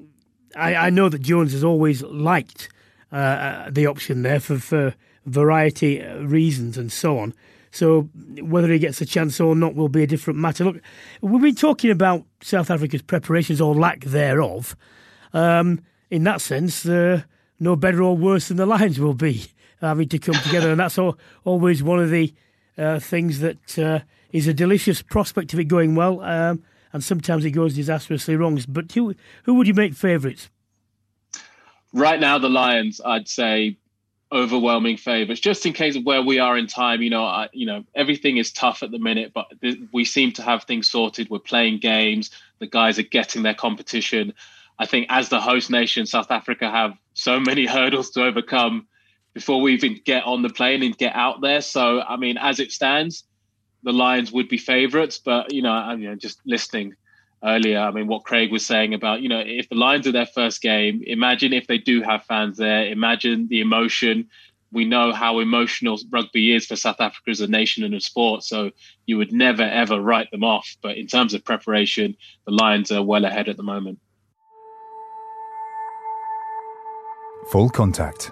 I, 0.56 0.74
I, 0.74 0.90
know 0.90 1.08
that 1.08 1.22
Jones 1.22 1.52
has 1.52 1.62
always 1.62 2.02
liked 2.02 2.68
uh, 3.12 3.16
uh 3.16 3.70
the 3.70 3.86
option 3.86 4.22
there 4.22 4.40
for, 4.40 4.58
for 4.58 4.94
variety 5.26 6.02
reasons 6.20 6.78
and 6.78 6.90
so 6.92 7.18
on. 7.18 7.34
So 7.70 8.08
whether 8.40 8.68
he 8.68 8.78
gets 8.78 9.00
a 9.00 9.06
chance 9.06 9.40
or 9.40 9.54
not 9.54 9.74
will 9.74 9.88
be 9.88 10.02
a 10.02 10.06
different 10.06 10.38
matter. 10.38 10.64
Look, 10.64 10.80
we've 11.20 11.42
been 11.42 11.54
talking 11.54 11.90
about 11.90 12.24
South 12.40 12.70
Africa's 12.70 13.02
preparations 13.02 13.60
or 13.60 13.74
lack 13.74 14.00
thereof. 14.00 14.76
Um, 15.32 15.82
in 16.10 16.24
that 16.24 16.40
sense, 16.40 16.86
uh, 16.86 17.22
no 17.60 17.76
better 17.76 18.02
or 18.02 18.16
worse 18.16 18.48
than 18.48 18.56
the 18.56 18.66
Lions 18.66 18.98
will 18.98 19.14
be 19.14 19.46
having 19.80 20.08
to 20.08 20.18
come 20.18 20.34
together, 20.36 20.70
and 20.70 20.80
that's 20.80 20.98
all, 20.98 21.18
always 21.44 21.82
one 21.82 22.00
of 22.00 22.10
the 22.10 22.32
uh, 22.78 22.98
things 22.98 23.40
that 23.40 23.78
uh, 23.78 24.00
is 24.32 24.46
a 24.46 24.54
delicious 24.54 25.02
prospect 25.02 25.52
of 25.52 25.60
it 25.60 25.64
going 25.64 25.94
well. 25.94 26.20
Um, 26.20 26.62
and 26.92 27.04
sometimes 27.04 27.44
it 27.44 27.50
goes 27.50 27.74
disastrously 27.74 28.36
wrong. 28.36 28.58
But 28.66 28.90
who 28.92 29.14
who 29.42 29.54
would 29.54 29.66
you 29.66 29.74
make 29.74 29.94
favourites? 29.94 30.48
Right 31.92 32.20
now, 32.20 32.38
the 32.38 32.50
Lions, 32.50 33.00
I'd 33.04 33.28
say 33.28 33.78
overwhelming 34.30 34.96
favorites 34.96 35.40
just 35.40 35.64
in 35.64 35.72
case 35.72 35.96
of 35.96 36.04
where 36.04 36.22
we 36.22 36.38
are 36.38 36.58
in 36.58 36.66
time. 36.66 37.00
You 37.00 37.10
know 37.10 37.24
I, 37.24 37.48
you 37.52 37.66
know 37.66 37.84
everything 37.94 38.36
is 38.36 38.52
tough 38.52 38.82
at 38.82 38.90
the 38.90 38.98
minute 38.98 39.32
but 39.34 39.46
th- 39.62 39.78
we 39.92 40.04
seem 40.04 40.32
to 40.32 40.42
have 40.42 40.64
things 40.64 40.90
sorted. 40.90 41.30
We're 41.30 41.38
playing 41.38 41.78
games. 41.78 42.30
The 42.58 42.66
guys 42.66 42.98
are 42.98 43.04
getting 43.04 43.42
their 43.42 43.54
competition. 43.54 44.34
I 44.78 44.86
think 44.86 45.06
as 45.08 45.28
the 45.30 45.40
host 45.40 45.70
nation 45.70 46.04
south 46.04 46.30
africa 46.30 46.70
have 46.70 46.92
so 47.14 47.40
many 47.40 47.64
hurdles 47.74 48.10
to 48.10 48.24
overcome 48.24 48.86
before 49.32 49.60
we 49.62 49.72
even 49.72 49.98
get 50.04 50.24
on 50.24 50.42
the 50.42 50.50
plane 50.50 50.82
and 50.82 50.96
get 50.96 51.14
out 51.14 51.40
there. 51.40 51.62
So 51.62 52.02
i 52.02 52.16
mean 52.16 52.36
as 52.36 52.60
it 52.60 52.70
stands 52.70 53.24
the 53.82 53.92
lions 53.92 54.30
would 54.30 54.48
be 54.48 54.58
favorites 54.58 55.18
but 55.24 55.54
you 55.54 55.62
know 55.62 55.72
i'm 55.72 56.02
you 56.02 56.10
know, 56.10 56.16
just 56.16 56.40
listening 56.44 56.94
earlier. 57.44 57.78
I 57.78 57.90
mean, 57.90 58.06
what 58.06 58.24
Craig 58.24 58.50
was 58.50 58.66
saying 58.66 58.94
about, 58.94 59.22
you 59.22 59.28
know, 59.28 59.42
if 59.44 59.68
the 59.68 59.76
Lions 59.76 60.06
are 60.06 60.12
their 60.12 60.26
first 60.26 60.60
game, 60.60 61.02
imagine 61.06 61.52
if 61.52 61.66
they 61.66 61.78
do 61.78 62.02
have 62.02 62.24
fans 62.24 62.56
there. 62.56 62.86
Imagine 62.86 63.48
the 63.48 63.60
emotion. 63.60 64.28
We 64.72 64.84
know 64.84 65.12
how 65.12 65.38
emotional 65.38 65.98
rugby 66.10 66.54
is 66.54 66.66
for 66.66 66.76
South 66.76 67.00
Africa 67.00 67.30
as 67.30 67.40
a 67.40 67.46
nation 67.46 67.84
and 67.84 67.94
a 67.94 68.00
sport. 68.00 68.42
So 68.42 68.70
you 69.06 69.16
would 69.16 69.32
never, 69.32 69.62
ever 69.62 70.00
write 70.00 70.30
them 70.30 70.44
off. 70.44 70.76
But 70.82 70.96
in 70.96 71.06
terms 71.06 71.32
of 71.32 71.44
preparation, 71.44 72.16
the 72.46 72.52
Lions 72.52 72.90
are 72.90 73.02
well 73.02 73.24
ahead 73.24 73.48
at 73.48 73.56
the 73.56 73.62
moment. 73.62 73.98
Full 77.50 77.70
contact 77.70 78.30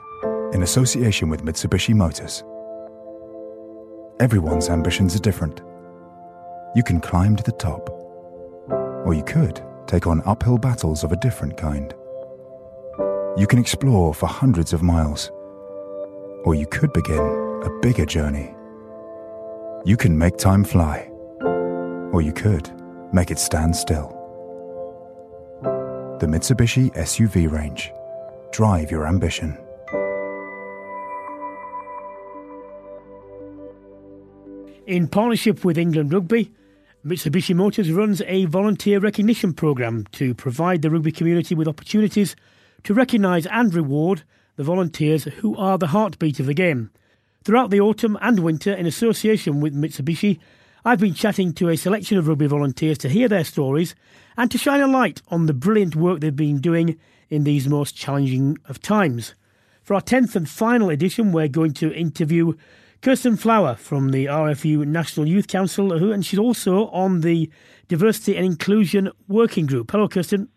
in 0.52 0.62
association 0.62 1.30
with 1.30 1.42
Mitsubishi 1.42 1.94
Motors. 1.94 2.44
Everyone's 4.20 4.68
ambitions 4.68 5.14
are 5.16 5.20
different. 5.20 5.62
You 6.74 6.82
can 6.82 7.00
climb 7.00 7.36
to 7.36 7.42
the 7.42 7.52
top 7.52 7.95
or 9.06 9.14
you 9.14 9.22
could 9.22 9.62
take 9.86 10.08
on 10.08 10.20
uphill 10.26 10.58
battles 10.58 11.04
of 11.04 11.12
a 11.12 11.16
different 11.16 11.56
kind. 11.56 11.94
You 13.38 13.46
can 13.48 13.60
explore 13.60 14.12
for 14.12 14.26
hundreds 14.26 14.72
of 14.72 14.82
miles, 14.82 15.30
or 16.44 16.56
you 16.56 16.66
could 16.66 16.92
begin 16.92 17.22
a 17.62 17.70
bigger 17.80 18.04
journey. 18.04 18.52
You 19.84 19.96
can 19.96 20.18
make 20.18 20.36
time 20.38 20.64
fly, 20.64 21.08
or 22.12 22.20
you 22.20 22.32
could 22.32 22.68
make 23.12 23.30
it 23.30 23.38
stand 23.38 23.76
still. 23.76 24.08
The 26.18 26.26
Mitsubishi 26.26 26.92
SUV 26.96 27.48
range. 27.48 27.92
Drive 28.50 28.90
your 28.90 29.06
ambition. 29.06 29.56
In 34.86 35.06
partnership 35.06 35.64
with 35.64 35.78
England 35.78 36.12
Rugby, 36.12 36.50
Mitsubishi 37.06 37.54
Motors 37.54 37.92
runs 37.92 38.20
a 38.22 38.46
volunteer 38.46 38.98
recognition 38.98 39.52
programme 39.52 40.08
to 40.10 40.34
provide 40.34 40.82
the 40.82 40.90
rugby 40.90 41.12
community 41.12 41.54
with 41.54 41.68
opportunities 41.68 42.34
to 42.82 42.94
recognise 42.94 43.46
and 43.46 43.72
reward 43.72 44.24
the 44.56 44.64
volunteers 44.64 45.22
who 45.22 45.56
are 45.56 45.78
the 45.78 45.86
heartbeat 45.86 46.40
of 46.40 46.46
the 46.46 46.52
game. 46.54 46.90
Throughout 47.44 47.70
the 47.70 47.78
autumn 47.78 48.18
and 48.20 48.40
winter, 48.40 48.74
in 48.74 48.86
association 48.86 49.60
with 49.60 49.72
Mitsubishi, 49.72 50.40
I've 50.84 50.98
been 50.98 51.14
chatting 51.14 51.52
to 51.52 51.68
a 51.68 51.76
selection 51.76 52.18
of 52.18 52.26
rugby 52.26 52.48
volunteers 52.48 52.98
to 52.98 53.08
hear 53.08 53.28
their 53.28 53.44
stories 53.44 53.94
and 54.36 54.50
to 54.50 54.58
shine 54.58 54.80
a 54.80 54.88
light 54.88 55.22
on 55.28 55.46
the 55.46 55.54
brilliant 55.54 55.94
work 55.94 56.18
they've 56.18 56.34
been 56.34 56.60
doing 56.60 56.98
in 57.30 57.44
these 57.44 57.68
most 57.68 57.94
challenging 57.94 58.58
of 58.68 58.82
times. 58.82 59.36
For 59.84 59.94
our 59.94 60.02
10th 60.02 60.34
and 60.34 60.48
final 60.48 60.90
edition, 60.90 61.30
we're 61.30 61.46
going 61.46 61.74
to 61.74 61.94
interview 61.94 62.54
Kirsten 63.02 63.36
Flower 63.36 63.76
from 63.76 64.10
the 64.10 64.26
RFU 64.26 64.84
National 64.86 65.26
Youth 65.26 65.48
Council, 65.48 65.98
who, 65.98 66.12
and 66.12 66.24
she's 66.24 66.38
also 66.38 66.88
on 66.88 67.20
the 67.20 67.50
Diversity 67.88 68.36
and 68.36 68.44
Inclusion 68.44 69.10
Working 69.28 69.66
Group. 69.66 69.90
Hello, 69.90 70.08
Kirsten. 70.08 70.48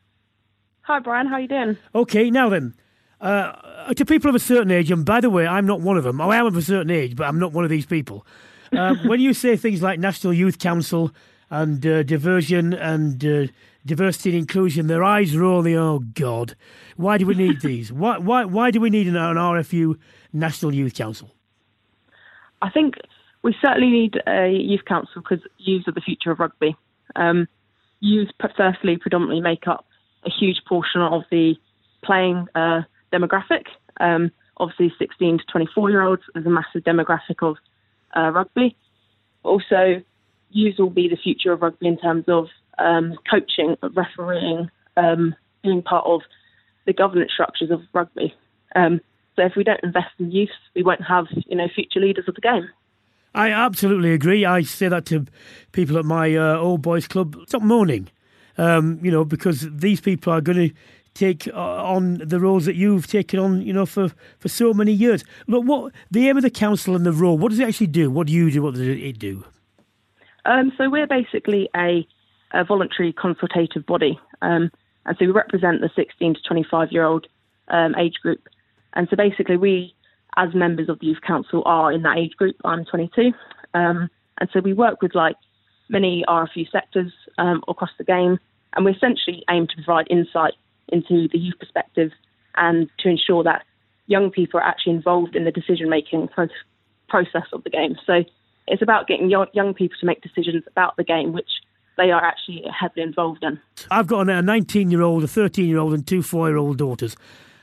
Hi, 0.82 0.99
Brian. 0.99 1.28
How 1.28 1.36
are 1.36 1.41
you 1.41 1.47
doing? 1.47 1.78
Okay, 1.93 2.32
now 2.32 2.49
then, 2.49 2.73
uh, 3.21 3.93
to 3.93 4.06
people 4.06 4.30
of 4.30 4.36
a 4.36 4.39
certain 4.39 4.71
age, 4.71 4.89
and 4.89 5.06
by 5.06 5.21
the 5.21 5.30
way, 5.30 5.45
I'm 5.45 5.67
not 5.67 5.82
one 5.82 5.97
of 5.97 6.04
them. 6.04 6.19
I 6.21 6.38
am 6.38 6.48
of 6.48 6.58
a 6.58 6.62
certain 6.62 6.90
age, 6.90 7.15
but 7.15 7.27
I'm 7.27 7.37
not 7.37 7.52
one 7.52 7.63
of 7.63 7.69
these 7.69 7.85
people. 7.85 8.25
Uh, 8.71 8.96
when 9.06 9.19
you 9.19 9.33
say 9.33 9.56
things 9.56 9.81
like 9.81 10.00
National 10.00 10.33
Youth 10.33 10.58
Council 10.58 11.12
and 11.52 11.85
uh, 11.85 12.04
diversion 12.04 12.73
and 12.73 13.23
uh, 13.23 13.48
diversity 13.85 14.31
and 14.31 14.40
inclusion, 14.40 14.87
their 14.87 15.04
eyes 15.04 15.37
roll. 15.37 15.62
The 15.62 15.75
oh 15.77 16.00
God, 16.00 16.56
why 16.96 17.17
do 17.17 17.25
we 17.25 17.35
need 17.35 17.62
these? 17.62 17.92
why 17.92 18.17
why 18.17 18.46
why 18.46 18.71
do 18.71 18.79
we 18.79 18.90
need 18.90 19.08
an, 19.08 19.15
an 19.15 19.35
RFU 19.35 19.96
National 20.33 20.73
Youth 20.73 20.94
Council? 20.96 21.31
I 22.62 22.69
think 22.69 22.95
we 23.43 23.55
certainly 23.62 23.89
need 23.89 24.21
a 24.27 24.49
youth 24.49 24.85
council 24.85 25.21
because 25.21 25.45
youths 25.57 25.87
are 25.87 25.93
the 25.93 26.01
future 26.01 26.31
of 26.31 26.39
rugby. 26.39 26.75
Um, 27.15 27.47
youth, 27.99 28.29
firstly, 28.55 28.97
predominantly 28.97 29.41
make 29.41 29.67
up 29.67 29.85
a 30.25 30.29
huge 30.29 30.62
portion 30.67 31.01
of 31.01 31.23
the 31.31 31.55
playing 32.03 32.47
uh, 32.55 32.81
demographic. 33.13 33.63
Um, 33.99 34.31
obviously, 34.57 34.93
16 34.99 35.39
to 35.39 35.43
24 35.51 35.89
year 35.89 36.01
olds 36.01 36.23
is 36.35 36.45
a 36.45 36.49
massive 36.49 36.83
demographic 36.83 37.41
of 37.41 37.57
uh, 38.15 38.31
rugby. 38.31 38.75
Also, 39.43 40.01
youths 40.51 40.79
will 40.79 40.89
be 40.89 41.07
the 41.07 41.17
future 41.17 41.53
of 41.53 41.62
rugby 41.62 41.87
in 41.87 41.97
terms 41.97 42.25
of 42.27 42.47
um, 42.77 43.17
coaching, 43.29 43.77
refereeing, 43.95 44.69
um, 44.97 45.35
being 45.63 45.81
part 45.81 46.05
of 46.05 46.21
the 46.85 46.93
governance 46.93 47.31
structures 47.33 47.71
of 47.71 47.81
rugby. 47.93 48.33
So 49.40 49.46
if 49.46 49.56
we 49.56 49.63
don't 49.63 49.79
invest 49.83 50.10
in 50.19 50.31
youth, 50.31 50.50
we 50.75 50.83
won't 50.83 51.02
have 51.08 51.27
you 51.31 51.56
know 51.56 51.69
future 51.73 52.02
leaders 52.02 52.25
of 52.27 52.35
the 52.35 52.42
game. 52.42 52.67
I 53.33 53.52
absolutely 53.52 54.12
agree. 54.12 54.44
I 54.44 54.63
say 54.63 54.90
that 54.90 55.06
to 55.06 55.27
people 55.71 55.98
at 55.98 56.04
my 56.04 56.35
uh, 56.35 56.58
old 56.58 56.81
boys 56.81 57.08
club. 57.08 57.37
Stop 57.48 57.62
moaning, 57.62 58.10
um, 58.58 59.00
you 59.02 59.10
know, 59.10 59.23
because 59.23 59.65
these 59.71 60.02
people 60.02 60.33
are 60.33 60.42
going 60.42 60.69
to 60.69 60.75
take 61.13 61.48
uh, 61.48 61.54
on 61.54 62.15
the 62.17 62.37
roles 62.37 62.65
that 62.65 62.75
you've 62.75 63.08
taken 63.08 63.40
on, 63.40 63.62
you 63.62 63.71
know, 63.71 63.85
for, 63.85 64.12
for 64.40 64.50
so 64.50 64.73
many 64.73 64.92
years. 64.92 65.23
Look, 65.48 65.63
what 65.63 65.94
the 66.12 66.27
aim 66.27 66.35
of 66.35 66.44
the 66.44 66.50
council 66.50 66.94
and 66.94 67.06
the 67.06 67.13
role, 67.13 67.37
what 67.37 67.52
does 67.52 67.60
it 67.60 67.67
actually 67.69 67.87
do? 67.87 68.12
What 68.12 68.27
do 68.27 68.33
you 68.33 68.52
do? 68.52 68.62
What 68.62 68.73
does 68.73 68.81
it 68.81 69.19
do? 69.19 69.46
Um, 70.44 70.73
so 70.77 70.90
we're 70.90 71.08
basically 71.08 71.69
a, 71.73 72.06
a 72.52 72.65
voluntary 72.65 73.13
consultative 73.13 73.85
body, 73.85 74.19
um, 74.42 74.69
and 75.06 75.17
so 75.17 75.25
we 75.25 75.31
represent 75.31 75.79
the 75.79 75.90
16 75.96 76.33
to 76.33 76.42
25 76.42 76.92
year 76.92 77.06
old 77.06 77.27
um, 77.69 77.96
age 77.96 78.15
group. 78.21 78.50
And 78.94 79.08
so 79.10 79.15
basically, 79.15 79.58
we 79.58 79.94
as 80.37 80.54
members 80.54 80.90
of 80.90 81.00
the 81.00 81.08
youth 81.08 81.21
council 81.25 81.63
are 81.65 81.92
in 81.92 82.04
that 82.04 82.17
age 82.17 82.35
group. 82.37 82.56
I'm 82.63 82.85
22, 82.85 83.31
um, 83.73 84.10
and 84.40 84.50
so 84.54 84.60
we 84.60 84.73
work 84.73 85.02
with 85.02 85.15
like 85.15 85.35
many 85.90 86.23
RFU 86.27 86.69
sectors 86.71 87.12
um, 87.37 87.63
across 87.67 87.90
the 87.98 88.04
game, 88.04 88.40
and 88.75 88.85
we 88.85 88.92
essentially 88.92 89.44
aim 89.50 89.67
to 89.67 89.75
provide 89.75 90.08
insight 90.10 90.54
into 90.90 91.27
the 91.31 91.37
youth 91.37 91.60
perspective 91.60 92.12
and 92.56 92.90
to 93.00 93.10
ensure 93.10 93.44
that 93.44 93.63
young 94.08 94.31
people 94.31 94.60
are 94.60 94.63
actually 94.63 94.94
involved 94.94 95.35
in 95.35 95.46
the 95.46 95.52
decision 95.52 95.90
making 95.90 96.27
pro- 96.27 96.48
process 97.08 97.46
of 97.54 97.63
the 97.63 97.69
game. 97.69 97.96
So 98.06 98.23
it's 98.67 98.81
about 98.81 99.08
getting 99.08 99.29
young, 99.29 99.48
young 99.54 99.73
people 99.73 99.98
to 100.00 100.06
make 100.06 100.21
decisions 100.21 100.63
about 100.67 100.98
the 100.98 101.04
game, 101.04 101.33
which 101.33 101.50
they 101.98 102.12
are 102.12 102.23
actually 102.23 102.63
heavily 102.77 103.04
involved 103.04 103.44
in. 103.44 103.60
I've 103.92 104.08
got 104.08 104.29
a 104.29 104.42
19 104.42 104.92
year 104.92 105.02
old, 105.02 105.23
a 105.23 105.27
13 105.27 105.67
year 105.67 105.77
old, 105.77 105.94
and 105.94 106.06
two 106.06 106.21
four 106.21 106.48
year 106.48 106.58
old 106.58 106.77
daughters. 106.77 107.15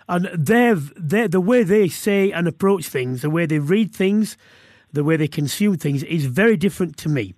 And 0.08 0.28
they've, 0.34 0.92
they're, 0.96 1.28
the 1.28 1.40
way 1.40 1.62
they 1.62 1.88
say 1.88 2.30
and 2.30 2.46
approach 2.46 2.86
things, 2.86 3.22
the 3.22 3.30
way 3.30 3.46
they 3.46 3.58
read 3.58 3.94
things, 3.94 4.36
the 4.92 5.04
way 5.04 5.16
they 5.16 5.28
consume 5.28 5.76
things 5.76 6.02
is 6.04 6.26
very 6.26 6.56
different 6.56 6.96
to 6.98 7.08
me. 7.08 7.34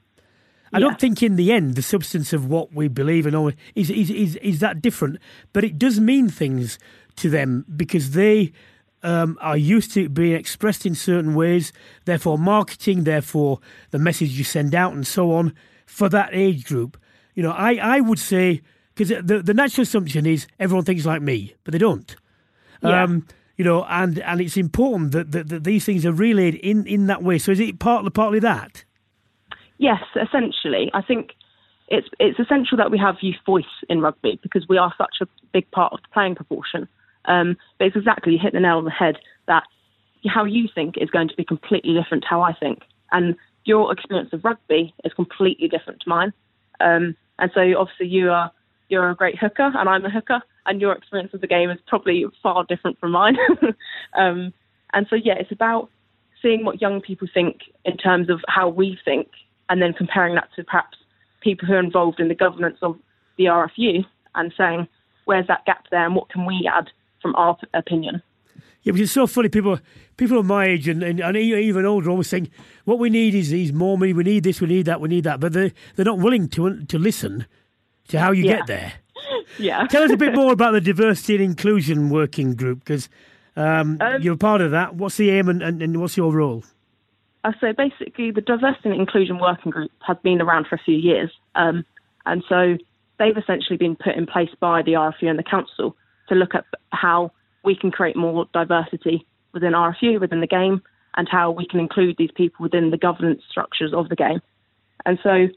I 0.72 0.80
don't 0.80 1.00
think 1.00 1.22
in 1.22 1.36
the 1.36 1.50
end 1.50 1.76
the 1.76 1.82
substance 1.82 2.34
of 2.34 2.46
what 2.46 2.74
we 2.74 2.88
believe 2.88 3.26
and 3.26 3.34
all 3.34 3.52
is, 3.74 3.90
is, 3.90 4.10
is, 4.10 4.36
is 4.36 4.60
that 4.60 4.82
different, 4.82 5.18
but 5.54 5.64
it 5.64 5.78
does 5.78 5.98
mean 5.98 6.28
things 6.28 6.78
to 7.16 7.30
them 7.30 7.64
because 7.74 8.10
they 8.10 8.52
um, 9.02 9.38
are 9.40 9.56
used 9.56 9.92
to 9.94 10.08
being 10.08 10.34
expressed 10.34 10.84
in 10.84 10.94
certain 10.94 11.34
ways. 11.34 11.72
Therefore, 12.04 12.38
marketing, 12.38 13.04
therefore 13.04 13.60
the 13.90 13.98
message 13.98 14.30
you 14.32 14.44
send 14.44 14.74
out, 14.74 14.92
and 14.92 15.06
so 15.06 15.32
on 15.32 15.54
for 15.86 16.08
that 16.08 16.30
age 16.32 16.64
group. 16.64 17.00
You 17.34 17.42
know, 17.42 17.52
I, 17.52 17.74
I 17.76 18.00
would 18.00 18.18
say 18.18 18.62
because 18.94 19.08
the 19.08 19.42
the 19.42 19.54
natural 19.54 19.82
assumption 19.82 20.26
is 20.26 20.46
everyone 20.58 20.84
thinks 20.84 21.06
like 21.06 21.22
me, 21.22 21.54
but 21.64 21.72
they 21.72 21.78
don't. 21.78 22.14
Yeah. 22.82 23.02
Um, 23.02 23.26
you 23.56 23.64
know, 23.64 23.84
and, 23.84 24.20
and 24.20 24.40
it's 24.40 24.56
important 24.56 25.12
that, 25.12 25.32
that, 25.32 25.48
that 25.48 25.64
these 25.64 25.84
things 25.84 26.06
are 26.06 26.12
relayed 26.12 26.54
in, 26.56 26.86
in 26.86 27.08
that 27.08 27.24
way. 27.24 27.38
So 27.38 27.50
is 27.50 27.58
it 27.58 27.80
partly 27.80 28.10
partly 28.10 28.38
that? 28.38 28.84
Yes, 29.78 30.02
essentially. 30.14 30.90
I 30.94 31.02
think 31.02 31.32
it's 31.88 32.08
it's 32.18 32.38
essential 32.38 32.76
that 32.76 32.90
we 32.90 32.98
have 32.98 33.16
youth 33.20 33.38
voice 33.46 33.64
in 33.88 34.00
rugby 34.00 34.38
because 34.42 34.66
we 34.68 34.78
are 34.78 34.92
such 34.98 35.16
a 35.20 35.26
big 35.52 35.70
part 35.70 35.92
of 35.92 36.00
the 36.02 36.08
playing 36.12 36.34
proportion. 36.34 36.88
Um, 37.24 37.56
but 37.78 37.86
it's 37.86 37.96
exactly 37.96 38.32
you 38.32 38.38
hit 38.38 38.52
the 38.52 38.60
nail 38.60 38.78
on 38.78 38.84
the 38.84 38.90
head 38.90 39.16
that 39.46 39.64
how 40.26 40.44
you 40.44 40.68
think 40.74 40.96
is 40.98 41.10
going 41.10 41.28
to 41.28 41.36
be 41.36 41.44
completely 41.44 41.94
different 41.94 42.24
to 42.24 42.28
how 42.28 42.42
I 42.42 42.52
think, 42.52 42.82
and 43.12 43.36
your 43.64 43.92
experience 43.92 44.32
of 44.32 44.44
rugby 44.44 44.94
is 45.04 45.12
completely 45.14 45.68
different 45.68 46.00
to 46.00 46.08
mine. 46.08 46.32
Um, 46.80 47.16
and 47.38 47.50
so 47.54 47.60
obviously 47.78 48.06
you 48.06 48.30
are 48.30 48.50
you're 48.88 49.10
a 49.10 49.14
great 49.14 49.38
hooker 49.38 49.70
and 49.74 49.88
I'm 49.88 50.04
a 50.04 50.10
hooker, 50.10 50.40
and 50.68 50.80
your 50.80 50.92
experience 50.92 51.34
of 51.34 51.40
the 51.40 51.46
game 51.48 51.70
is 51.70 51.78
probably 51.88 52.24
far 52.42 52.64
different 52.68 52.98
from 53.00 53.12
mine. 53.12 53.36
um, 54.18 54.52
and 54.92 55.06
so 55.10 55.16
yeah, 55.16 55.34
it's 55.34 55.50
about 55.52 55.90
seeing 56.40 56.64
what 56.64 56.80
young 56.80 57.00
people 57.00 57.26
think 57.32 57.62
in 57.84 57.96
terms 57.96 58.30
of 58.30 58.40
how 58.48 58.68
we 58.68 58.96
think 59.04 59.28
and 59.68 59.82
then 59.82 59.92
comparing 59.92 60.34
that 60.36 60.48
to 60.54 60.62
perhaps 60.62 60.96
people 61.40 61.66
who 61.66 61.74
are 61.74 61.80
involved 61.80 62.20
in 62.20 62.28
the 62.28 62.34
governance 62.34 62.78
of 62.82 62.96
the 63.36 63.44
RFU 63.44 64.04
and 64.34 64.52
saying, 64.56 64.86
where's 65.24 65.46
that 65.48 65.64
gap 65.66 65.86
there 65.90 66.06
and 66.06 66.14
what 66.14 66.28
can 66.28 66.46
we 66.46 66.70
add 66.72 66.88
from 67.20 67.34
our 67.34 67.56
p- 67.56 67.66
opinion? 67.74 68.22
Yeah, 68.82 68.92
because 68.92 69.06
it's 69.06 69.12
so 69.12 69.26
funny. 69.26 69.48
People, 69.48 69.78
people 70.16 70.38
of 70.38 70.46
my 70.46 70.66
age 70.66 70.86
and, 70.88 71.02
and, 71.02 71.20
and 71.20 71.36
even 71.36 71.84
older, 71.84 72.08
always 72.10 72.28
saying, 72.28 72.48
"What 72.84 73.00
we 73.00 73.10
need 73.10 73.34
is, 73.34 73.52
is 73.52 73.72
more 73.72 73.98
money. 73.98 74.12
We 74.12 74.22
need 74.22 74.44
this. 74.44 74.60
We 74.60 74.68
need 74.68 74.86
that. 74.86 75.00
We 75.00 75.08
need 75.08 75.24
that." 75.24 75.40
But 75.40 75.52
they 75.52 75.72
they're 75.96 76.04
not 76.04 76.18
willing 76.18 76.48
to 76.50 76.84
to 76.84 76.98
listen 76.98 77.46
to 78.08 78.20
how 78.20 78.30
you 78.30 78.44
Yeah. 78.44 78.58
get 78.58 78.66
there. 78.68 78.92
Yeah. 79.58 79.86
Tell 79.86 80.02
us 80.02 80.12
a 80.12 80.16
bit 80.16 80.34
more 80.36 80.52
about 80.52 80.72
the 80.72 80.80
diversity 80.80 81.34
and 81.34 81.44
inclusion 81.44 82.10
working 82.10 82.54
group 82.54 82.80
because 82.80 83.08
um, 83.56 83.98
Um, 84.00 84.22
you're 84.22 84.36
part 84.36 84.60
of 84.60 84.70
that. 84.70 84.94
What's 84.94 85.16
the 85.16 85.30
aim 85.30 85.48
and, 85.48 85.62
and, 85.62 85.82
and 85.82 86.00
what's 86.00 86.16
your 86.16 86.32
role? 86.32 86.62
Uh, 87.44 87.52
so 87.60 87.72
basically, 87.72 88.30
the 88.30 88.40
diversity 88.40 88.90
and 88.90 89.00
inclusion 89.00 89.38
working 89.38 89.70
group 89.70 89.90
has 90.06 90.16
been 90.22 90.40
around 90.40 90.66
for 90.66 90.76
a 90.76 90.78
few 90.78 90.96
years, 90.96 91.30
um, 91.54 91.84
and 92.26 92.44
so 92.48 92.76
they've 93.18 93.36
essentially 93.36 93.76
been 93.76 93.96
put 93.96 94.14
in 94.14 94.26
place 94.26 94.50
by 94.60 94.82
the 94.82 94.92
RFU 94.92 95.28
and 95.28 95.38
the 95.38 95.44
council 95.44 95.96
to 96.28 96.34
look 96.34 96.54
at 96.54 96.64
how 96.92 97.32
we 97.64 97.74
can 97.74 97.90
create 97.90 98.16
more 98.16 98.46
diversity 98.52 99.26
within 99.52 99.72
RFU, 99.72 100.20
within 100.20 100.40
the 100.40 100.46
game, 100.46 100.82
and 101.16 101.28
how 101.28 101.50
we 101.50 101.66
can 101.66 101.80
include 101.80 102.16
these 102.18 102.30
people 102.34 102.62
within 102.62 102.90
the 102.90 102.98
governance 102.98 103.42
structures 103.50 103.92
of 103.92 104.08
the 104.08 104.16
game. 104.16 104.40
And 105.04 105.18
so, 105.22 105.48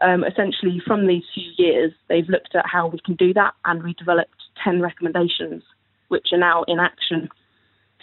um, 0.00 0.24
essentially, 0.24 0.80
from 0.86 1.06
these 1.06 1.24
few 1.34 1.50
years, 1.56 1.92
they've 2.08 2.28
looked 2.28 2.54
at 2.54 2.64
how 2.66 2.86
we 2.86 3.00
can 3.04 3.14
do 3.14 3.34
that, 3.34 3.54
and 3.64 3.82
we 3.82 3.94
developed 3.94 4.42
ten 4.62 4.80
recommendations, 4.80 5.62
which 6.08 6.28
are 6.32 6.38
now 6.38 6.64
in 6.68 6.78
action 6.78 7.28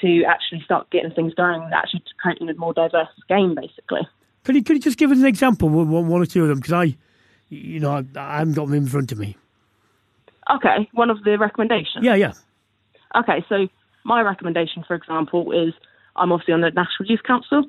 to 0.02 0.24
actually 0.26 0.62
start 0.64 0.90
getting 0.90 1.12
things 1.12 1.34
going, 1.34 1.70
actually 1.74 2.02
to 2.02 2.14
creating 2.22 2.50
a 2.50 2.54
more 2.56 2.74
diverse 2.74 3.08
game, 3.30 3.56
basically. 3.56 4.02
Could 4.44 4.56
you 4.56 4.64
could 4.64 4.76
you 4.76 4.82
just 4.82 4.98
give 4.98 5.12
us 5.12 5.20
an 5.20 5.26
example, 5.26 5.70
one, 5.70 5.90
one 5.90 6.08
one 6.08 6.22
or 6.22 6.26
two 6.26 6.44
of 6.44 6.50
them? 6.50 6.60
Because 6.60 6.74
I, 6.74 6.98
you 7.50 7.80
know, 7.80 7.92
I, 7.92 8.04
I 8.20 8.40
haven't 8.40 8.54
got 8.54 8.68
them 8.68 8.76
in 8.76 8.88
front 8.88 9.12
of 9.12 9.18
me. 9.18 9.38
Okay, 10.52 10.90
one 10.94 11.10
of 11.10 11.24
the 11.24 11.38
recommendations. 11.38 12.04
Yeah, 12.04 12.16
yeah. 12.16 12.34
Okay, 13.16 13.44
so 13.48 13.68
my 14.04 14.22
recommendation, 14.22 14.84
for 14.86 14.96
example, 14.96 15.52
is 15.52 15.74
I'm 16.16 16.32
obviously 16.32 16.54
on 16.54 16.62
the 16.62 16.72
National 16.72 17.10
Youth 17.10 17.24
Council, 17.24 17.64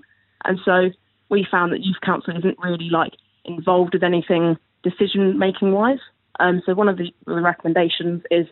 and 0.44 0.58
so 0.64 0.90
we 1.28 1.46
found 1.50 1.72
that 1.72 1.80
Youth 1.82 2.00
Council 2.02 2.36
isn't 2.36 2.58
really 2.58 2.90
like 2.90 3.14
involved 3.46 3.94
with 3.94 4.02
anything 4.02 4.56
decision 4.82 5.38
making 5.38 5.72
wise. 5.72 5.98
Um, 6.38 6.62
so 6.66 6.74
one 6.74 6.88
of 6.88 6.98
the, 6.98 7.12
the 7.26 7.40
recommendations 7.40 8.22
is 8.30 8.46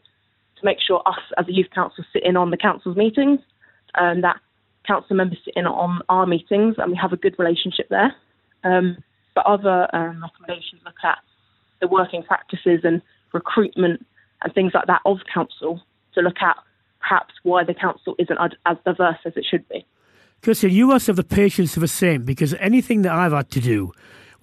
to 0.59 0.65
make 0.65 0.79
sure 0.81 1.03
us 1.07 1.19
as 1.39 1.47
a 1.49 1.53
youth 1.53 1.69
council 1.75 2.05
sit 2.13 2.25
in 2.25 2.37
on 2.37 2.51
the 2.51 2.57
council's 2.57 2.97
meetings, 2.97 3.41
and 3.95 4.25
that 4.25 4.41
council 4.87 5.17
members 5.17 5.39
sit 5.45 5.55
in 5.57 5.67
on 5.67 6.01
our 6.09 6.27
meetings, 6.27 6.77
and 6.79 6.91
we 6.91 6.97
have 6.97 7.13
a 7.13 7.17
good 7.17 7.37
relationship 7.39 7.89
there. 7.91 8.15
Um, 8.63 8.99
but 9.35 9.45
other 9.47 9.89
um, 9.95 10.23
recommendations 10.23 10.81
look 10.85 10.97
at 11.03 11.19
the 11.81 11.89
working 11.89 12.23
practices 12.23 12.81
and 12.85 13.03
recruitment 13.33 14.07
and 14.43 14.55
things 14.55 14.73
like 14.75 14.87
that 14.87 15.01
of 15.05 15.19
council 15.33 15.83
to 16.15 16.21
look 16.21 16.41
at 16.41 16.57
perhaps 17.01 17.35
why 17.43 17.65
the 17.65 17.75
council 17.75 18.15
isn't 18.19 18.39
as- 18.67 18.77
diverse 18.85 19.19
as 19.25 19.33
it 19.37 19.45
should 19.49 19.69
be. 19.69 19.85
Kirsten, 20.41 20.71
you 20.71 20.87
must 20.87 21.07
have 21.07 21.17
the 21.17 21.25
patience 21.25 21.77
of 21.77 21.83
a 21.83 21.89
saint 21.89 22.25
because 22.27 22.55
anything 22.55 23.03
that 23.03 23.13
I've 23.13 23.33
had 23.33 23.51
to 23.51 23.61
do 23.61 23.93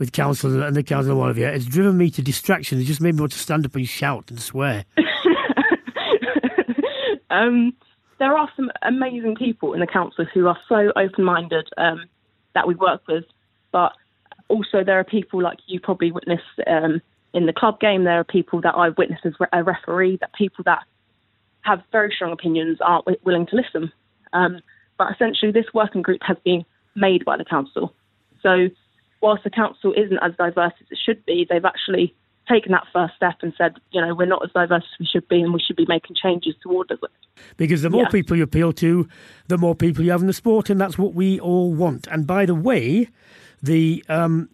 with 0.02 0.12
council 0.14 0.64
and 0.64 0.76
the 0.76 0.82
council 0.82 1.12
and 1.12 1.22
all 1.22 1.30
of 1.30 1.38
you 1.38 1.46
has 1.46 1.64
driven 1.64 1.96
me 1.96 2.10
to 2.10 2.24
distraction. 2.24 2.82
It 2.82 2.86
just 2.86 3.02
made 3.02 3.14
me 3.14 3.20
want 3.20 3.34
to 3.34 3.38
stand 3.38 3.68
up 3.68 3.76
and 3.76 3.88
shout 3.88 4.32
and 4.32 4.42
swear. 4.42 4.84
um, 7.30 7.72
there 8.18 8.36
are 8.36 8.50
some 8.56 8.72
amazing 8.82 9.36
people 9.36 9.76
in 9.76 9.80
the 9.80 9.86
council 9.86 10.26
who 10.34 10.48
are 10.48 10.58
so 10.68 10.92
open-minded 10.96 11.70
um, 11.78 12.06
that 12.56 12.68
we 12.68 12.74
work 12.74 13.04
with, 13.08 13.26
but 13.72 13.92
also 14.48 14.84
there 14.84 15.00
are 15.00 15.04
people 15.04 15.40
like 15.40 15.60
you 15.68 15.80
probably 15.80 16.12
witnessed 16.12 16.42
um, 16.66 17.00
in 17.36 17.46
the 17.46 17.54
club 17.54 17.80
game. 17.80 18.04
There 18.04 18.20
are 18.20 18.24
people 18.24 18.60
that 18.62 18.74
I've 18.76 18.98
witnessed 18.98 19.28
as 19.28 19.34
a 19.54 19.64
referee. 19.64 20.18
That 20.20 20.34
people 20.34 20.64
that 20.66 20.80
have 21.62 21.84
very 21.92 22.12
strong 22.16 22.32
opinions 22.32 22.80
aren't 22.82 23.06
wi- 23.06 23.22
willing 23.24 23.46
to 23.46 23.56
listen. 23.56 23.92
Um, 24.34 24.62
but 24.98 25.14
essentially, 25.14 25.52
this 25.52 25.68
working 25.76 26.02
group 26.02 26.22
has 26.24 26.38
been 26.44 26.66
made 26.96 27.24
by 27.24 27.38
the 27.38 27.46
council. 27.46 27.94
So, 28.42 28.70
whilst 29.22 29.44
the 29.44 29.50
council 29.50 29.94
isn't 29.96 30.20
as 30.22 30.34
diverse 30.38 30.74
as 30.82 30.88
it 30.92 30.98
should 31.04 31.26
be, 31.26 31.46
they've 31.50 31.66
actually 31.66 32.14
taken 32.50 32.72
that 32.72 32.86
first 32.92 33.14
step 33.16 33.36
and 33.44 33.54
said, 33.58 33.76
you 33.92 34.02
know, 34.02 34.14
we're 34.16 34.26
not 34.26 34.44
as 34.44 34.52
diverse 34.52 34.84
as 34.84 35.00
we 35.00 35.06
should 35.06 35.28
be, 35.30 35.42
and 35.42 35.54
we 35.54 35.60
should 35.60 35.76
be 35.76 35.86
making 35.88 36.16
changes 36.22 36.56
towards 36.62 36.92
it. 36.92 37.00
Because 37.56 37.82
the 37.84 37.90
more 37.90 38.04
Yeah. 38.04 38.10
people 38.10 38.36
you 38.36 38.44
appeal 38.44 38.74
to, 38.74 39.08
the 39.48 39.58
more 39.58 39.76
people 39.76 40.04
you 40.04 40.12
have 40.12 40.22
in 40.22 40.28
the 40.28 40.34
sport, 40.34 40.70
and 40.70 40.82
that's 40.82 40.98
what 40.98 41.14
we 41.14 41.40
all 41.40 41.74
want. 41.74 42.08
And 42.08 42.26
by 42.28 42.46
the 42.46 42.56
way, 42.56 43.08
the 43.62 44.04
um, 44.10 44.50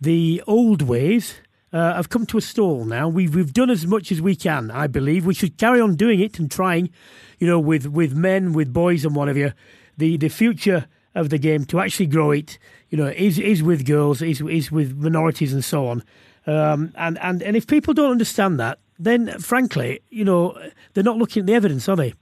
the 0.00 0.42
old 0.46 0.82
ways 0.82 1.40
uh, 1.72 1.94
have 1.94 2.08
come 2.10 2.26
to 2.26 2.36
a 2.38 2.40
stall 2.40 2.84
now. 2.84 3.08
We've 3.08 3.34
we've 3.34 3.52
done 3.52 3.70
as 3.70 3.86
much 3.86 4.10
as 4.12 4.20
we 4.20 4.34
can. 4.36 4.70
I 4.70 4.88
believe 4.88 5.24
we 5.24 5.32
should 5.34 5.56
carry 5.56 5.80
on 5.80 5.94
doing 5.94 6.20
it 6.20 6.38
and 6.38 6.50
trying, 6.50 6.90
you 7.38 7.46
know, 7.46 7.60
with 7.60 7.86
with 7.86 8.14
men, 8.14 8.52
with 8.52 8.72
boys, 8.72 9.04
and 9.04 9.14
whatever. 9.14 9.54
The 9.96 10.16
the 10.16 10.28
future 10.28 10.86
of 11.14 11.28
the 11.28 11.38
game 11.38 11.64
to 11.66 11.78
actually 11.78 12.06
grow 12.06 12.30
it, 12.32 12.58
you 12.92 12.98
know, 12.98 13.06
is 13.06 13.38
is 13.38 13.62
with 13.62 13.86
girls, 13.86 14.20
is 14.20 14.42
is 14.42 14.70
with 14.70 14.94
minorities, 14.98 15.54
and 15.54 15.64
so 15.64 15.88
on. 15.88 16.04
Um, 16.46 16.92
and 16.94 17.18
and 17.20 17.42
and 17.42 17.56
if 17.56 17.66
people 17.66 17.94
don't 17.94 18.10
understand 18.10 18.60
that, 18.60 18.78
then 18.98 19.28
frankly, 19.40 20.00
you 20.10 20.24
know, 20.24 20.56
they're 20.92 21.02
not 21.02 21.16
looking 21.16 21.40
at 21.40 21.46
the 21.46 21.54
evidence, 21.54 21.88
are 21.88 21.96
they? 21.96 22.12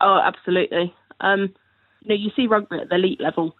Oh, 0.00 0.18
absolutely. 0.24 0.94
Um, 1.20 1.54
you 2.02 2.08
know, 2.08 2.14
you 2.14 2.30
see 2.34 2.46
rugby 2.46 2.78
at 2.78 2.88
the 2.88 2.94
elite 2.94 3.20
level. 3.20 3.54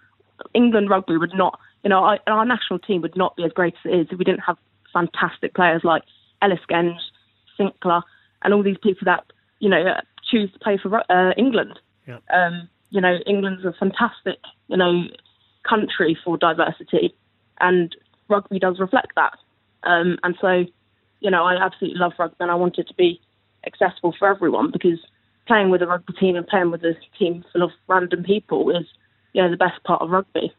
England 0.54 0.88
rugby 0.88 1.18
would 1.18 1.34
not, 1.34 1.58
you 1.84 1.90
know, 1.90 1.98
our, 1.98 2.18
our 2.26 2.44
national 2.46 2.78
team 2.78 3.02
would 3.02 3.16
not 3.16 3.36
be 3.36 3.44
as 3.44 3.52
great 3.52 3.74
as 3.84 3.90
it 3.90 3.94
is 3.94 4.06
if 4.10 4.18
we 4.18 4.24
didn't 4.24 4.40
have 4.40 4.56
fantastic 4.94 5.54
players 5.54 5.82
like 5.84 6.02
Ellis 6.40 6.60
Genge, 6.70 6.96
Sinckler, 7.58 8.02
and 8.42 8.54
all 8.54 8.62
these 8.62 8.78
people 8.82 9.04
that 9.04 9.24
you 9.58 9.68
know 9.68 10.00
choose 10.30 10.50
to 10.54 10.58
play 10.60 10.78
for 10.82 10.96
uh, 11.12 11.32
England. 11.36 11.78
Yeah. 12.08 12.20
Um, 12.32 12.70
you 12.88 13.02
know, 13.02 13.18
England's 13.26 13.66
a 13.66 13.74
fantastic, 13.78 14.38
you 14.68 14.78
know, 14.78 15.04
country 15.68 16.18
for 16.24 16.36
diversity, 16.36 17.14
and 17.60 17.94
rugby 18.28 18.58
does 18.58 18.78
reflect 18.78 19.12
that. 19.16 19.34
Um, 19.82 20.18
and 20.22 20.36
so, 20.40 20.64
you 21.20 21.30
know, 21.30 21.44
I 21.44 21.62
absolutely 21.62 21.98
love 21.98 22.12
rugby, 22.18 22.36
and 22.40 22.50
I 22.50 22.54
want 22.54 22.78
it 22.78 22.88
to 22.88 22.94
be 22.94 23.20
accessible 23.66 24.14
for 24.18 24.28
everyone 24.28 24.70
because 24.70 24.98
playing 25.46 25.70
with 25.70 25.82
a 25.82 25.86
rugby 25.86 26.12
team 26.14 26.36
and 26.36 26.46
playing 26.46 26.70
with 26.70 26.82
a 26.84 26.94
team 27.18 27.44
full 27.52 27.62
of 27.62 27.70
random 27.88 28.24
people 28.24 28.70
is, 28.70 28.86
you 29.32 29.42
know, 29.42 29.50
the 29.50 29.56
best 29.56 29.82
part 29.84 30.02
of 30.02 30.10
rugby. 30.10 30.52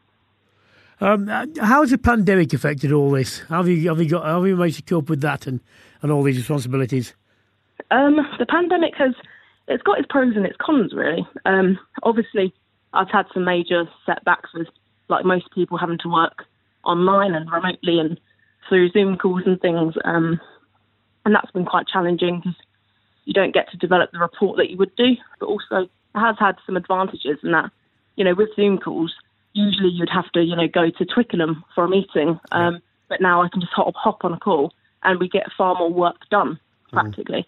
Um, 1.00 1.28
how 1.28 1.82
has 1.82 1.90
the 1.90 1.98
pandemic 1.98 2.52
affected 2.52 2.92
all 2.92 3.10
this? 3.10 3.40
How 3.48 3.58
have 3.58 3.68
you 3.68 3.88
have 3.88 4.00
you 4.00 4.08
got 4.08 4.24
how 4.24 4.40
have 4.40 4.48
you 4.48 4.56
managed 4.56 4.78
to 4.78 4.82
cope 4.82 5.08
with 5.08 5.20
that 5.20 5.46
and, 5.46 5.60
and 6.02 6.10
all 6.10 6.22
these 6.24 6.38
responsibilities? 6.38 7.14
Um, 7.90 8.16
the 8.38 8.46
pandemic 8.46 8.94
has 8.96 9.14
it's 9.68 9.82
got 9.82 9.98
its 9.98 10.08
pros 10.10 10.34
and 10.34 10.44
its 10.44 10.56
cons 10.60 10.92
really. 10.92 11.26
Um, 11.44 11.78
obviously, 12.02 12.52
I've 12.92 13.10
had 13.10 13.26
some 13.32 13.44
major 13.44 13.84
setbacks 14.06 14.50
with 14.52 14.66
like 15.08 15.24
most 15.24 15.52
people 15.54 15.78
having 15.78 15.98
to 15.98 16.08
work 16.08 16.44
online 16.84 17.34
and 17.34 17.50
remotely 17.50 17.98
and 17.98 18.20
through 18.68 18.90
Zoom 18.90 19.16
calls 19.16 19.42
and 19.46 19.60
things, 19.60 19.94
um, 20.04 20.40
and 21.24 21.34
that's 21.34 21.50
been 21.50 21.64
quite 21.64 21.86
challenging 21.86 22.40
because 22.40 22.58
you 23.24 23.32
don't 23.32 23.54
get 23.54 23.70
to 23.70 23.76
develop 23.76 24.10
the 24.12 24.18
report 24.18 24.56
that 24.56 24.70
you 24.70 24.76
would 24.76 24.94
do. 24.96 25.16
But 25.40 25.46
also, 25.46 25.76
it 25.82 25.90
has 26.14 26.36
had 26.38 26.56
some 26.66 26.76
advantages 26.76 27.38
in 27.42 27.52
that, 27.52 27.70
you 28.16 28.24
know, 28.24 28.34
with 28.34 28.48
Zoom 28.56 28.78
calls, 28.78 29.14
usually 29.52 29.90
you'd 29.90 30.10
have 30.10 30.30
to, 30.32 30.42
you 30.42 30.56
know, 30.56 30.68
go 30.68 30.90
to 30.90 31.04
Twickenham 31.04 31.64
for 31.74 31.84
a 31.84 31.88
meeting, 31.88 32.38
um, 32.52 32.80
but 33.08 33.20
now 33.20 33.42
I 33.42 33.48
can 33.48 33.60
just 33.60 33.72
hop 33.72 33.94
hop 33.96 34.24
on 34.24 34.32
a 34.32 34.38
call 34.38 34.72
and 35.02 35.20
we 35.20 35.28
get 35.28 35.44
far 35.56 35.74
more 35.74 35.92
work 35.92 36.16
done 36.30 36.58
practically. 36.92 37.46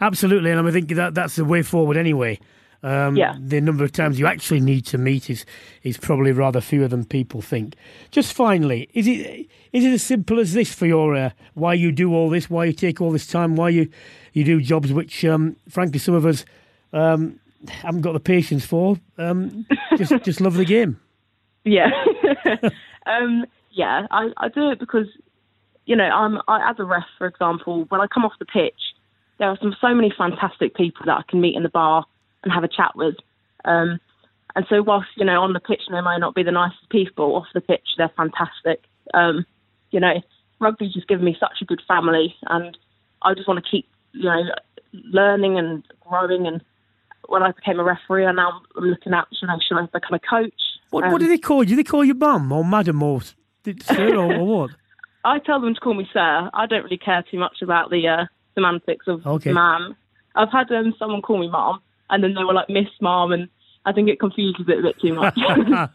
Absolutely, 0.00 0.50
and 0.50 0.66
I 0.66 0.70
think 0.72 0.88
that 0.90 1.14
that's 1.14 1.36
the 1.36 1.44
way 1.44 1.62
forward 1.62 1.96
anyway. 1.96 2.38
Um, 2.82 3.16
Yeah. 3.16 3.36
The 3.38 3.60
number 3.60 3.84
of 3.84 3.92
times 3.92 4.18
you 4.18 4.26
actually 4.26 4.60
need 4.60 4.84
to 4.86 4.98
meet 4.98 5.30
is 5.30 5.44
is 5.82 5.96
probably 5.96 6.32
rather 6.32 6.60
fewer 6.60 6.88
than 6.88 7.04
people 7.04 7.40
think. 7.40 7.74
Just 8.10 8.32
finally, 8.32 8.88
is 8.92 9.06
it 9.06 9.48
is 9.72 9.84
it 9.84 9.92
as 9.92 10.02
simple 10.02 10.40
as 10.40 10.52
this 10.52 10.74
for 10.74 10.86
your 10.86 11.14
uh, 11.14 11.30
why 11.54 11.74
you 11.74 11.92
do 11.92 12.12
all 12.14 12.28
this, 12.28 12.50
why 12.50 12.64
you 12.64 12.72
take 12.72 13.00
all 13.00 13.12
this 13.12 13.26
time, 13.26 13.56
why 13.56 13.68
you 13.68 13.88
you 14.32 14.44
do 14.44 14.60
jobs 14.60 14.92
which, 14.92 15.24
um, 15.24 15.56
frankly, 15.68 15.98
some 15.98 16.14
of 16.14 16.26
us 16.26 16.44
um, 16.92 17.38
haven't 17.68 18.00
got 18.00 18.12
the 18.12 18.20
patience 18.20 18.64
for. 18.64 18.98
Um, 19.18 19.66
just 19.96 20.12
just 20.24 20.40
love 20.40 20.54
the 20.54 20.64
game. 20.64 20.98
Yeah. 21.64 21.90
um, 23.06 23.46
yeah, 23.70 24.06
I, 24.10 24.30
I 24.36 24.48
do 24.48 24.70
it 24.70 24.78
because, 24.78 25.06
you 25.86 25.96
know, 25.96 26.04
I'm 26.04 26.38
I, 26.48 26.70
as 26.70 26.76
a 26.78 26.84
ref, 26.84 27.04
for 27.16 27.26
example, 27.26 27.84
when 27.88 28.00
I 28.00 28.06
come 28.06 28.24
off 28.24 28.32
the 28.38 28.44
pitch, 28.44 28.80
there 29.38 29.48
are 29.48 29.58
some 29.60 29.74
so 29.80 29.94
many 29.94 30.12
fantastic 30.16 30.74
people 30.74 31.06
that 31.06 31.16
I 31.16 31.22
can 31.28 31.40
meet 31.40 31.56
in 31.56 31.62
the 31.62 31.68
bar 31.68 32.04
and 32.42 32.52
have 32.52 32.64
a 32.64 32.68
chat 32.68 32.92
with. 32.94 33.14
Um, 33.64 34.00
and 34.54 34.66
so, 34.68 34.82
whilst 34.82 35.08
you 35.16 35.24
know 35.24 35.40
on 35.40 35.52
the 35.52 35.60
pitch 35.60 35.82
they 35.90 36.00
might 36.00 36.18
not 36.18 36.34
be 36.34 36.42
the 36.42 36.50
nicest 36.50 36.88
people, 36.90 37.36
off 37.36 37.46
the 37.54 37.60
pitch 37.60 37.86
they're 37.96 38.12
fantastic. 38.16 38.84
Um, 39.14 39.46
you 39.90 40.00
know, 40.00 40.14
rugby's 40.60 40.92
just 40.92 41.08
given 41.08 41.24
me 41.24 41.36
such 41.38 41.62
a 41.62 41.64
good 41.64 41.82
family, 41.86 42.34
and 42.48 42.76
I 43.22 43.34
just 43.34 43.48
want 43.48 43.64
to 43.64 43.70
keep 43.70 43.88
you 44.12 44.24
know 44.24 44.42
learning 44.92 45.58
and 45.58 45.82
growing. 46.00 46.46
And 46.46 46.62
when 47.28 47.42
I 47.42 47.52
became 47.52 47.80
a 47.80 47.84
referee, 47.84 48.26
and 48.26 48.36
now 48.36 48.60
I'm 48.76 48.84
looking 48.84 49.14
at 49.14 49.26
you 49.40 49.48
know 49.48 49.58
should 49.66 49.78
I 49.78 49.86
become 49.86 50.14
a 50.14 50.18
coach? 50.18 50.52
What, 50.90 51.04
Um, 51.04 51.12
what 51.12 51.20
do 51.20 51.28
they 51.28 51.38
call 51.38 51.62
you? 51.62 51.70
Do 51.70 51.76
they 51.76 51.84
call 51.84 52.04
you 52.04 52.14
mum 52.14 52.52
or 52.52 52.64
madam 52.64 53.02
or 53.02 53.20
sir 53.22 54.16
or, 54.16 54.18
or 54.18 54.46
what? 54.46 54.70
I 55.24 55.38
tell 55.38 55.60
them 55.60 55.74
to 55.74 55.80
call 55.80 55.94
me 55.94 56.06
sir. 56.12 56.50
I 56.52 56.66
don't 56.66 56.82
really 56.82 56.98
care 56.98 57.24
too 57.30 57.38
much 57.38 57.62
about 57.62 57.90
the 57.90 58.06
uh, 58.08 58.24
semantics 58.54 59.06
of 59.08 59.26
Okay. 59.26 59.52
ma'am. 59.52 59.96
I've 60.34 60.50
had 60.50 60.70
um, 60.72 60.94
someone 60.98 61.22
call 61.22 61.38
me 61.38 61.48
mom, 61.48 61.80
and 62.12 62.22
then 62.22 62.34
they 62.34 62.44
were 62.44 62.54
like 62.54 62.68
Miss 62.68 62.86
Mom, 63.00 63.32
and 63.32 63.48
I 63.84 63.92
think 63.92 64.08
it 64.08 64.20
confuses 64.20 64.66
it 64.68 64.78
a 64.78 64.82
bit 64.82 65.00
too 65.00 65.14
much. 65.14 65.36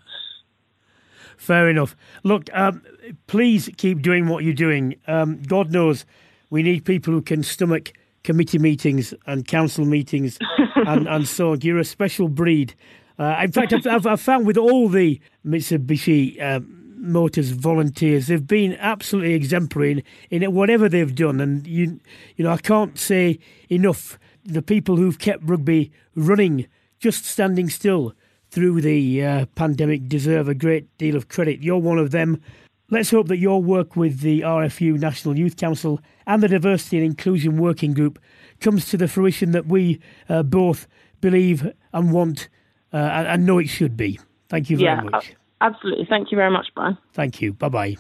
Fair 1.38 1.70
enough. 1.70 1.95
Look, 2.24 2.49
um, 2.51 2.82
please 3.28 3.70
keep 3.78 4.01
doing 4.01 4.28
what 4.28 4.43
you're 4.43 4.53
doing. 4.53 4.95
Um, 5.07 5.41
God 5.43 5.72
knows 5.72 6.05
we 6.49 6.63
need 6.63 6.84
people 6.84 7.13
who 7.13 7.22
can 7.22 7.43
stomach 7.43 7.93
committee 8.24 8.57
meetings 8.57 9.13
and 9.28 9.47
council 9.47 9.86
meetings 9.86 10.39
and, 10.76 11.07
and 11.07 11.28
so 11.28 11.51
on. 11.51 11.61
You're 11.61 11.78
a 11.78 11.86
special 11.86 12.28
breed. 12.28 12.74
Uh, 13.20 13.39
in 13.43 13.51
fact, 13.51 13.74
I've, 13.74 14.05
I've, 14.05 14.22
found 14.22 14.45
with 14.47 14.57
all 14.57 14.89
the 14.89 15.22
Mitsubishi 15.45 16.41
um, 16.41 16.95
Motors 16.97 17.51
volunteers, 17.51 18.28
they've 18.28 18.45
been 18.45 18.76
absolutely 18.80 19.34
exemplary 19.34 20.03
in, 20.32 20.43
in 20.43 20.53
whatever 20.53 20.89
they've 20.89 21.13
done. 21.13 21.39
And 21.39 21.65
you, 21.68 21.99
you 22.36 22.43
know, 22.43 22.51
I 22.51 22.57
can't 22.57 22.97
say 22.97 23.39
enough 23.70 24.18
the 24.43 24.61
people 24.61 24.95
who've 24.95 25.20
kept 25.20 25.43
rugby 25.43 25.91
running, 26.18 26.68
just 26.99 27.26
standing 27.26 27.70
still 27.70 28.13
through 28.49 28.82
the 28.82 29.24
uh, 29.24 29.45
pandemic, 29.55 30.09
deserve 30.09 30.49
a 30.49 30.55
great 30.55 30.97
deal 30.97 31.15
of 31.15 31.30
credit. 31.30 31.61
You're 31.61 31.78
one 31.78 31.99
of 31.99 32.11
them. 32.11 32.41
Let's 32.89 33.11
hope 33.11 33.28
that 33.28 33.38
your 33.38 33.61
work 33.61 33.95
with 33.95 34.22
the 34.22 34.41
RFU 34.41 34.97
National 34.97 35.38
Youth 35.38 35.57
Council 35.57 35.99
and 36.26 36.41
the 36.41 36.47
Diversity 36.47 36.97
and 36.97 37.05
Inclusion 37.05 37.57
Working 37.57 37.93
Group 37.93 38.18
comes 38.61 38.89
to 38.89 38.97
the 38.97 39.07
fruition 39.07 39.51
that 39.51 39.68
we 39.68 39.99
uh, 40.30 40.43
both 40.43 40.88
believe 41.20 41.72
and 41.93 42.13
want 42.13 42.47
uh, 42.93 42.97
and, 42.97 43.45
know 43.45 43.57
it 43.57 43.68
should 43.68 43.97
be. 43.97 44.20
Thank 44.47 44.70
you 44.70 44.78
very 44.78 44.89
yeah, 44.89 45.01
much. 45.01 45.34
absolutely. 45.59 46.05
Thank 46.09 46.32
you 46.32 46.38
very 46.38 46.49
much, 46.49 46.68
Brian. 46.74 46.97
Thank 47.13 47.41
you. 47.41 47.51
Bye 47.53 47.70
bye. 47.70 47.97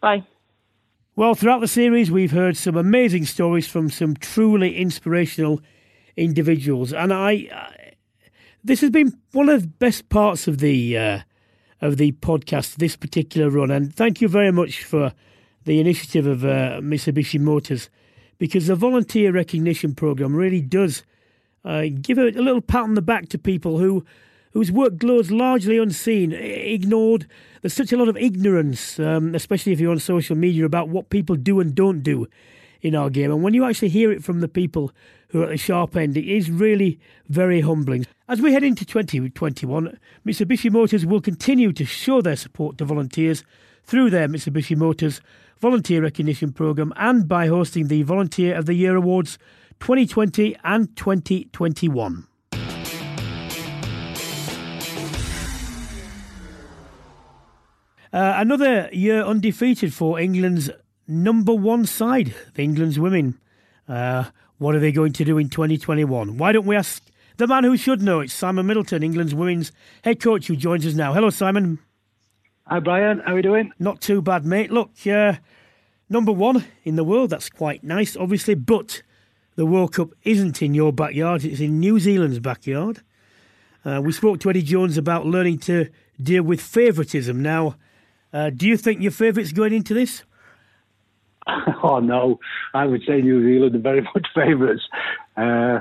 Bye. 0.00 0.26
Well, 1.14 1.34
throughout 1.34 1.60
the 1.60 1.68
series, 1.68 2.10
we've 2.10 2.32
heard 2.32 2.56
some 2.56 2.74
amazing 2.74 3.26
stories 3.26 3.68
from 3.68 3.90
some 3.90 4.16
truly 4.16 4.76
inspirational 4.78 5.60
individuals, 6.16 6.92
and 6.92 7.12
I, 7.12 7.48
uh, 7.52 7.92
this 8.64 8.80
has 8.80 8.90
been 8.90 9.18
one 9.32 9.48
of 9.48 9.62
the 9.62 9.68
best 9.68 10.08
parts 10.08 10.48
of 10.48 10.58
the 10.58 10.98
uh, 10.98 11.20
of 11.80 11.96
the 11.96 12.12
podcast, 12.12 12.76
this 12.76 12.96
particular 12.96 13.50
run. 13.50 13.70
And 13.70 13.94
thank 13.94 14.20
you 14.20 14.28
very 14.28 14.52
much 14.52 14.84
for 14.84 15.12
the 15.64 15.80
initiative 15.80 16.26
of 16.26 16.44
uh, 16.44 16.80
Mitsubishi 16.80 17.40
Motors, 17.40 17.90
because 18.38 18.68
the 18.68 18.76
volunteer 18.76 19.32
recognition 19.32 19.94
program 19.94 20.34
really 20.34 20.60
does 20.60 21.02
uh, 21.64 21.84
give 22.00 22.18
a, 22.18 22.28
a 22.28 22.42
little 22.42 22.60
pat 22.60 22.82
on 22.82 22.94
the 22.94 23.02
back 23.02 23.28
to 23.30 23.38
people 23.38 23.78
who 23.78 24.04
whose 24.52 24.70
work 24.70 24.98
goes 24.98 25.30
largely 25.30 25.78
unseen, 25.78 26.32
ignored. 26.32 27.26
There's 27.62 27.72
such 27.72 27.92
a 27.92 27.96
lot 27.96 28.08
of 28.08 28.16
ignorance, 28.18 29.00
um, 29.00 29.34
especially 29.34 29.72
if 29.72 29.80
you're 29.80 29.92
on 29.92 29.98
social 29.98 30.36
media, 30.36 30.66
about 30.66 30.88
what 30.88 31.08
people 31.08 31.36
do 31.36 31.58
and 31.58 31.74
don't 31.74 32.02
do 32.02 32.26
in 32.82 32.94
our 32.94 33.08
game. 33.08 33.30
And 33.30 33.42
when 33.42 33.54
you 33.54 33.64
actually 33.64 33.88
hear 33.88 34.12
it 34.12 34.22
from 34.22 34.40
the 34.40 34.48
people 34.48 34.92
who 35.32 35.40
are 35.40 35.44
at 35.44 35.50
the 35.50 35.56
sharp 35.56 35.96
end, 35.96 36.16
it 36.16 36.26
is 36.26 36.50
really 36.50 37.00
very 37.28 37.62
humbling. 37.62 38.06
As 38.28 38.40
we 38.40 38.52
head 38.52 38.62
into 38.62 38.84
2021, 38.84 39.98
Mitsubishi 40.26 40.70
Motors 40.70 41.06
will 41.06 41.22
continue 41.22 41.72
to 41.72 41.86
show 41.86 42.20
their 42.20 42.36
support 42.36 42.76
to 42.78 42.84
volunteers 42.84 43.42
through 43.82 44.10
their 44.10 44.28
Mitsubishi 44.28 44.76
Motors 44.76 45.22
Volunteer 45.58 46.02
Recognition 46.02 46.52
Programme 46.52 46.92
and 46.96 47.26
by 47.26 47.46
hosting 47.46 47.88
the 47.88 48.02
Volunteer 48.02 48.54
of 48.54 48.66
the 48.66 48.74
Year 48.74 48.94
Awards 48.94 49.38
2020 49.80 50.54
and 50.64 50.94
2021. 50.96 52.26
Uh, 58.12 58.34
another 58.36 58.90
year 58.92 59.22
undefeated 59.22 59.94
for 59.94 60.20
England's 60.20 60.70
number 61.08 61.54
one 61.54 61.86
side, 61.86 62.34
the 62.52 62.62
England's 62.62 62.98
women. 62.98 63.38
Uh, 63.88 64.24
what 64.62 64.76
are 64.76 64.80
they 64.80 64.92
going 64.92 65.12
to 65.12 65.24
do 65.24 65.38
in 65.38 65.48
2021? 65.48 66.38
Why 66.38 66.52
don't 66.52 66.66
we 66.66 66.76
ask 66.76 67.02
the 67.36 67.48
man 67.48 67.64
who 67.64 67.76
should 67.76 68.00
know? 68.00 68.20
It's 68.20 68.32
Simon 68.32 68.66
Middleton, 68.66 69.02
England's 69.02 69.34
women's 69.34 69.72
head 70.04 70.20
coach, 70.20 70.46
who 70.46 70.54
joins 70.54 70.86
us 70.86 70.94
now. 70.94 71.12
Hello, 71.12 71.30
Simon. 71.30 71.80
Hi, 72.68 72.78
Brian. 72.78 73.18
How 73.18 73.32
are 73.32 73.34
we 73.34 73.42
doing? 73.42 73.72
Not 73.80 74.00
too 74.00 74.22
bad, 74.22 74.46
mate. 74.46 74.70
Look, 74.70 74.90
uh, 75.04 75.34
number 76.08 76.30
one 76.30 76.64
in 76.84 76.94
the 76.94 77.02
world, 77.02 77.30
that's 77.30 77.50
quite 77.50 77.82
nice, 77.82 78.16
obviously, 78.16 78.54
but 78.54 79.02
the 79.56 79.66
World 79.66 79.94
Cup 79.94 80.10
isn't 80.22 80.62
in 80.62 80.74
your 80.74 80.92
backyard, 80.92 81.44
it's 81.44 81.60
in 81.60 81.80
New 81.80 81.98
Zealand's 81.98 82.38
backyard. 82.38 83.02
Uh, 83.84 84.00
we 84.02 84.12
spoke 84.12 84.38
to 84.40 84.50
Eddie 84.50 84.62
Jones 84.62 84.96
about 84.96 85.26
learning 85.26 85.58
to 85.58 85.88
deal 86.22 86.44
with 86.44 86.60
favouritism. 86.60 87.42
Now, 87.42 87.74
uh, 88.32 88.50
do 88.50 88.68
you 88.68 88.76
think 88.76 89.02
your 89.02 89.10
favourites 89.10 89.50
going 89.50 89.72
into 89.72 89.92
this? 89.92 90.22
Oh 91.84 91.98
no, 91.98 92.38
I 92.74 92.86
would 92.86 93.02
say 93.06 93.20
New 93.20 93.42
Zealand 93.42 93.74
are 93.74 93.78
very 93.80 94.02
much 94.14 94.26
favourites, 94.34 94.82
uh, 95.36 95.80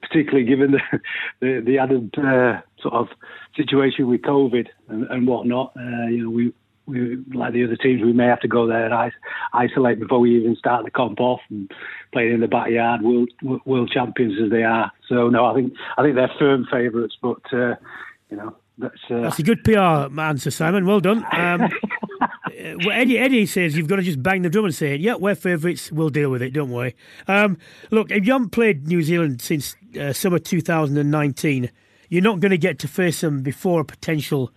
particularly 0.00 0.44
given 0.44 0.72
the 0.72 1.00
the, 1.40 1.62
the 1.64 1.78
added 1.78 2.14
uh, 2.16 2.60
sort 2.80 2.94
of 2.94 3.08
situation 3.56 4.06
with 4.06 4.22
COVID 4.22 4.68
and, 4.88 5.04
and 5.10 5.26
whatnot. 5.26 5.72
Uh, 5.76 6.06
you 6.06 6.24
know, 6.24 6.30
we 6.30 6.52
we, 6.86 7.18
like 7.32 7.52
the 7.52 7.64
other 7.64 7.76
teams, 7.76 8.02
we 8.02 8.12
may 8.12 8.26
have 8.26 8.40
to 8.40 8.48
go 8.48 8.66
there 8.66 8.86
and 8.86 9.12
isolate 9.52 10.00
before 10.00 10.18
we 10.18 10.36
even 10.36 10.56
start 10.56 10.84
the 10.84 10.90
comp 10.90 11.20
off 11.20 11.40
and 11.48 11.70
playing 12.12 12.34
in 12.34 12.40
the 12.40 12.48
backyard, 12.48 13.02
world 13.02 13.30
world 13.64 13.90
champions 13.92 14.34
as 14.42 14.50
they 14.50 14.62
are. 14.62 14.90
So 15.08 15.28
no, 15.28 15.46
I 15.46 15.54
think 15.54 15.74
I 15.96 16.02
think 16.02 16.16
they're 16.16 16.32
firm 16.38 16.66
favourites, 16.70 17.16
but 17.20 17.42
uh, 17.52 17.74
you 18.30 18.36
know 18.36 18.56
that's 18.78 18.94
uh, 19.10 19.22
that's 19.22 19.38
a 19.38 19.42
good 19.42 19.64
PR 19.64 20.20
answer, 20.20 20.50
Simon. 20.50 20.86
Well 20.86 21.00
done. 21.00 21.24
Um, 21.32 21.70
Eddie 22.62 23.18
Eddie 23.18 23.46
says 23.46 23.76
you've 23.76 23.88
got 23.88 23.96
to 23.96 24.02
just 24.02 24.22
bang 24.22 24.42
the 24.42 24.50
drum 24.50 24.66
and 24.66 24.74
say, 24.74 24.94
"Yeah, 24.96 25.14
we're 25.14 25.34
favourites. 25.34 25.90
We'll 25.90 26.10
deal 26.10 26.30
with 26.30 26.42
it. 26.42 26.52
Don't 26.52 26.70
worry." 26.70 26.94
Um, 27.26 27.58
look, 27.90 28.10
if 28.10 28.24
you 28.24 28.32
haven't 28.32 28.50
played 28.50 28.86
New 28.86 29.02
Zealand 29.02 29.42
since 29.42 29.74
uh, 30.00 30.12
summer 30.12 30.38
2019, 30.38 31.70
you're 32.08 32.22
not 32.22 32.40
going 32.40 32.50
to 32.50 32.58
get 32.58 32.78
to 32.80 32.88
face 32.88 33.20
them 33.20 33.42
before 33.42 33.80
a 33.80 33.84
potential 33.84 34.52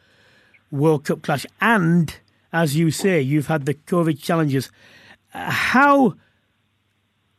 World 0.72 1.06
Cup 1.06 1.24
clash. 1.24 1.46
And 1.62 2.16
as 2.54 2.76
you 2.76 2.92
say, 2.92 3.22
you've 3.22 3.48
had 3.48 3.66
the 3.66 3.74
COVID 3.74 4.22
challenges. 4.22 4.70
Uh, 5.34 5.50
how 5.50 6.16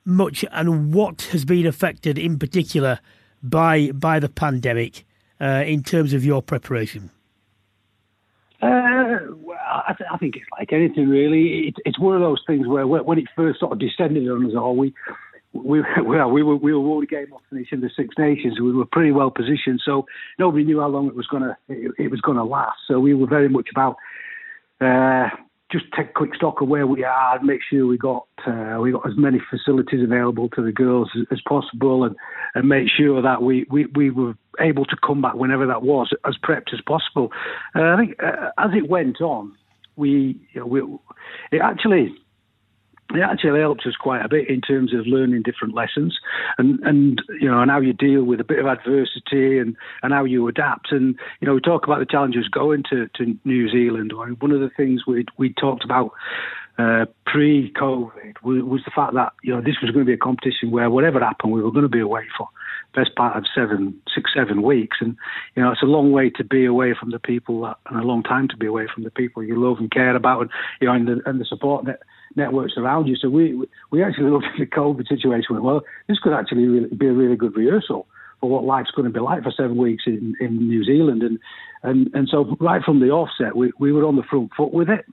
much 0.04 0.44
and 0.52 0.92
what 0.92 1.22
has 1.32 1.44
been 1.44 1.66
affected 1.66 2.18
in 2.18 2.38
particular 2.38 3.00
by 3.42 3.90
by 3.92 4.18
the 4.18 4.28
pandemic 4.28 5.04
uh, 5.40 5.64
in 5.66 5.82
terms 5.82 6.12
of 6.12 6.24
your 6.24 6.42
preparation? 6.42 7.10
I, 9.66 9.94
th- 9.98 10.08
I, 10.12 10.16
think 10.16 10.36
it's 10.36 10.46
like 10.52 10.72
anything 10.72 11.08
really. 11.08 11.68
It, 11.68 11.74
it's 11.84 11.98
one 11.98 12.14
of 12.14 12.20
those 12.20 12.42
things 12.46 12.66
where 12.66 12.86
when 12.86 13.18
it 13.18 13.26
first 13.34 13.60
sort 13.60 13.72
of 13.72 13.78
descended 13.78 14.28
on 14.30 14.46
us 14.46 14.52
all, 14.56 14.76
we 14.76 14.94
we 15.52 15.82
well 16.04 16.30
we 16.30 16.42
were 16.42 16.56
we 16.56 16.72
were 16.72 16.80
one 16.80 17.04
game 17.06 17.32
off 17.32 17.42
finishing 17.50 17.80
the 17.80 17.90
Six 17.96 18.14
Nations. 18.18 18.60
We 18.60 18.72
were 18.72 18.86
pretty 18.86 19.12
well 19.12 19.30
positioned, 19.30 19.80
so 19.84 20.06
nobody 20.38 20.64
knew 20.64 20.80
how 20.80 20.88
long 20.88 21.08
it 21.08 21.16
was 21.16 21.26
gonna 21.26 21.56
it, 21.68 21.92
it 21.98 22.10
was 22.10 22.20
gonna 22.20 22.44
last. 22.44 22.78
So 22.86 23.00
we 23.00 23.14
were 23.14 23.26
very 23.26 23.48
much 23.48 23.68
about 23.70 23.96
uh, 24.80 25.28
just 25.70 25.86
take 25.96 26.14
quick 26.14 26.34
stock 26.34 26.60
of 26.60 26.68
where 26.68 26.86
we 26.86 27.02
are, 27.02 27.42
make 27.42 27.60
sure 27.68 27.86
we 27.86 27.98
got 27.98 28.26
uh, 28.46 28.78
we 28.80 28.92
got 28.92 29.06
as 29.06 29.16
many 29.16 29.40
facilities 29.50 30.02
available 30.02 30.48
to 30.50 30.62
the 30.62 30.70
girls 30.70 31.10
as, 31.18 31.26
as 31.32 31.40
possible, 31.48 32.04
and, 32.04 32.14
and 32.54 32.68
make 32.68 32.88
sure 32.88 33.20
that 33.20 33.42
we, 33.42 33.66
we, 33.68 33.86
we 33.86 34.10
were 34.10 34.36
able 34.60 34.84
to 34.84 34.96
come 35.04 35.20
back 35.20 35.34
whenever 35.34 35.66
that 35.66 35.82
was 35.82 36.10
as 36.24 36.36
prepped 36.36 36.72
as 36.72 36.80
possible. 36.86 37.32
Uh, 37.74 37.82
I 37.82 37.96
think 37.96 38.22
uh, 38.22 38.50
as 38.58 38.70
it 38.74 38.88
went 38.88 39.20
on, 39.20 39.56
we, 39.96 40.38
you 40.52 40.60
know, 40.60 40.66
we 40.66 40.82
it 41.50 41.60
actually 41.62 42.14
it 43.14 43.20
actually 43.20 43.60
helps 43.60 43.86
us 43.86 43.94
quite 43.94 44.24
a 44.24 44.28
bit 44.28 44.48
in 44.48 44.60
terms 44.60 44.92
of 44.92 45.06
learning 45.06 45.42
different 45.42 45.74
lessons 45.74 46.18
and, 46.58 46.80
and 46.80 47.22
you 47.40 47.48
know 47.48 47.60
and 47.60 47.70
how 47.70 47.80
you 47.80 47.92
deal 47.92 48.24
with 48.24 48.40
a 48.40 48.44
bit 48.44 48.58
of 48.58 48.66
adversity 48.66 49.58
and, 49.58 49.76
and 50.02 50.12
how 50.12 50.24
you 50.24 50.46
adapt. 50.48 50.92
And 50.92 51.16
you 51.40 51.46
know 51.46 51.54
we 51.54 51.60
talk 51.60 51.84
about 51.84 52.00
the 52.00 52.06
challenges 52.06 52.48
going 52.48 52.82
to, 52.90 53.08
to 53.16 53.38
New 53.44 53.70
Zealand. 53.70 54.12
One 54.12 54.52
of 54.52 54.60
the 54.60 54.70
things 54.76 55.06
we 55.06 55.24
we 55.38 55.52
talked 55.52 55.84
about 55.84 56.12
uh, 56.78 57.06
pre-COVID 57.24 58.42
was, 58.42 58.62
was, 58.62 58.82
the 58.84 58.90
fact 58.94 59.14
that 59.14 59.32
you 59.42 59.54
know 59.54 59.62
this 59.62 59.76
was 59.80 59.90
going 59.92 60.04
to 60.04 60.10
be 60.10 60.12
a 60.12 60.18
competition 60.18 60.70
where 60.70 60.90
whatever 60.90 61.20
happened 61.20 61.52
we 61.52 61.62
were 61.62 61.70
going 61.70 61.82
to 61.82 61.88
be 61.88 62.00
away 62.00 62.24
for 62.36 62.48
best 62.94 63.14
part 63.14 63.36
of 63.36 63.44
seven, 63.54 63.94
six, 64.12 64.30
seven 64.34 64.62
weeks, 64.62 64.96
and 65.00 65.16
you 65.54 65.62
know 65.62 65.70
it's 65.70 65.82
a 65.82 65.86
long 65.86 66.12
way 66.12 66.30
to 66.30 66.44
be 66.44 66.64
away 66.64 66.94
from 66.98 67.10
the 67.10 67.18
people 67.18 67.62
that, 67.62 67.76
and 67.86 67.98
a 67.98 68.02
long 68.02 68.22
time 68.22 68.48
to 68.48 68.56
be 68.56 68.66
away 68.66 68.86
from 68.92 69.04
the 69.04 69.10
people 69.10 69.42
you 69.42 69.54
love 69.54 69.78
and 69.78 69.90
care 69.90 70.16
about, 70.16 70.42
and 70.42 70.50
you 70.80 70.86
know 70.86 70.94
and 70.94 71.08
the, 71.08 71.20
and 71.26 71.40
the 71.40 71.44
support 71.44 71.84
net 71.84 72.00
networks 72.36 72.74
around 72.76 73.06
you. 73.06 73.16
So 73.16 73.28
we 73.28 73.66
we 73.90 74.02
actually 74.02 74.30
looked 74.30 74.46
at 74.46 74.58
the 74.58 74.66
COVID 74.66 75.08
situation. 75.08 75.62
Well, 75.62 75.82
this 76.08 76.18
could 76.18 76.32
actually 76.32 76.86
be 76.94 77.06
a 77.06 77.12
really 77.12 77.36
good 77.36 77.56
rehearsal 77.56 78.06
for 78.40 78.50
what 78.50 78.64
life's 78.64 78.90
going 78.90 79.06
to 79.06 79.12
be 79.12 79.20
like 79.20 79.42
for 79.42 79.50
seven 79.50 79.76
weeks 79.76 80.04
in, 80.06 80.34
in 80.40 80.68
New 80.68 80.84
Zealand. 80.84 81.22
And 81.22 81.38
and 81.82 82.10
and 82.14 82.28
so 82.28 82.56
right 82.60 82.82
from 82.82 83.00
the 83.00 83.10
offset, 83.10 83.56
we, 83.56 83.72
we 83.78 83.92
were 83.92 84.04
on 84.04 84.16
the 84.16 84.22
front 84.22 84.52
foot 84.56 84.72
with 84.72 84.88
it. 84.88 85.04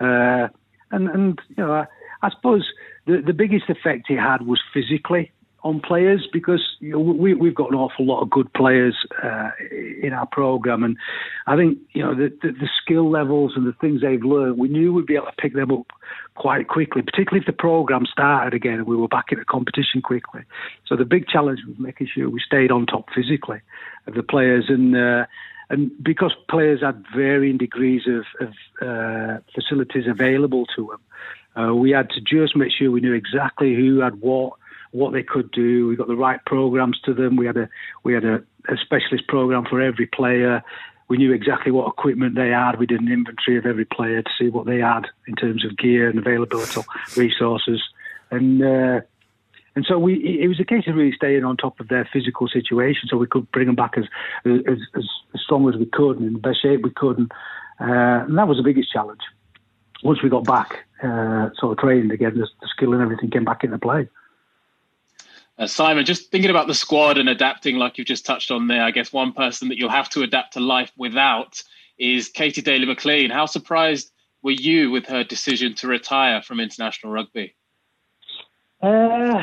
Uh, 0.00 0.48
and 0.90 1.08
and 1.08 1.40
you 1.48 1.64
know, 1.64 1.72
I, 1.72 1.86
I 2.22 2.30
suppose 2.30 2.68
the 3.06 3.22
the 3.24 3.32
biggest 3.32 3.68
effect 3.68 4.10
it 4.10 4.18
had 4.18 4.46
was 4.46 4.60
physically 4.72 5.32
on 5.68 5.80
players 5.80 6.26
because 6.32 6.62
you 6.80 6.92
know, 6.92 6.98
we, 6.98 7.34
we've 7.34 7.54
got 7.54 7.70
an 7.70 7.76
awful 7.76 8.06
lot 8.06 8.22
of 8.22 8.30
good 8.30 8.50
players 8.54 8.96
uh, 9.22 9.50
in 10.02 10.12
our 10.14 10.26
program, 10.26 10.82
and 10.82 10.96
I 11.46 11.56
think 11.56 11.78
you 11.92 12.02
know 12.02 12.14
the, 12.14 12.32
the, 12.42 12.52
the, 12.52 12.68
skill 12.82 13.10
levels 13.10 13.52
and 13.54 13.66
the 13.66 13.74
things 13.74 14.00
they've 14.00 14.22
learned, 14.22 14.56
we 14.56 14.68
knew 14.68 14.94
we'd 14.94 15.06
be 15.06 15.16
able 15.16 15.26
to 15.26 15.32
pick 15.38 15.54
them 15.54 15.70
up 15.70 15.86
quite 16.34 16.68
quickly, 16.68 17.02
particularly 17.02 17.40
if 17.40 17.46
the 17.46 17.52
program 17.52 18.06
started 18.06 18.54
again 18.54 18.74
and 18.74 18.86
we 18.86 18.96
were 18.96 19.08
back 19.08 19.26
in 19.30 19.38
a 19.38 19.44
competition 19.44 20.00
quickly. 20.00 20.40
So 20.86 20.96
the 20.96 21.04
big 21.04 21.28
challenge 21.28 21.60
was 21.66 21.78
making 21.78 22.08
sure 22.14 22.30
we 22.30 22.40
stayed 22.40 22.70
on 22.70 22.86
top 22.86 23.10
physically 23.14 23.60
of 24.06 24.14
the 24.14 24.22
players 24.22 24.66
and. 24.68 24.96
Uh, 24.96 25.26
and 25.70 25.90
because 26.02 26.34
players 26.48 26.80
had 26.80 27.04
varying 27.14 27.58
degrees 27.58 28.08
of, 28.08 28.24
of 28.40 28.54
uh, 28.80 29.40
facilities 29.54 30.06
available 30.08 30.64
to 30.74 30.86
them, 30.86 31.62
uh, 31.62 31.74
we 31.74 31.90
had 31.90 32.08
to 32.10 32.22
just 32.22 32.56
make 32.56 32.70
sure 32.72 32.90
we 32.90 33.02
knew 33.02 33.12
exactly 33.12 33.74
who 33.74 33.98
had 33.98 34.20
what, 34.22 34.54
what 34.92 35.12
they 35.12 35.22
could 35.22 35.50
do. 35.50 35.88
We 35.88 35.96
got 35.96 36.08
the 36.08 36.16
right 36.16 36.40
programs 36.46 37.00
to 37.04 37.14
them. 37.14 37.36
We 37.36 37.46
had 37.46 37.56
a 37.56 37.68
we 38.04 38.14
had 38.14 38.24
a, 38.24 38.36
a 38.68 38.76
specialist 38.76 39.26
program 39.28 39.64
for 39.64 39.80
every 39.80 40.06
player. 40.06 40.62
We 41.08 41.16
knew 41.16 41.32
exactly 41.32 41.72
what 41.72 41.88
equipment 41.88 42.34
they 42.34 42.50
had. 42.50 42.78
We 42.78 42.86
did 42.86 43.00
an 43.00 43.10
inventory 43.10 43.56
of 43.56 43.64
every 43.64 43.86
player 43.86 44.22
to 44.22 44.30
see 44.38 44.50
what 44.50 44.66
they 44.66 44.78
had 44.78 45.06
in 45.26 45.34
terms 45.36 45.64
of 45.64 45.76
gear 45.76 46.10
and 46.10 46.18
availability, 46.18 46.82
resources, 47.16 47.82
and 48.30 48.62
uh, 48.62 49.00
and 49.74 49.86
so 49.86 49.98
we 49.98 50.14
it 50.42 50.48
was 50.48 50.60
a 50.60 50.64
case 50.64 50.84
of 50.86 50.96
really 50.96 51.12
staying 51.12 51.44
on 51.44 51.56
top 51.56 51.80
of 51.80 51.88
their 51.88 52.08
physical 52.12 52.48
situation, 52.48 53.08
so 53.08 53.16
we 53.16 53.26
could 53.26 53.50
bring 53.52 53.66
them 53.66 53.76
back 53.76 53.96
as 53.96 54.04
as, 54.44 54.78
as 54.96 55.04
strong 55.42 55.68
as 55.68 55.76
we 55.76 55.86
could 55.86 56.18
and 56.18 56.26
in 56.26 56.32
the 56.34 56.38
best 56.40 56.60
shape 56.62 56.82
we 56.82 56.90
could, 56.90 57.18
and, 57.18 57.32
uh, 57.80 58.24
and 58.26 58.36
that 58.36 58.48
was 58.48 58.58
the 58.58 58.62
biggest 58.62 58.92
challenge. 58.92 59.20
Once 60.02 60.22
we 60.22 60.28
got 60.28 60.44
back, 60.44 60.84
uh, 61.02 61.50
sort 61.58 61.72
of 61.72 61.78
trained 61.78 62.12
again, 62.12 62.34
the, 62.34 62.46
the 62.60 62.68
skill 62.68 62.92
and 62.92 63.02
everything 63.02 63.30
came 63.30 63.44
back 63.44 63.64
into 63.64 63.78
play. 63.78 64.08
Uh, 65.58 65.66
Simon, 65.66 66.04
just 66.04 66.30
thinking 66.30 66.50
about 66.50 66.68
the 66.68 66.74
squad 66.74 67.18
and 67.18 67.28
adapting, 67.28 67.76
like 67.76 67.98
you've 67.98 68.06
just 68.06 68.24
touched 68.24 68.50
on 68.50 68.68
there, 68.68 68.84
I 68.84 68.92
guess 68.92 69.12
one 69.12 69.32
person 69.32 69.68
that 69.68 69.78
you'll 69.78 69.90
have 69.90 70.08
to 70.10 70.22
adapt 70.22 70.52
to 70.52 70.60
life 70.60 70.92
without 70.96 71.60
is 71.98 72.28
Katy 72.28 72.62
Daley-Mclean. 72.62 73.30
How 73.30 73.46
surprised 73.46 74.12
were 74.42 74.52
you 74.52 74.92
with 74.92 75.06
her 75.06 75.24
decision 75.24 75.74
to 75.76 75.88
retire 75.88 76.42
from 76.42 76.60
international 76.60 77.12
rugby? 77.12 77.56
Uh, 78.80 79.42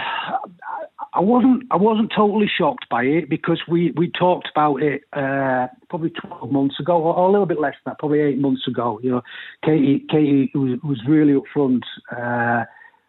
I 1.13 1.19
wasn't. 1.19 1.63
I 1.69 1.75
wasn't 1.75 2.13
totally 2.15 2.49
shocked 2.57 2.87
by 2.89 3.03
it 3.03 3.29
because 3.29 3.61
we, 3.67 3.91
we 3.97 4.09
talked 4.09 4.47
about 4.49 4.81
it 4.81 5.01
uh, 5.11 5.67
probably 5.89 6.11
twelve 6.11 6.49
months 6.49 6.79
ago, 6.79 7.01
or, 7.01 7.27
a 7.27 7.29
little 7.29 7.45
bit 7.45 7.59
less 7.59 7.73
than 7.83 7.91
that, 7.91 7.99
probably 7.99 8.21
eight 8.21 8.37
months 8.37 8.65
ago. 8.65 8.97
You 9.03 9.11
know, 9.11 9.21
Katy 9.65 10.05
Katy 10.09 10.51
was, 10.55 10.79
was 10.85 11.01
really 11.05 11.33
upfront. 11.33 11.81
Uh, 12.09 12.63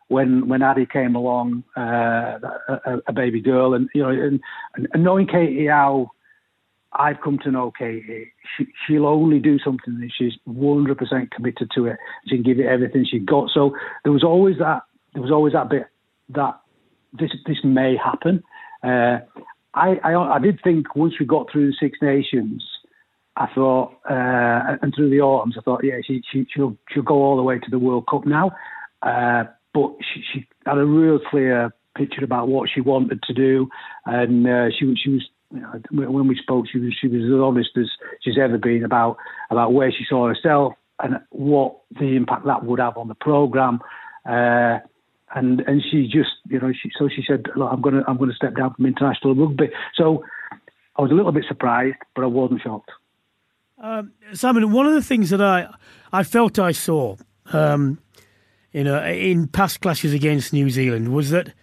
when 0.08 0.48
when 0.48 0.62
Addie 0.62 0.86
came 0.86 1.16
along, 1.16 1.64
uh, 1.76 2.38
a, 2.68 2.98
a, 3.08 3.12
baby 3.12 3.40
girl, 3.40 3.74
and 3.74 3.88
you 3.94 4.02
know, 4.02 4.10
and, 4.10 4.40
and 4.92 5.02
knowing 5.02 5.26
Katy 5.26 5.66
how 5.66 6.10
I've 6.92 7.20
come 7.20 7.38
to 7.44 7.50
know 7.50 7.72
Katy, 7.76 8.32
she, 8.56 8.66
she'll 8.86 9.06
only 9.06 9.38
do 9.38 9.58
something 9.58 9.98
that 10.00 10.10
she's 10.16 10.34
100% 10.48 11.30
committed 11.30 11.70
to 11.74 11.86
it. 11.86 11.96
She 12.26 12.36
can 12.36 12.42
give 12.44 12.58
it 12.58 12.66
everything 12.66 13.04
she 13.08 13.18
got. 13.18 13.50
So 13.52 13.74
there 14.04 14.12
was 14.12 14.24
always 14.24 14.58
that. 14.58 14.82
There 15.12 15.22
was 15.22 15.32
always 15.32 15.54
that 15.54 15.70
bit 15.70 15.86
that 16.30 16.60
this 17.18 17.30
this 17.46 17.58
may 17.64 17.96
happen. 17.96 18.42
Uh, 18.82 19.18
I, 19.74 19.96
I, 20.04 20.36
I 20.36 20.38
did 20.38 20.60
think 20.62 20.94
once 20.94 21.14
we 21.18 21.26
got 21.26 21.50
through 21.50 21.66
the 21.66 21.76
Six 21.78 21.98
Nations, 22.00 22.64
I 23.36 23.46
thought, 23.54 23.92
uh, 24.08 24.76
and 24.80 24.94
through 24.94 25.10
the 25.10 25.20
autumns, 25.20 25.56
I 25.58 25.62
thought, 25.62 25.84
yeah, 25.84 25.98
she, 26.06 26.22
she 26.32 26.46
she'll 26.54 26.76
she'll 26.90 27.02
go 27.02 27.16
all 27.16 27.36
the 27.36 27.42
way 27.42 27.58
to 27.58 27.70
the 27.70 27.78
World 27.78 28.06
Cup 28.08 28.24
now. 28.24 28.52
Uh, 29.02 29.44
but 29.76 29.92
she, 30.00 30.22
she, 30.32 30.46
had 30.64 30.78
a 30.78 30.84
real 30.86 31.18
clear 31.18 31.70
picture 31.96 32.24
about 32.24 32.48
what 32.48 32.70
she 32.74 32.80
wanted 32.80 33.22
to 33.24 33.34
do, 33.34 33.68
and 34.06 34.46
uh, 34.46 34.70
she, 34.70 34.94
she 35.02 35.10
was. 35.10 35.28
You 35.54 35.60
know, 35.60 36.10
when 36.10 36.26
we 36.26 36.36
spoke, 36.36 36.66
she 36.70 36.78
was 36.78 36.92
she 37.00 37.06
was 37.06 37.22
as 37.22 37.40
honest 37.40 37.70
as 37.76 37.86
she's 38.20 38.36
ever 38.36 38.58
been 38.58 38.84
about 38.84 39.16
about 39.48 39.72
where 39.72 39.92
she 39.92 40.04
saw 40.08 40.26
herself 40.26 40.72
and 40.98 41.20
what 41.30 41.76
the 42.00 42.16
impact 42.16 42.46
that 42.46 42.64
would 42.64 42.80
have 42.80 42.96
on 42.96 43.06
the 43.06 43.14
program. 43.14 43.78
Uh, 44.28 44.78
and 45.36 45.60
and 45.60 45.84
she 45.88 46.08
just 46.08 46.30
you 46.48 46.58
know 46.58 46.72
she 46.72 46.90
so 46.98 47.08
she 47.08 47.22
said 47.24 47.46
Look, 47.54 47.70
I'm 47.72 47.80
gonna 47.80 48.02
I'm 48.08 48.16
gonna 48.16 48.34
step 48.34 48.56
down 48.56 48.74
from 48.74 48.86
international 48.86 49.36
rugby. 49.36 49.68
So 49.94 50.24
I 50.96 51.02
was 51.02 51.12
a 51.12 51.14
little 51.14 51.30
bit 51.30 51.44
surprised, 51.46 51.96
but 52.16 52.22
I 52.22 52.26
wasn't 52.26 52.62
shocked. 52.62 52.90
Um, 53.78 54.12
Simon, 54.32 54.72
one 54.72 54.86
of 54.86 54.94
the 54.94 55.02
things 55.02 55.30
that 55.30 55.40
I 55.40 55.68
I 56.12 56.24
felt 56.24 56.58
I 56.58 56.72
saw 56.72 57.16
um, 57.52 57.98
you 58.76 58.84
know, 58.84 59.02
in 59.02 59.48
past 59.48 59.80
clashes 59.80 60.12
against 60.12 60.52
New 60.52 60.68
Zealand 60.68 61.10
was 61.10 61.30
that 61.30 61.54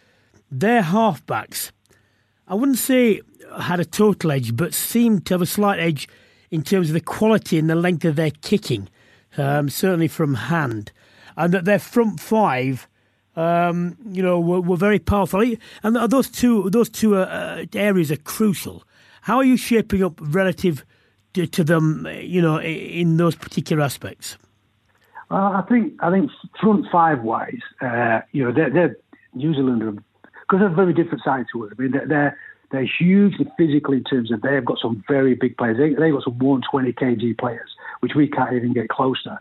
their 0.50 0.82
halfbacks, 0.82 1.72
I 2.48 2.56
wouldn't 2.56 2.80
say 2.80 3.22
had 3.60 3.80
a 3.80 3.86
total 3.86 4.32
edge, 4.32 4.58
but 4.58 4.74
seemed 4.74 5.28
to 5.28 5.36
have 5.36 5.42
a 5.44 5.46
slight 5.46 5.80
edge 5.80 6.08
in 6.50 6.64
terms 6.64 6.90
of 6.90 6.96
the 6.96 7.02
quality 7.02 7.60
and 7.60 7.70
the 7.70 7.76
length 7.76 8.04
of 8.04 8.16
their 8.16 8.32
kicking, 8.42 8.90
um, 9.38 9.70
certainly 9.70 10.08
from 10.08 10.34
hand, 10.34 10.92
and 11.38 11.54
that 11.54 11.66
their 11.66 11.78
front 11.78 12.20
five. 12.20 12.88
Um, 13.36 13.98
you 14.12 14.22
know, 14.22 14.40
were, 14.40 14.62
were, 14.62 14.78
very 14.78 15.00
powerful, 15.00 15.44
and 15.82 15.96
those 16.12 16.30
two 16.30 16.70
those 16.70 16.88
two 16.88 17.16
uh, 17.16 17.66
areas 17.74 18.12
are 18.12 18.18
crucial. 18.18 18.84
How 19.22 19.38
are 19.38 19.44
you 19.44 19.58
shaping 19.58 20.04
up 20.04 20.20
relative 20.22 20.86
to, 21.34 21.48
to 21.48 21.64
them? 21.64 22.08
You 22.22 22.44
know, 22.44 22.62
in 22.62 23.18
those 23.18 23.36
particular 23.36 23.82
aspects. 23.82 24.38
Well, 25.30 25.54
I 25.54 25.64
think 25.68 25.94
I 26.00 26.12
think 26.12 26.30
front 26.60 26.86
five 26.92 27.24
wise, 27.24 27.62
uh, 27.82 28.22
you 28.32 28.44
know, 28.44 28.52
they're, 28.52 28.70
they're 28.70 28.98
New 29.34 29.54
Zealand 29.54 29.82
are 29.84 29.92
because 29.92 30.60
they're 30.60 30.70
very 30.70 30.94
different 30.94 31.24
sides 31.24 31.48
to 31.54 31.66
us. 31.66 31.72
I 31.78 31.82
mean, 31.82 31.92
they're, 31.92 32.08
they're 32.08 32.38
they're 32.72 32.90
hugely 33.00 33.48
physical 33.58 33.94
in 33.94 34.04
terms 34.04 34.32
of 34.32 34.42
they've 34.42 34.66
got 34.66 34.80
some 34.82 35.04
very 35.08 35.36
big 35.36 35.56
players. 35.58 35.78
They, 35.78 35.90
they've 35.90 36.14
got 36.14 36.24
some 36.24 36.40
120 36.40 36.92
kg 36.94 37.38
players, 37.38 37.70
which 38.00 38.14
we 38.16 38.28
can't 38.28 38.54
even 38.54 38.74
get 38.74 38.90
close 38.90 39.22
to. 39.24 39.40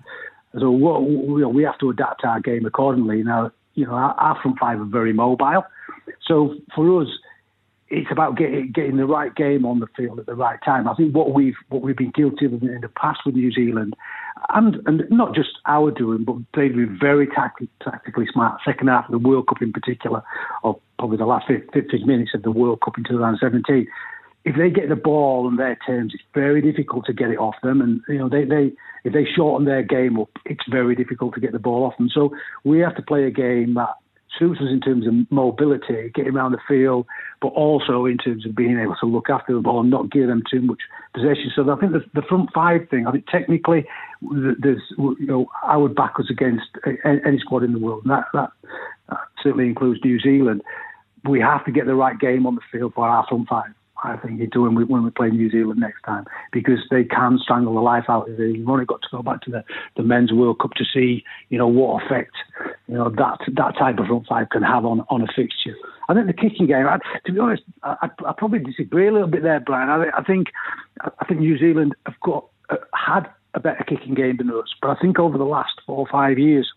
So 0.61 0.71
what, 0.71 1.01
we 1.01 1.63
have 1.65 1.79
to 1.79 1.89
adapt 1.89 2.25
our 2.25 2.41
game 2.41 2.67
accordingly. 2.67 3.23
Now, 3.23 3.51
you 3.75 3.87
know, 3.87 3.93
our, 3.93 4.13
our 4.13 4.41
front 4.43 4.59
five 4.59 4.81
are 4.81 4.85
very 4.85 5.15
mobile. 5.15 5.65
So 6.27 6.57
for 6.75 7.03
us, 7.03 7.09
it's 7.93 8.11
about 8.11 8.39
getting 8.39 8.73
getting 8.73 8.97
the 8.97 9.05
right 9.05 9.35
game 9.35 9.67
on 9.67 9.81
the 9.81 9.87
field 9.95 10.19
at 10.19 10.25
the 10.25 10.35
right 10.35 10.59
time. 10.65 10.89
I 10.89 10.95
think 10.95 11.15
what 11.15 11.35
we've 11.35 11.57
what 11.69 11.83
we've 11.83 11.97
been 11.97 12.11
guilty 12.11 12.47
of 12.47 12.55
in 12.55 12.81
the 12.81 12.89
past 12.89 13.21
with 13.27 13.35
New 13.35 13.53
Zealand, 13.53 13.95
and 14.49 14.77
and 14.87 15.03
not 15.11 15.35
just 15.35 15.51
our 15.67 15.91
doing, 15.91 16.25
but 16.25 16.37
they've 16.55 16.75
been 16.75 16.99
very 16.99 17.27
tactically, 17.27 17.69
tactically 17.85 18.27
smart. 18.33 18.61
Second 18.65 18.89
half 18.89 19.05
of 19.05 19.13
the 19.13 19.29
World 19.29 19.47
Cup 19.47 19.61
in 19.61 19.73
particular, 19.73 20.23
or 20.63 20.81
probably 20.99 21.19
the 21.19 21.27
last 21.27 21.47
15 21.49 22.07
minutes 22.07 22.31
of 22.35 22.43
the 22.43 22.51
World 22.51 22.81
Cup 22.81 22.97
in 22.97 23.05
2017. 23.05 23.87
If 24.45 24.57
they 24.57 24.71
get 24.71 24.89
the 24.89 24.97
ball 24.97 25.47
on 25.47 25.57
their 25.57 25.79
terms, 25.87 26.15
it's 26.15 26.25
very 26.35 26.63
difficult 26.63 27.05
to 27.07 27.13
get 27.13 27.31
it 27.31 27.39
off 27.39 27.55
them. 27.63 27.81
And 27.81 28.01
you 28.09 28.19
know, 28.19 28.29
they, 28.29 28.45
they 28.45 28.73
if 29.05 29.13
they 29.13 29.27
shorten 29.27 29.67
their 29.67 29.83
game 29.83 30.19
up, 30.19 30.31
it's 30.47 30.65
very 30.69 30.97
difficult 30.97 31.35
to 31.35 31.41
get 31.41 31.53
the 31.53 31.59
ball 31.59 31.85
off 31.85 31.97
them. 31.99 32.09
So 32.09 32.31
we 32.65 32.81
have 32.81 32.97
to 32.97 33.03
play 33.03 33.25
a 33.25 33.31
game 33.31 33.75
that 33.75 33.91
suits 34.39 34.61
us 34.61 34.69
in 34.71 34.81
terms 34.81 35.07
of 35.07 35.15
mobility, 35.31 36.11
getting 36.15 36.35
around 36.35 36.53
the 36.53 36.59
field, 36.67 37.07
but 37.41 37.49
also 37.49 38.07
in 38.07 38.19
terms 38.19 38.47
of 38.47 38.55
being 38.55 38.79
able 38.79 38.97
to 39.01 39.07
look 39.07 39.29
after 39.29 39.55
the 39.55 39.61
ball 39.61 39.81
and 39.81 39.91
not 39.91 40.11
give 40.11 40.27
them 40.27 40.43
too 40.51 40.63
much 40.63 40.81
possession. 41.15 41.51
So 41.55 41.71
I 41.71 41.77
think 41.77 41.93
the, 41.93 42.05
the 42.15 42.23
front 42.23 42.51
five 42.55 42.89
thing, 42.89 43.07
I 43.07 43.13
think 43.13 43.27
technically, 43.27 43.87
there's 44.23 44.83
you 44.99 45.27
know 45.27 45.47
I 45.63 45.77
would 45.77 45.95
back 45.95 46.15
us 46.19 46.27
against 46.31 46.67
any 47.05 47.39
squad 47.39 47.63
in 47.63 47.73
the 47.73 47.79
world, 47.79 48.03
and 48.05 48.13
that, 48.13 48.25
that, 48.33 48.51
that 49.09 49.19
certainly 49.43 49.67
includes 49.67 50.01
New 50.05 50.19
Zealand. 50.21 50.63
We 51.29 51.41
have 51.41 51.65
to 51.67 51.73
get 51.73 51.87
the 51.87 51.95
right 51.95 52.19
game 52.19 52.47
on 52.47 52.55
the 52.55 52.63
field 52.71 52.95
for 52.95 53.09
our 53.09 53.27
front 53.29 53.49
five. 53.49 53.73
I 54.05 54.17
think 54.17 54.41
you 54.41 54.47
do 54.47 54.63
when 54.63 54.75
we, 54.75 54.85
when 54.85 55.05
we 55.05 55.11
play 55.11 55.31
New 55.31 55.51
Zealand 55.51 55.81
next 55.81 56.03
time 56.03 56.25
because 56.53 56.79
they 56.91 57.05
can 57.05 57.39
strangle 57.41 57.75
the 57.75 57.81
life 57.81 58.05
out 58.09 58.29
of 58.29 58.39
it. 58.39 58.57
You've 58.57 58.69
only 58.69 58.85
got 58.85 59.03
to 59.03 59.09
go 59.11 59.23
back 59.23 59.43
to 59.43 59.51
the, 59.51 59.65
the 59.97 60.03
men's 60.03 60.33
World 60.33 60.59
Cup 60.61 60.73
to 60.75 60.85
see 60.93 61.25
you 61.51 61.59
know 61.59 61.69
what 61.69 62.03
effect 62.03 62.33
you 62.89 62.95
know 62.95 63.11
that 63.11 63.39
that 63.55 63.79
type 63.79 63.99
of 63.99 64.07
front 64.07 64.27
five 64.27 64.49
can 64.51 64.63
have 64.63 64.85
on, 64.85 65.05
on 65.09 65.23
a 65.23 65.27
fixture. 65.35 65.75
I 66.09 66.15
think 66.15 66.27
the 66.27 66.33
kicking 66.33 66.67
game. 66.67 66.87
I, 66.87 66.99
to 67.27 67.33
be 67.33 67.39
honest, 67.39 67.63
I, 67.83 68.09
I 68.27 68.33
probably 68.37 68.59
disagree 68.59 69.09
a 69.09 69.13
little 69.13 69.29
bit 69.29 69.43
there, 69.43 69.61
Brian. 69.61 69.89
I, 69.89 70.19
I 70.19 70.23
think 70.23 70.49
I 71.01 71.25
think 71.25 71.41
New 71.41 71.59
Zealand 71.59 71.95
have 72.07 72.19
got 72.23 72.47
uh, 72.71 72.77
had 72.95 73.29
a 73.55 73.61
better 73.61 73.85
kicking 73.87 74.15
game 74.15 74.39
than 74.39 74.51
us, 74.51 74.69
but 74.81 74.91
I 74.91 75.01
think 75.01 75.19
over 75.19 75.39
the 75.39 75.45
last 75.45 75.73
four 75.87 75.99
or 75.99 76.07
five 76.11 76.39
years, 76.39 76.71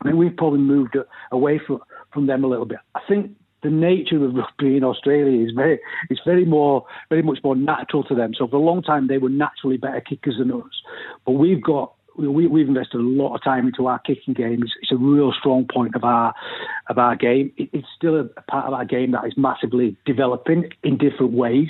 I 0.00 0.08
mean, 0.08 0.18
we've 0.18 0.36
probably 0.36 0.60
moved 0.60 0.96
away 1.32 1.60
from 1.66 1.80
from 2.12 2.26
them 2.26 2.44
a 2.44 2.46
little 2.46 2.66
bit. 2.66 2.78
I 2.94 3.00
think 3.08 3.32
the 3.62 3.70
nature 3.70 4.22
of 4.24 4.34
rugby 4.34 4.76
in 4.76 4.84
Australia 4.84 5.44
is 5.44 5.52
very 5.54 5.80
it's 6.10 6.20
very 6.24 6.44
more 6.44 6.84
very 7.08 7.22
much 7.22 7.38
more 7.42 7.56
natural 7.56 8.04
to 8.04 8.14
them. 8.14 8.32
So 8.34 8.46
for 8.46 8.56
a 8.56 8.60
long 8.60 8.82
time 8.82 9.08
they 9.08 9.18
were 9.18 9.28
naturally 9.28 9.76
better 9.76 10.00
kickers 10.00 10.36
than 10.38 10.52
us, 10.52 10.70
but 11.24 11.32
we've 11.32 11.62
got 11.62 11.92
we, 12.18 12.46
we've 12.46 12.68
invested 12.68 12.98
a 12.98 13.02
lot 13.02 13.34
of 13.34 13.42
time 13.42 13.66
into 13.66 13.86
our 13.86 13.98
kicking 13.98 14.34
game. 14.34 14.62
It's, 14.62 14.72
it's 14.82 14.92
a 14.92 14.96
real 14.96 15.32
strong 15.38 15.66
point 15.72 15.94
of 15.94 16.04
our 16.04 16.34
of 16.88 16.98
our 16.98 17.16
game. 17.16 17.52
It, 17.56 17.70
it's 17.72 17.88
still 17.96 18.16
a, 18.16 18.24
a, 18.36 18.42
part 18.42 18.66
of 18.66 18.74
our 18.74 18.84
game 18.84 19.12
that 19.12 19.24
is 19.26 19.34
massively 19.36 19.96
developing 20.06 20.70
in 20.82 20.98
different 20.98 21.32
ways. 21.32 21.68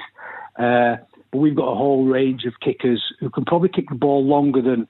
Uh, 0.59 0.97
but 1.33 1.39
we've 1.39 1.57
got 1.57 1.73
a 1.73 1.77
whole 1.77 2.07
range 2.07 2.45
of 2.45 2.55
kickers 2.61 3.03
who 3.21 3.31
can 3.31 3.45
probably 3.45 3.69
kick 3.69 3.89
the 3.89 3.97
ball 3.97 4.25
longer 4.25 4.63
than 4.63 4.89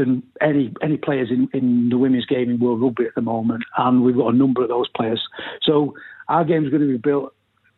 than 0.00 0.22
any 0.40 0.72
any 0.82 0.96
players 0.96 1.30
in, 1.30 1.48
in 1.52 1.88
the 1.90 1.98
women's 1.98 2.26
game 2.26 2.50
in 2.50 2.58
World 2.58 2.82
Rugby 2.82 3.04
at 3.04 3.14
the 3.14 3.22
moment, 3.22 3.62
and 3.76 4.02
we've 4.02 4.16
got 4.16 4.34
a 4.34 4.36
number 4.36 4.62
of 4.62 4.68
those 4.68 4.88
players. 4.88 5.22
So 5.62 5.94
our 6.28 6.44
game 6.44 6.64
is 6.64 6.70
going 6.70 6.82
to 6.82 6.88
be 6.88 6.96
built 6.96 7.32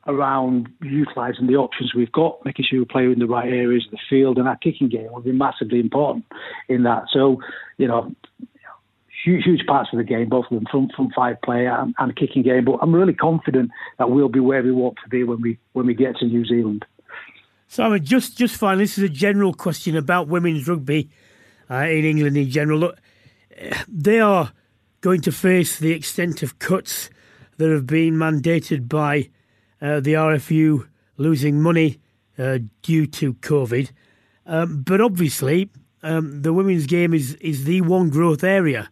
around 0.07 0.69
utilising 0.81 1.47
the 1.47 1.57
options 1.57 1.95
we've 1.95 2.13
got, 2.13 2.45
making 2.45 2.65
sure 2.69 2.81
we 2.81 2.85
play 2.85 3.05
in 3.05 3.19
the 3.19 3.27
right 3.27 3.49
areas 3.49 3.85
of 3.87 3.93
the 3.93 3.99
field, 4.11 4.39
and 4.39 4.49
our 4.49 4.57
kicking 4.57 4.89
game 4.89 5.13
will 5.13 5.21
be 5.21 5.33
massively 5.33 5.81
important 5.81 6.25
in 6.69 6.83
that. 6.83 7.05
So, 7.13 7.41
you 7.79 7.87
know, 7.87 8.13
huge, 9.25 9.45
huge 9.45 9.67
parts 9.67 9.91
of 9.93 9.99
the 9.99 10.05
game, 10.05 10.29
both 10.29 10.47
of 10.51 10.57
them 10.57 10.67
from 10.71 10.89
from 10.97 11.11
five 11.15 11.41
player 11.43 11.77
and, 11.79 11.95
and 11.99 12.17
kicking 12.17 12.43
game. 12.43 12.65
But 12.65 12.79
I'm 12.83 12.95
really 12.95 13.15
confident 13.15 13.71
that 13.99 14.11
we'll 14.11 14.29
be 14.29 14.41
where 14.41 14.63
we 14.63 14.73
want 14.73 14.97
to 15.03 15.09
be 15.09 15.25
when 15.25 15.41
we 15.41 15.59
when 15.73 15.87
we 15.87 15.95
get 15.95 16.17
to 16.17 16.27
New 16.27 16.45
Zealand. 16.45 16.85
Simon, 17.69 18.05
just 18.05 18.37
just 18.37 18.57
finally, 18.57 18.85
this 18.85 18.99
is 18.99 19.05
a 19.05 19.09
general 19.09 19.55
question 19.55 19.97
about 19.97 20.29
women's 20.29 20.69
rugby 20.69 21.11
uh, 21.73 21.87
in 21.87 22.05
England 22.05 22.37
in 22.37 22.51
general. 22.51 22.79
Look, 22.79 22.99
they 23.89 24.21
are 24.21 24.53
going 25.01 25.21
to 25.23 25.33
face 25.33 25.79
the 25.79 25.93
extent 25.93 26.43
of 26.43 26.59
cuts 26.59 27.11
that 27.57 27.71
have 27.71 27.87
been 27.87 28.15
mandated 28.15 28.89
by 28.89 29.31
uh, 29.81 30.01
the 30.01 30.15
RFU 30.15 30.89
losing 31.17 31.61
money 31.61 31.99
uh, 32.39 32.59
due 32.83 33.07
to 33.07 33.35
COVID. 33.35 33.91
Um, 34.47 34.83
but 34.83 35.01
obviously, 35.01 35.71
um, 36.03 36.43
the 36.43 36.53
women's 36.53 36.87
game 36.87 37.15
is, 37.15 37.35
is 37.35 37.65
the 37.65 37.81
one 37.81 38.11
growth 38.11 38.45
area, 38.45 38.91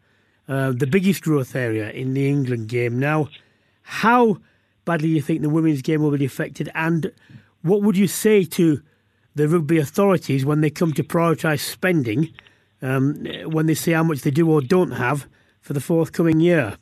uh, 0.49 0.73
the 0.73 0.87
biggest 0.87 1.23
growth 1.23 1.57
area 1.57 1.91
in 1.91 2.15
the 2.15 2.29
England 2.29 2.69
game. 2.69 2.99
Now, 2.99 3.29
how 3.83 4.39
badly 4.85 5.09
do 5.09 5.15
you 5.15 5.23
think 5.23 5.43
the 5.43 5.49
women's 5.49 5.83
game 5.83 6.03
will 6.03 6.17
be 6.17 6.25
affected? 6.25 6.71
And 6.75 7.13
what 7.63 7.83
would 7.83 7.97
you 7.97 8.07
say 8.07 8.45
to 8.45 8.81
the 9.35 9.49
rugby 9.49 9.79
authorities 9.79 10.45
when 10.45 10.61
they 10.61 10.71
come 10.71 10.93
to 10.93 11.03
prioritise 11.03 11.61
spending, 11.61 12.33
um, 12.83 13.25
when 13.45 13.67
they 13.67 13.75
see 13.75 13.93
how 13.93 14.03
much 14.03 14.21
they 14.23 14.31
do 14.31 14.51
or 14.51 14.61
don't 14.61 14.93
have 14.93 15.27
for 15.61 15.73
the 15.73 15.81
forthcoming 15.81 16.41
year? 16.41 16.77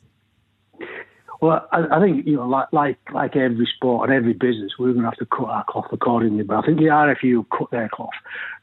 Well, 1.41 1.67
I, 1.71 1.97
I, 1.97 2.01
think 2.01 2.25
you 2.27 2.35
know, 2.35 2.47
like 2.47 2.67
like 2.73 2.97
like 3.13 3.35
every 3.35 3.67
sport 3.75 4.09
and 4.09 4.17
every 4.17 4.33
business, 4.33 4.73
we're 4.77 4.91
going 4.91 5.03
to 5.03 5.09
have 5.09 5.15
to 5.15 5.25
cut 5.25 5.45
our 5.45 5.63
cloth 5.69 5.87
accordingly. 5.91 6.43
But 6.43 6.57
I 6.57 6.61
think 6.63 6.79
the 6.79 6.85
RFU 6.85 7.45
cut 7.57 7.71
their 7.71 7.89
cloth 7.89 8.09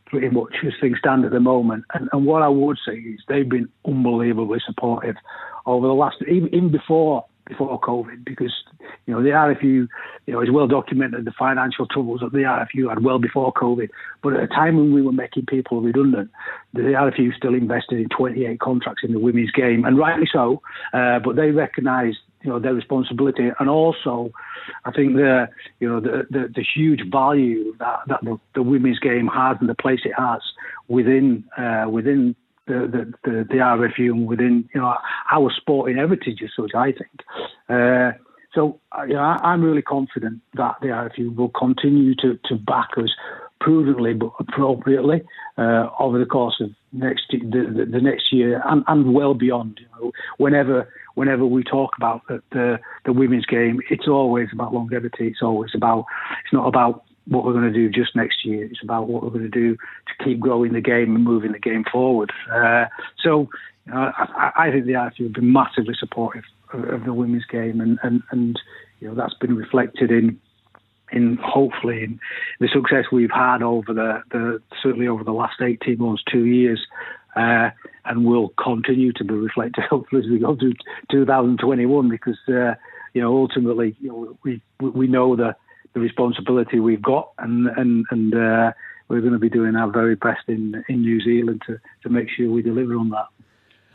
pretty 0.07 0.29
much 0.29 0.55
as 0.65 0.73
things 0.81 0.99
stand 0.99 1.25
at 1.25 1.33
the 1.33 1.41
moment. 1.41 1.85
And, 1.95 2.09
and 2.13 2.27
what 2.27 2.43
I 2.43 2.49
would 2.49 2.79
say 2.87 2.95
is 2.95 3.21
they've 3.29 3.49
been 3.49 3.69
unbelievably 3.87 4.61
supportive 4.67 5.17
over 5.65 5.87
the 5.87 5.95
last 5.95 6.17
even, 6.29 6.55
even 6.55 6.71
before 6.71 7.25
before 7.47 7.81
COVID 7.81 8.25
because 8.25 8.53
you 9.07 9.15
know 9.15 9.23
the 9.23 9.31
RFU 9.31 9.63
you 10.27 10.33
know 10.33 10.41
is 10.41 10.51
well 10.51 10.67
documented 10.67 11.25
the 11.25 11.33
financial 11.39 11.87
troubles 11.87 12.21
that 12.21 12.33
the 12.33 12.39
RFU 12.39 12.89
had 12.89 13.03
well 13.03 13.19
before 13.19 13.53
COVID. 13.53 13.89
But 14.23 14.35
at 14.35 14.43
a 14.43 14.49
time 14.49 14.77
when 14.77 14.93
we 14.93 15.03
were 15.03 15.13
making 15.13 15.47
people 15.47 15.81
redundant, 15.81 16.31
the 16.75 16.81
RFU 16.81 17.35
still 17.37 17.55
invested 17.55 18.01
in 18.01 18.09
28 18.09 18.61
contracts 18.61 19.03
in 19.05 19.13
the 19.13 19.21
women's 19.21 19.53
game, 19.53 19.85
and 19.85 19.97
rightly 19.97 20.29
so. 20.33 20.61
Uh, 20.93 21.19
but 21.21 21.37
they 21.37 21.51
recognised 21.51 22.19
you 22.43 22.51
know 22.51 22.59
their 22.59 22.75
responsibility, 22.75 23.51
and 23.59 23.69
also 23.69 24.31
I 24.85 24.91
think 24.91 25.15
the 25.15 25.49
you 25.81 25.89
know 25.89 26.01
the 26.01 26.27
the, 26.31 26.53
the 26.55 26.65
huge 26.75 27.03
value 27.11 27.77
that 27.79 28.01
that 28.09 28.25
the, 28.25 28.39
the, 28.55 28.63
women's 28.63 28.99
game 28.99 29.29
has 29.29 29.57
and 29.61 29.69
the 29.69 29.75
place 29.75 30.01
it 30.05 30.15
has 30.17 30.41
within 30.89 31.45
uh, 31.57 31.87
within 31.91 32.37
the, 32.67 32.75
the, 32.75 33.31
the, 33.31 33.45
the 33.45 33.55
RFU 33.57 34.27
within 34.27 34.69
you 34.75 34.81
know 34.81 34.95
our 35.31 35.51
sporting 35.57 35.97
heritage 35.97 36.41
as 36.43 36.51
such. 36.57 36.75
I 36.75 36.93
think. 36.93 37.23
Uh, 37.69 38.13
so 38.55 38.81
you 39.07 39.15
know, 39.15 39.21
I, 39.21 39.53
am 39.53 39.63
really 39.63 39.83
confident 39.83 40.41
that 40.55 40.77
the 40.81 40.89
RFU 40.89 41.37
will 41.37 41.51
continue 41.51 42.15
to, 42.17 42.39
to 42.47 42.55
back 42.57 42.89
us 42.97 43.11
prudently 43.61 44.15
but 44.15 44.33
appropriately 44.39 45.23
uh, 45.59 45.89
over 45.99 46.19
the 46.19 46.27
course 46.27 46.57
of 46.61 46.71
next 46.93 47.25
the, 47.31 47.39
the, 47.39 47.87
the 47.91 48.01
next 48.01 48.33
year 48.33 48.63
and, 48.67 48.83
and 48.89 49.13
well 49.13 49.35
beyond. 49.35 49.81
You 49.81 49.87
know, 50.01 50.13
whenever 50.39 50.89
whenever 51.15 51.45
we 51.45 51.65
talk 51.65 51.91
about 51.97 52.23
the, 52.29 52.43
the, 52.53 52.79
the 53.05 53.13
women's 53.13 53.47
game, 53.47 53.81
it's 53.91 54.09
always 54.09 54.49
about 54.53 54.73
longevity. 54.73 55.29
It's 55.29 55.43
always 55.43 55.71
about 55.75 56.07
it's 56.45 56.53
not 56.53 56.67
about 56.67 57.05
what 57.27 57.45
we're 57.45 57.53
going 57.53 57.65
to 57.65 57.73
do 57.73 57.89
just 57.89 58.15
next 58.15 58.45
year. 58.45 58.65
It's 58.65 58.83
about 58.83 59.09
what 59.09 59.23
we're 59.23 59.31
going 59.31 59.43
to 59.43 59.49
do 59.49 59.77
to 59.77 60.25
keep 60.25 60.41
growing 60.41 60.73
the 60.73 60.81
game 60.81 61.15
and 61.15 61.25
moving 61.25 61.53
the 61.53 61.59
game 61.59 61.85
forward. 61.91 62.33
Uh, 62.53 62.87
so 63.23 63.49
uh, 63.93 64.13
I, 64.17 64.53
I, 64.57 64.71
think 64.71 64.87
the 64.87 64.93
RFU 64.93 65.25
have 65.25 65.33
been 65.33 65.53
massively 65.53 65.95
supportive 65.99 66.45
of, 66.73 66.85
of, 66.89 67.05
the 67.05 67.13
women's 67.13 67.47
game, 67.47 67.81
and, 67.81 67.99
and, 68.03 68.23
and 68.31 68.61
you 69.01 69.09
know 69.09 69.15
that's 69.15 69.35
been 69.35 69.57
reflected 69.57 70.11
in 70.11 70.41
in 71.13 71.39
hopefully 71.41 72.03
in 72.03 72.21
the 72.59 72.69
success 72.69 73.05
we've 73.13 73.31
had 73.31 73.63
over 73.63 73.95
the, 73.95 74.23
the 74.33 74.61
certainly 74.83 75.07
over 75.07 75.23
the 75.23 75.33
last 75.33 75.61
18 75.61 75.99
months, 75.99 76.23
two 76.31 76.47
years, 76.47 76.85
uh, 77.37 77.71
and 78.05 78.25
will 78.25 78.53
continue 78.63 79.13
to 79.13 79.25
be 79.25 79.35
reflected 79.35 79.85
hopefully 79.91 80.23
as 80.23 80.31
we 80.31 80.39
go 80.39 80.57
through 80.57 80.75
2021 81.11 82.09
because 82.09 82.39
uh, 82.49 82.75
you 83.15 83.21
know 83.21 83.37
ultimately 83.37 83.97
you 84.01 84.09
know, 84.09 84.39
we 84.43 84.61
we 84.81 85.07
know 85.07 85.37
the 85.37 85.55
the 85.97 86.01
responsibility 86.01 86.79
we've 86.79 87.01
got 87.01 87.33
and 87.39 87.69
and 87.69 88.05
and 88.11 88.35
uh, 88.35 88.71
we're 89.09 89.23
going 89.23 89.33
to 89.33 89.39
be 89.39 89.49
doing 89.49 89.75
our 89.77 89.91
very 89.91 90.15
best 90.15 90.43
in 90.47 90.85
in 90.91 91.01
New 91.01 91.21
Zealand 91.23 91.63
to 91.67 91.81
to 92.03 92.11
make 92.11 92.29
sure 92.29 92.51
we 92.51 92.61
deliver 92.61 92.97
on 92.97 93.09
that. 93.09 93.27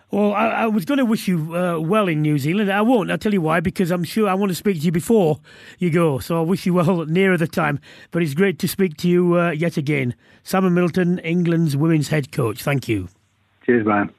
Well, 0.10 0.34
I, 0.34 0.48
I, 0.48 0.66
was 0.66 0.84
going 0.84 0.98
to 0.98 1.06
wish 1.06 1.30
you 1.30 1.56
uh, 1.56 1.80
well 1.80 2.10
in 2.10 2.22
New 2.22 2.38
Zealand. 2.38 2.70
I 2.70 2.82
won't. 2.82 3.10
I'll 3.10 3.18
tell 3.18 3.32
you 3.32 3.40
why, 3.40 3.62
because 3.62 3.92
I'm 3.92 4.04
sure 4.04 4.28
I 4.28 4.34
want 4.34 4.50
to 4.50 4.56
speak 4.56 4.80
to 4.80 4.86
you 4.86 4.92
before 4.92 5.40
you 5.78 5.90
go. 5.90 6.20
So 6.20 6.38
I 6.38 6.42
wish 6.42 6.66
you 6.66 6.74
well 6.74 7.06
nearer 7.06 7.38
the 7.38 7.48
time. 7.48 7.80
But 8.10 8.22
it's 8.22 8.34
great 8.34 8.60
to 8.60 8.68
speak 8.68 8.98
to 8.98 9.08
you 9.08 9.40
uh, 9.40 9.52
yet 9.52 9.78
again. 9.78 10.16
Simon 10.44 10.74
Middleton, 10.74 11.20
England's 11.20 11.78
women's 11.78 12.10
head 12.10 12.34
coach. 12.34 12.62
Thank 12.62 12.90
you. 12.90 13.08
Cheers, 13.66 13.86
Brian. 13.86 14.10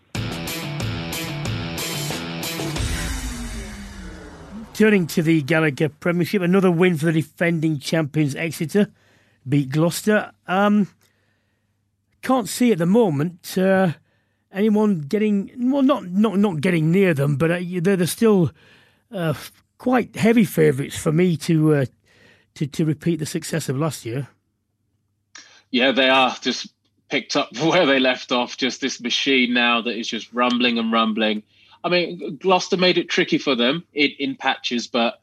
Turning 4.75 5.07
to 5.07 5.23
the 5.23 5.43
Gallagher 5.43 5.91
Premiership, 5.91 6.41
another 6.41 6.71
win 6.71 6.97
for 6.97 7.07
the 7.07 7.13
defending 7.13 7.79
champions 7.79 8.35
Exeter, 8.35 8.91
beat 9.47 9.69
Gloucester. 9.69 10.33
Um, 10.47 10.89
can't 12.23 12.49
see 12.49 12.73
at 12.73 12.79
the 12.79 12.87
moment 12.87 13.59
uh, 13.59 13.93
anyone 14.51 15.01
getting 15.01 15.71
well, 15.71 15.83
not 15.83 16.07
not 16.07 16.39
not 16.39 16.63
getting 16.63 16.91
near 16.91 17.13
them, 17.13 17.37
but 17.37 17.51
uh, 17.51 17.61
they're, 17.61 17.97
they're 17.97 18.07
still 18.07 18.51
uh, 19.13 19.35
quite 19.77 20.17
heavy 20.17 20.45
favourites 20.45 20.97
for 20.97 21.13
me 21.13 21.37
to 21.37 21.75
uh, 21.75 21.85
to 22.55 22.67
to 22.67 22.85
repeat 22.87 23.19
the 23.19 23.27
success 23.27 23.69
of 23.69 23.77
last 23.77 24.07
year. 24.07 24.29
Yeah, 25.71 25.93
they 25.93 26.09
are 26.09 26.35
just 26.41 26.73
picked 27.11 27.37
up 27.37 27.55
where 27.59 27.85
they 27.85 28.01
left 28.01 28.33
off. 28.33 28.57
Just 28.57 28.81
this 28.81 29.01
machine 29.01 29.53
now 29.53 29.83
that 29.83 29.99
is 29.99 30.09
just 30.09 30.33
rumbling 30.33 30.79
and 30.79 30.91
rumbling. 30.91 31.43
I 31.85 31.89
mean, 31.89 32.37
Gloucester 32.37 32.77
made 32.77 32.99
it 32.99 33.09
tricky 33.09 33.39
for 33.39 33.55
them 33.55 33.85
in, 33.93 34.11
in 34.19 34.37
patches, 34.37 34.87
but 34.87 35.21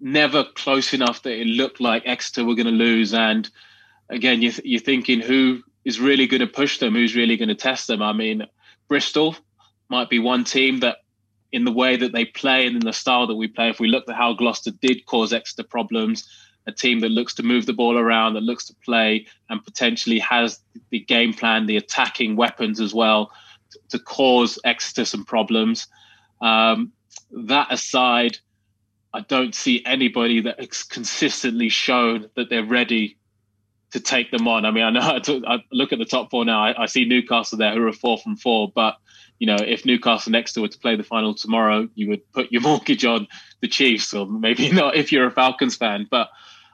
never 0.00 0.44
close 0.54 0.94
enough 0.94 1.22
that 1.22 1.40
it 1.40 1.46
looked 1.46 1.80
like 1.80 2.02
Exeter 2.06 2.44
were 2.44 2.54
going 2.54 2.66
to 2.66 2.72
lose. 2.72 3.12
And 3.12 3.48
again, 4.08 4.40
you're, 4.42 4.52
you're 4.62 4.80
thinking 4.80 5.20
who 5.20 5.62
is 5.84 6.00
really 6.00 6.26
going 6.26 6.40
to 6.40 6.46
push 6.46 6.78
them, 6.78 6.94
who's 6.94 7.16
really 7.16 7.36
going 7.36 7.48
to 7.48 7.54
test 7.54 7.88
them. 7.88 8.02
I 8.02 8.12
mean, 8.12 8.46
Bristol 8.88 9.36
might 9.88 10.08
be 10.08 10.18
one 10.18 10.44
team 10.44 10.80
that, 10.80 10.98
in 11.50 11.64
the 11.64 11.72
way 11.72 11.96
that 11.96 12.12
they 12.12 12.26
play 12.26 12.66
and 12.66 12.76
in 12.76 12.84
the 12.84 12.92
style 12.92 13.26
that 13.26 13.34
we 13.34 13.48
play, 13.48 13.70
if 13.70 13.80
we 13.80 13.88
look 13.88 14.08
at 14.08 14.14
how 14.14 14.34
Gloucester 14.34 14.70
did 14.70 15.06
cause 15.06 15.32
Exeter 15.32 15.64
problems, 15.64 16.28
a 16.66 16.72
team 16.72 17.00
that 17.00 17.08
looks 17.08 17.32
to 17.34 17.42
move 17.42 17.64
the 17.64 17.72
ball 17.72 17.96
around, 17.96 18.34
that 18.34 18.42
looks 18.42 18.66
to 18.66 18.74
play, 18.84 19.26
and 19.48 19.64
potentially 19.64 20.18
has 20.18 20.60
the 20.90 21.00
game 21.00 21.32
plan, 21.32 21.66
the 21.66 21.78
attacking 21.78 22.36
weapons 22.36 22.80
as 22.80 22.92
well 22.94 23.32
to 23.90 23.98
cause 23.98 24.58
Exeter 24.64 25.04
some 25.04 25.24
problems. 25.24 25.86
Um, 26.40 26.92
that 27.30 27.72
aside, 27.72 28.38
I 29.12 29.20
don't 29.20 29.54
see 29.54 29.82
anybody 29.84 30.40
that 30.42 30.60
has 30.60 30.82
consistently 30.82 31.68
shown 31.68 32.28
that 32.36 32.50
they're 32.50 32.64
ready 32.64 33.16
to 33.92 34.00
take 34.00 34.30
them 34.30 34.46
on. 34.46 34.64
I 34.64 34.70
mean, 34.70 34.84
I 34.84 34.90
know 34.90 35.00
I, 35.46 35.58
look 35.72 35.92
at 35.92 35.98
the 35.98 36.04
top 36.04 36.30
four 36.30 36.44
now. 36.44 36.62
I, 36.62 36.82
I, 36.82 36.86
see 36.86 37.04
Newcastle 37.04 37.58
there 37.58 37.74
who 37.74 37.86
are 37.86 37.92
four 37.92 38.18
from 38.18 38.36
four, 38.36 38.70
but 38.74 38.96
you 39.38 39.46
know, 39.46 39.56
if 39.56 39.86
Newcastle 39.86 40.32
next 40.32 40.54
to 40.54 40.60
were 40.60 40.68
to 40.68 40.78
play 40.78 40.96
the 40.96 41.04
final 41.04 41.34
tomorrow, 41.34 41.88
you 41.94 42.08
would 42.08 42.30
put 42.32 42.52
your 42.52 42.60
mortgage 42.62 43.04
on 43.04 43.26
the 43.60 43.68
Chiefs, 43.68 44.12
or 44.12 44.26
maybe 44.26 44.70
not 44.72 44.96
if 44.96 45.12
you're 45.12 45.26
a 45.26 45.30
Falcons 45.30 45.76
fan. 45.76 46.06
But 46.10 46.28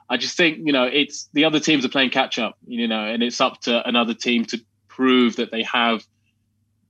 I 0.09 0.17
just 0.17 0.35
think 0.35 0.59
you 0.63 0.73
know, 0.73 0.83
it's 0.83 1.29
the 1.33 1.45
other 1.45 1.59
teams 1.59 1.85
are 1.85 1.89
playing 1.89 2.09
catch 2.09 2.37
up, 2.37 2.57
you 2.67 2.87
know, 2.87 3.05
and 3.05 3.23
it's 3.23 3.39
up 3.39 3.61
to 3.61 3.87
another 3.87 4.13
team 4.13 4.45
to 4.45 4.59
prove 4.87 5.37
that 5.37 5.51
they 5.51 5.63
have 5.63 6.05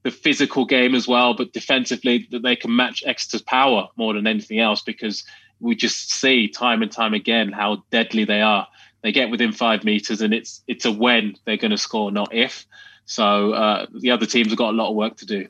the 0.06 0.12
physical 0.12 0.66
game 0.66 0.93
as 0.93 1.08
well, 1.08 1.34
but 1.34 1.51
defensively 1.51 2.28
that 2.30 2.43
they 2.43 2.56
can 2.56 2.76
match 2.76 3.03
Exeter's 3.08 3.41
power 3.41 3.89
more 3.97 4.14
than 4.14 4.28
anything 4.28 4.60
else 4.60 4.80
because 4.80 5.24
we 5.60 5.76
just 5.76 6.12
see 6.12 6.47
time 6.47 6.84
and 6.84 6.91
time 6.91 7.16
again 7.16 7.51
how 7.51 7.84
deadly 7.89 8.24
they 8.24 8.39
are. 8.39 8.68
They 9.01 9.12
get 9.12 9.32
within 9.32 9.51
five 9.51 9.84
meters 9.84 10.22
and 10.22 10.32
it's 10.32 10.62
it's 10.68 10.86
a 10.86 10.91
when 10.91 11.36
they're 11.45 11.58
going 11.58 11.72
to 11.72 11.78
score, 11.78 12.12
not 12.12 12.32
if. 12.32 12.68
So 13.06 13.53
uh, 13.53 13.88
the 13.99 14.12
other 14.12 14.28
teams 14.28 14.49
have 14.49 14.60
got 14.60 14.76
a 14.76 14.78
lot 14.78 14.91
of 14.91 14.95
work 14.95 15.18
to 15.18 15.26
do. 15.26 15.47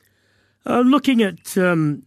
Uh, 0.64 0.80
looking 0.80 1.20
at 1.20 1.58
um, 1.58 2.02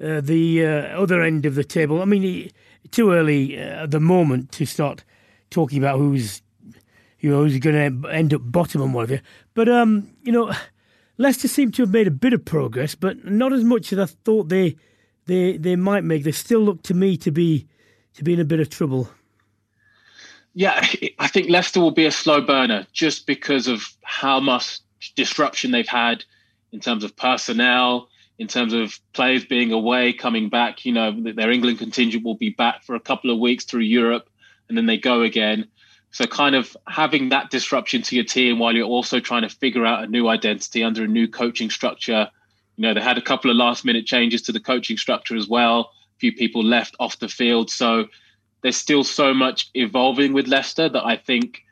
uh, 0.00 0.20
the 0.20 0.64
uh, 0.64 1.02
other 1.02 1.22
end 1.22 1.44
of 1.44 1.56
the 1.56 1.64
table, 1.64 2.00
I 2.00 2.04
mean, 2.04 2.52
too 2.92 3.10
early 3.10 3.58
uh, 3.58 3.82
at 3.82 3.90
the 3.90 4.00
moment 4.00 4.52
to 4.52 4.64
start 4.64 5.02
talking 5.50 5.78
about 5.78 5.98
who's 5.98 6.40
you 7.18 7.30
know 7.30 7.42
who's 7.42 7.58
going 7.58 8.00
to 8.00 8.08
end 8.10 8.32
up 8.32 8.42
bottom 8.44 8.80
and 8.80 8.94
whatever. 8.94 9.20
But 9.54 9.68
um, 9.68 10.12
you 10.22 10.30
know 10.30 10.52
Leicester 11.16 11.48
seem 11.48 11.70
to 11.72 11.82
have 11.82 11.92
made 11.92 12.06
a 12.06 12.12
bit 12.12 12.32
of 12.32 12.44
progress, 12.44 12.94
but 12.94 13.24
not 13.24 13.52
as 13.52 13.62
much 13.62 13.92
as 13.92 13.98
I 13.98 14.06
thought 14.06 14.48
they 14.48 14.76
they 15.26 15.56
they 15.56 15.76
might 15.76 16.04
make. 16.04 16.24
They 16.24 16.32
still 16.32 16.60
look 16.60 16.82
to 16.84 16.94
me 16.94 17.16
to 17.18 17.30
be 17.30 17.66
to 18.14 18.24
be 18.24 18.34
in 18.34 18.40
a 18.40 18.44
bit 18.44 18.60
of 18.60 18.70
trouble. 18.70 19.08
Yeah, 20.54 20.86
I 21.18 21.26
think 21.26 21.50
Leicester 21.50 21.80
will 21.80 21.90
be 21.90 22.06
a 22.06 22.12
slow 22.12 22.40
burner 22.40 22.86
just 22.92 23.26
because 23.26 23.66
of 23.66 23.92
how 24.04 24.38
much 24.38 24.80
disruption 25.16 25.72
they've 25.72 25.88
had 25.88 26.24
in 26.72 26.78
terms 26.78 27.02
of 27.02 27.16
personnel, 27.16 28.08
in 28.38 28.46
terms 28.46 28.72
of 28.72 28.98
players 29.12 29.44
being 29.44 29.72
away, 29.72 30.12
coming 30.12 30.48
back. 30.48 30.84
You 30.84 30.92
know, 30.92 31.32
their 31.32 31.50
England 31.50 31.78
contingent 31.78 32.24
will 32.24 32.36
be 32.36 32.50
back 32.50 32.84
for 32.84 32.94
a 32.94 33.00
couple 33.00 33.30
of 33.30 33.38
weeks 33.38 33.64
through 33.64 33.80
Europe, 33.80 34.28
and 34.68 34.78
then 34.78 34.86
they 34.86 34.96
go 34.96 35.22
again. 35.22 35.68
So, 36.14 36.26
kind 36.26 36.54
of 36.54 36.76
having 36.86 37.30
that 37.30 37.50
disruption 37.50 38.00
to 38.02 38.14
your 38.14 38.24
team 38.24 38.60
while 38.60 38.72
you're 38.72 38.86
also 38.86 39.18
trying 39.18 39.42
to 39.42 39.48
figure 39.48 39.84
out 39.84 40.04
a 40.04 40.06
new 40.06 40.28
identity 40.28 40.84
under 40.84 41.02
a 41.02 41.08
new 41.08 41.26
coaching 41.26 41.70
structure. 41.70 42.30
You 42.76 42.82
know, 42.82 42.94
they 42.94 43.00
had 43.00 43.18
a 43.18 43.20
couple 43.20 43.50
of 43.50 43.56
last 43.56 43.84
minute 43.84 44.06
changes 44.06 44.40
to 44.42 44.52
the 44.52 44.60
coaching 44.60 44.96
structure 44.96 45.34
as 45.34 45.48
well. 45.48 45.80
A 45.80 46.18
few 46.20 46.32
people 46.32 46.62
left 46.62 46.94
off 47.00 47.18
the 47.18 47.28
field. 47.28 47.68
So, 47.68 48.06
there's 48.62 48.76
still 48.76 49.02
so 49.02 49.34
much 49.34 49.70
evolving 49.74 50.32
with 50.32 50.46
Leicester 50.46 50.88
that 50.88 51.04
I 51.04 51.16
think 51.16 51.64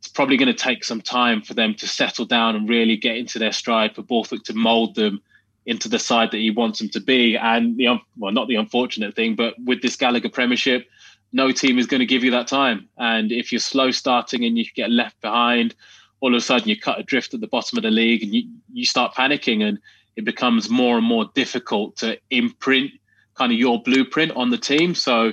it's 0.00 0.08
probably 0.08 0.36
going 0.36 0.52
to 0.52 0.64
take 0.64 0.82
some 0.82 1.00
time 1.00 1.40
for 1.40 1.54
them 1.54 1.72
to 1.76 1.86
settle 1.86 2.24
down 2.24 2.56
and 2.56 2.68
really 2.68 2.96
get 2.96 3.16
into 3.16 3.38
their 3.38 3.52
stride 3.52 3.94
for 3.94 4.02
Borthwick 4.02 4.42
to 4.46 4.54
mold 4.54 4.96
them 4.96 5.22
into 5.66 5.88
the 5.88 6.00
side 6.00 6.32
that 6.32 6.38
he 6.38 6.50
wants 6.50 6.80
them 6.80 6.88
to 6.88 7.00
be. 7.00 7.36
And 7.36 7.76
the 7.76 8.00
well, 8.16 8.32
not 8.32 8.48
the 8.48 8.56
unfortunate 8.56 9.14
thing, 9.14 9.36
but 9.36 9.54
with 9.64 9.82
this 9.82 9.94
Gallagher 9.94 10.30
Premiership, 10.30 10.88
no 11.32 11.52
team 11.52 11.78
is 11.78 11.86
going 11.86 12.00
to 12.00 12.06
give 12.06 12.24
you 12.24 12.30
that 12.30 12.48
time. 12.48 12.88
And 12.96 13.30
if 13.32 13.52
you're 13.52 13.58
slow 13.58 13.90
starting 13.90 14.44
and 14.44 14.56
you 14.56 14.64
get 14.74 14.90
left 14.90 15.20
behind, 15.20 15.74
all 16.20 16.34
of 16.34 16.38
a 16.38 16.40
sudden 16.40 16.68
you 16.68 16.78
cut 16.78 16.98
adrift 16.98 17.34
at 17.34 17.40
the 17.40 17.46
bottom 17.46 17.78
of 17.78 17.82
the 17.82 17.90
league 17.90 18.22
and 18.22 18.34
you, 18.34 18.48
you 18.72 18.84
start 18.84 19.14
panicking 19.14 19.62
and 19.62 19.78
it 20.16 20.24
becomes 20.24 20.68
more 20.68 20.96
and 20.96 21.06
more 21.06 21.30
difficult 21.34 21.96
to 21.96 22.18
imprint 22.30 22.90
kind 23.34 23.52
of 23.52 23.58
your 23.58 23.80
blueprint 23.82 24.32
on 24.32 24.50
the 24.50 24.58
team. 24.58 24.94
So 24.94 25.32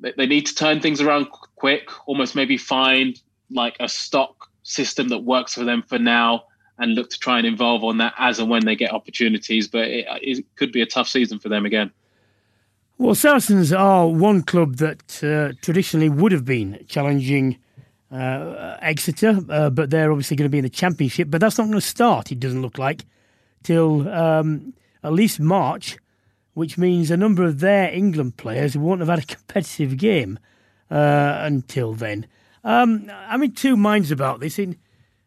they 0.00 0.26
need 0.26 0.46
to 0.46 0.54
turn 0.54 0.80
things 0.80 1.00
around 1.00 1.30
quick, 1.56 1.88
almost 2.06 2.36
maybe 2.36 2.56
find 2.56 3.20
like 3.50 3.76
a 3.80 3.88
stock 3.88 4.50
system 4.62 5.08
that 5.08 5.18
works 5.18 5.54
for 5.54 5.64
them 5.64 5.82
for 5.82 5.98
now 5.98 6.44
and 6.78 6.94
look 6.94 7.10
to 7.10 7.18
try 7.18 7.38
and 7.38 7.46
involve 7.46 7.84
on 7.84 7.98
that 7.98 8.14
as 8.18 8.38
and 8.38 8.50
when 8.50 8.64
they 8.64 8.76
get 8.76 8.92
opportunities. 8.92 9.68
But 9.68 9.88
it, 9.88 10.06
it 10.22 10.44
could 10.56 10.72
be 10.72 10.82
a 10.82 10.86
tough 10.86 11.08
season 11.08 11.38
for 11.38 11.48
them 11.48 11.66
again. 11.66 11.90
Well, 12.96 13.16
Saracens 13.16 13.72
are 13.72 14.06
one 14.06 14.42
club 14.42 14.76
that 14.76 15.24
uh, 15.24 15.52
traditionally 15.60 16.08
would 16.08 16.30
have 16.30 16.44
been 16.44 16.84
challenging 16.86 17.58
uh, 18.12 18.76
Exeter, 18.80 19.40
uh, 19.48 19.70
but 19.70 19.90
they're 19.90 20.12
obviously 20.12 20.36
going 20.36 20.46
to 20.46 20.50
be 20.50 20.58
in 20.58 20.64
the 20.64 20.70
Championship. 20.70 21.28
But 21.28 21.40
that's 21.40 21.58
not 21.58 21.64
going 21.64 21.74
to 21.74 21.80
start, 21.80 22.30
it 22.30 22.38
doesn't 22.38 22.62
look 22.62 22.78
like, 22.78 23.04
till 23.64 24.08
um, 24.08 24.74
at 25.02 25.12
least 25.12 25.40
March, 25.40 25.98
which 26.52 26.78
means 26.78 27.10
a 27.10 27.16
number 27.16 27.42
of 27.42 27.58
their 27.58 27.90
England 27.92 28.36
players 28.36 28.76
won't 28.76 29.00
have 29.00 29.08
had 29.08 29.18
a 29.18 29.26
competitive 29.34 29.96
game 29.96 30.38
uh, 30.88 31.38
until 31.40 31.94
then. 31.94 32.28
Um, 32.62 33.10
I'm 33.26 33.42
in 33.42 33.52
two 33.52 33.76
minds 33.76 34.12
about 34.12 34.38
this. 34.38 34.56
In, 34.56 34.76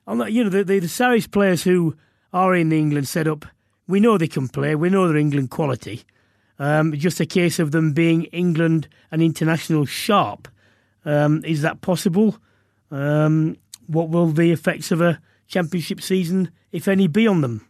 you 0.08 0.46
know, 0.46 0.50
the, 0.50 0.64
the, 0.64 0.80
the 0.80 0.88
Sarries 0.88 1.28
players 1.28 1.64
who 1.64 1.98
are 2.32 2.56
in 2.56 2.70
the 2.70 2.80
England 2.80 3.10
setup, 3.10 3.46
we 3.90 4.00
know 4.00 4.18
they 4.18 4.30
can 4.30 4.48
play, 4.48 4.74
we 4.74 4.90
know 4.90 5.06
they're 5.06 5.18
England 5.18 5.50
quality. 5.50 6.06
Um, 6.60 6.94
just 6.94 7.20
a 7.20 7.26
case 7.26 7.60
of 7.60 7.72
them 7.72 7.94
being 7.94 8.24
England 8.26 8.88
and 9.12 9.22
international 9.22 9.86
sharp. 9.86 10.48
Um, 11.06 11.44
is 11.46 11.62
that 11.62 11.82
possible? 11.82 12.38
Um, 12.92 13.58
what 13.88 14.10
will 14.10 14.28
the 14.28 14.52
effects 14.52 14.92
of 14.92 15.02
a 15.02 15.22
championship 15.48 16.02
season, 16.02 16.52
if 16.72 16.88
any, 16.88 17.08
be 17.08 17.28
on 17.28 17.42
them? 17.42 17.68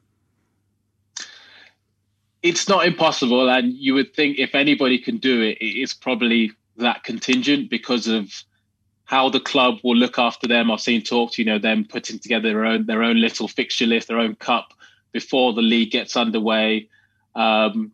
It's 2.44 2.70
not 2.70 2.86
impossible, 2.86 3.50
and 3.50 3.74
you 3.74 3.94
would 3.94 4.14
think 4.16 4.40
if 4.40 4.56
anybody 4.56 5.00
can 5.00 5.18
do 5.18 5.42
it, 5.42 5.58
it's 5.60 5.94
probably 5.94 6.52
that 6.78 7.04
contingent 7.04 7.70
because 7.70 8.08
of 8.08 8.32
how 9.06 9.30
the 9.30 9.40
club 9.40 9.80
will 9.84 9.96
look 9.96 10.20
after 10.20 10.48
them. 10.48 10.70
I've 10.70 10.82
seen 10.82 11.02
talks, 11.02 11.38
you 11.38 11.46
know, 11.46 11.58
them 11.58 11.86
putting 11.90 12.20
together 12.20 12.50
their 12.50 12.66
own 12.66 12.86
their 12.86 13.04
own 13.04 13.20
little 13.20 13.48
fixture 13.48 13.86
list, 13.86 14.08
their 14.08 14.20
own 14.20 14.36
cup 14.36 14.74
before 15.12 15.54
the 15.54 15.62
league 15.62 15.92
gets 15.92 16.16
underway. 16.16 16.90
Um, 17.36 17.92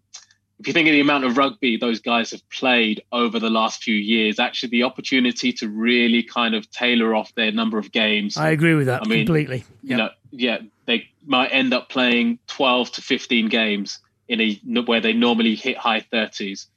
if 0.63 0.67
you 0.67 0.71
think 0.71 0.87
of 0.87 0.93
the 0.93 1.01
amount 1.01 1.25
of 1.25 1.37
rugby 1.37 1.75
those 1.75 1.99
guys 1.99 2.31
have 2.31 2.49
played 2.49 3.03
over 3.11 3.37
the 3.37 3.49
last 3.49 3.83
few 3.83 3.95
years, 3.95 4.39
actually 4.39 4.69
the 4.69 4.83
opportunity 4.83 5.51
to 5.51 5.67
really 5.67 6.23
kind 6.23 6.55
of 6.55 6.71
tailor 6.71 7.13
off 7.13 7.35
their 7.35 7.51
number 7.51 7.77
of 7.77 7.91
games. 7.91 8.37
I 8.37 8.51
agree 8.51 8.73
with 8.73 8.85
that 8.85 9.01
I 9.01 9.09
mean, 9.09 9.25
completely. 9.25 9.57
Yep. 9.57 9.65
You 9.81 9.97
know, 9.97 10.09
yeah, 10.31 10.59
they 10.85 11.09
might 11.25 11.49
end 11.49 11.73
up 11.73 11.89
playing 11.89 12.39
12 12.47 12.93
to 12.93 13.01
15 13.01 13.49
games 13.49 13.99
in 14.29 14.39
a 14.39 14.53
where 14.85 15.01
they 15.01 15.11
normally 15.11 15.55
hit 15.55 15.75
high 15.77 15.99
30s. 15.99 16.67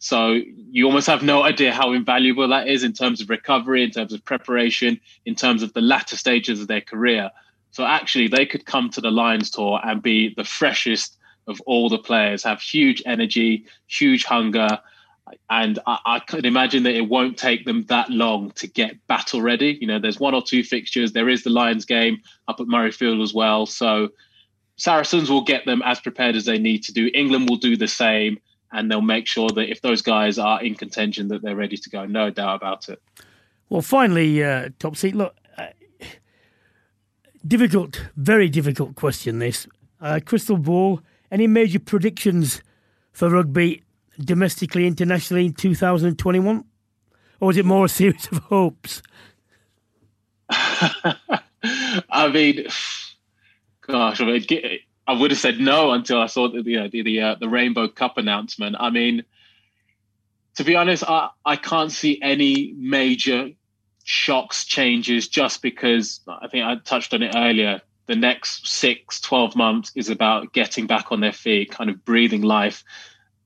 So 0.00 0.38
you 0.54 0.84
almost 0.84 1.06
have 1.06 1.22
no 1.22 1.42
idea 1.42 1.72
how 1.72 1.92
invaluable 1.92 2.46
that 2.48 2.68
is 2.68 2.84
in 2.84 2.92
terms 2.92 3.22
of 3.22 3.30
recovery, 3.30 3.82
in 3.82 3.90
terms 3.90 4.12
of 4.12 4.22
preparation, 4.22 5.00
in 5.24 5.34
terms 5.34 5.62
of 5.62 5.72
the 5.72 5.80
latter 5.80 6.18
stages 6.18 6.60
of 6.60 6.68
their 6.68 6.82
career. 6.82 7.30
So 7.70 7.86
actually, 7.86 8.28
they 8.28 8.44
could 8.44 8.66
come 8.66 8.90
to 8.90 9.00
the 9.00 9.10
Lions 9.10 9.50
tour 9.50 9.80
and 9.82 10.02
be 10.02 10.34
the 10.34 10.44
freshest 10.44 11.16
of 11.46 11.60
all 11.62 11.88
the 11.88 11.98
players 11.98 12.42
have 12.44 12.60
huge 12.60 13.02
energy, 13.06 13.66
huge 13.86 14.24
hunger, 14.24 14.78
and 15.48 15.78
I, 15.86 15.98
I 16.06 16.18
can 16.18 16.44
imagine 16.44 16.82
that 16.84 16.94
it 16.94 17.08
won't 17.08 17.38
take 17.38 17.64
them 17.64 17.84
that 17.86 18.10
long 18.10 18.50
to 18.52 18.66
get 18.66 19.06
battle 19.06 19.40
ready. 19.40 19.78
You 19.80 19.86
know, 19.86 19.98
there's 20.00 20.18
one 20.18 20.34
or 20.34 20.42
two 20.42 20.64
fixtures. 20.64 21.12
There 21.12 21.28
is 21.28 21.44
the 21.44 21.50
Lions 21.50 21.84
game 21.84 22.18
up 22.48 22.60
at 22.60 22.66
Murrayfield 22.66 23.22
as 23.22 23.32
well. 23.32 23.66
So 23.66 24.08
Saracens 24.76 25.30
will 25.30 25.44
get 25.44 25.66
them 25.66 25.82
as 25.84 26.00
prepared 26.00 26.34
as 26.34 26.46
they 26.46 26.58
need 26.58 26.82
to 26.84 26.92
do. 26.92 27.10
England 27.14 27.48
will 27.48 27.58
do 27.58 27.76
the 27.76 27.88
same. 27.88 28.38
and 28.72 28.90
they'll 28.90 29.00
make 29.00 29.26
sure 29.26 29.48
that 29.50 29.70
if 29.70 29.80
those 29.82 30.02
guys 30.02 30.38
are 30.38 30.62
in 30.62 30.74
contention, 30.74 31.28
that 31.28 31.42
they're 31.42 31.56
ready 31.56 31.76
to 31.76 31.90
go. 31.90 32.06
No 32.06 32.30
doubt 32.30 32.56
about 32.56 32.88
it. 32.88 33.02
Well, 33.68 33.82
finally, 33.82 34.42
uh, 34.42 34.70
Topsy. 34.78 35.12
Look, 35.12 35.34
uh, 35.58 35.66
difficult, 37.46 38.08
very 38.16 38.48
difficult 38.48 38.94
question. 38.94 39.38
This 39.38 39.66
uh, 40.00 40.20
crystal 40.24 40.56
ball. 40.56 41.00
Any 41.30 41.46
major 41.46 41.78
predictions 41.78 42.62
for 43.12 43.30
rugby 43.30 43.82
domestically, 44.18 44.86
internationally 44.86 45.46
in 45.46 45.52
2021, 45.54 46.64
or 47.40 47.50
is 47.50 47.56
it 47.56 47.64
more 47.64 47.86
a 47.86 47.88
series 47.88 48.26
of 48.32 48.38
hopes? 48.38 49.02
I 50.50 52.28
mean, 52.32 52.66
gosh, 53.86 54.20
I 54.20 54.24
mean, 54.24 54.44
I 55.06 55.12
would 55.14 55.30
have 55.30 55.40
said 55.40 55.60
no 55.60 55.92
until 55.92 56.20
I 56.20 56.26
saw 56.26 56.48
the 56.48 56.62
you 56.62 56.78
know, 56.78 56.88
the 56.88 57.02
the, 57.02 57.20
uh, 57.20 57.34
the 57.36 57.48
Rainbow 57.48 57.88
Cup 57.88 58.18
announcement. 58.18 58.76
I 58.78 58.90
mean, 58.90 59.24
to 60.56 60.64
be 60.64 60.76
honest, 60.76 61.04
I, 61.08 61.30
I 61.44 61.56
can't 61.56 61.92
see 61.92 62.20
any 62.22 62.74
major 62.76 63.50
shocks, 64.04 64.64
changes, 64.64 65.28
just 65.28 65.62
because 65.62 66.20
I 66.28 66.48
think 66.48 66.64
I 66.64 66.76
touched 66.76 67.14
on 67.14 67.22
it 67.22 67.34
earlier. 67.34 67.82
The 68.10 68.16
next 68.16 68.66
six, 68.66 69.20
12 69.20 69.54
months 69.54 69.92
is 69.94 70.08
about 70.08 70.52
getting 70.52 70.88
back 70.88 71.12
on 71.12 71.20
their 71.20 71.32
feet, 71.32 71.70
kind 71.70 71.88
of 71.88 72.04
breathing 72.04 72.42
life 72.42 72.82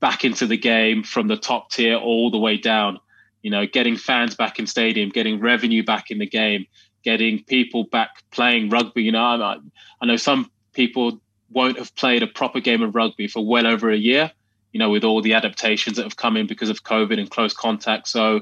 back 0.00 0.24
into 0.24 0.46
the 0.46 0.56
game 0.56 1.02
from 1.02 1.28
the 1.28 1.36
top 1.36 1.70
tier 1.70 1.96
all 1.96 2.30
the 2.30 2.38
way 2.38 2.56
down. 2.56 2.98
You 3.42 3.50
know, 3.50 3.66
getting 3.66 3.98
fans 3.98 4.34
back 4.34 4.58
in 4.58 4.66
stadium, 4.66 5.10
getting 5.10 5.38
revenue 5.38 5.84
back 5.84 6.10
in 6.10 6.16
the 6.16 6.26
game, 6.26 6.64
getting 7.02 7.44
people 7.44 7.84
back 7.84 8.22
playing 8.30 8.70
rugby. 8.70 9.02
You 9.02 9.12
know, 9.12 9.22
I, 9.22 9.58
I 10.00 10.06
know 10.06 10.16
some 10.16 10.50
people 10.72 11.20
won't 11.50 11.76
have 11.76 11.94
played 11.94 12.22
a 12.22 12.26
proper 12.26 12.58
game 12.58 12.80
of 12.80 12.94
rugby 12.94 13.28
for 13.28 13.46
well 13.46 13.66
over 13.66 13.90
a 13.90 13.98
year, 13.98 14.32
you 14.72 14.78
know, 14.78 14.88
with 14.88 15.04
all 15.04 15.20
the 15.20 15.34
adaptations 15.34 15.98
that 15.98 16.04
have 16.04 16.16
come 16.16 16.38
in 16.38 16.46
because 16.46 16.70
of 16.70 16.84
COVID 16.84 17.20
and 17.20 17.30
close 17.30 17.52
contact. 17.52 18.08
So 18.08 18.40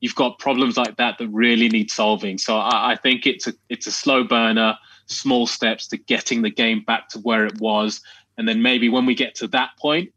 you've 0.00 0.14
got 0.14 0.38
problems 0.38 0.78
like 0.78 0.96
that 0.96 1.18
that 1.18 1.28
really 1.28 1.68
need 1.68 1.90
solving. 1.90 2.38
So 2.38 2.56
I, 2.56 2.92
I 2.92 2.96
think 2.96 3.26
it's 3.26 3.46
a 3.46 3.52
it's 3.68 3.86
a 3.86 3.92
slow 3.92 4.24
burner, 4.24 4.78
small 5.08 5.46
steps 5.46 5.88
to 5.88 5.96
getting 5.96 6.42
the 6.42 6.50
game 6.50 6.82
back 6.86 7.08
to 7.10 7.18
where 7.20 7.46
it 7.46 7.60
was. 7.60 8.00
And 8.36 8.48
then 8.48 8.62
maybe 8.62 8.88
when 8.88 9.06
we 9.06 9.14
get 9.14 9.34
to 9.36 9.48
that 9.48 9.70
point, 9.78 10.12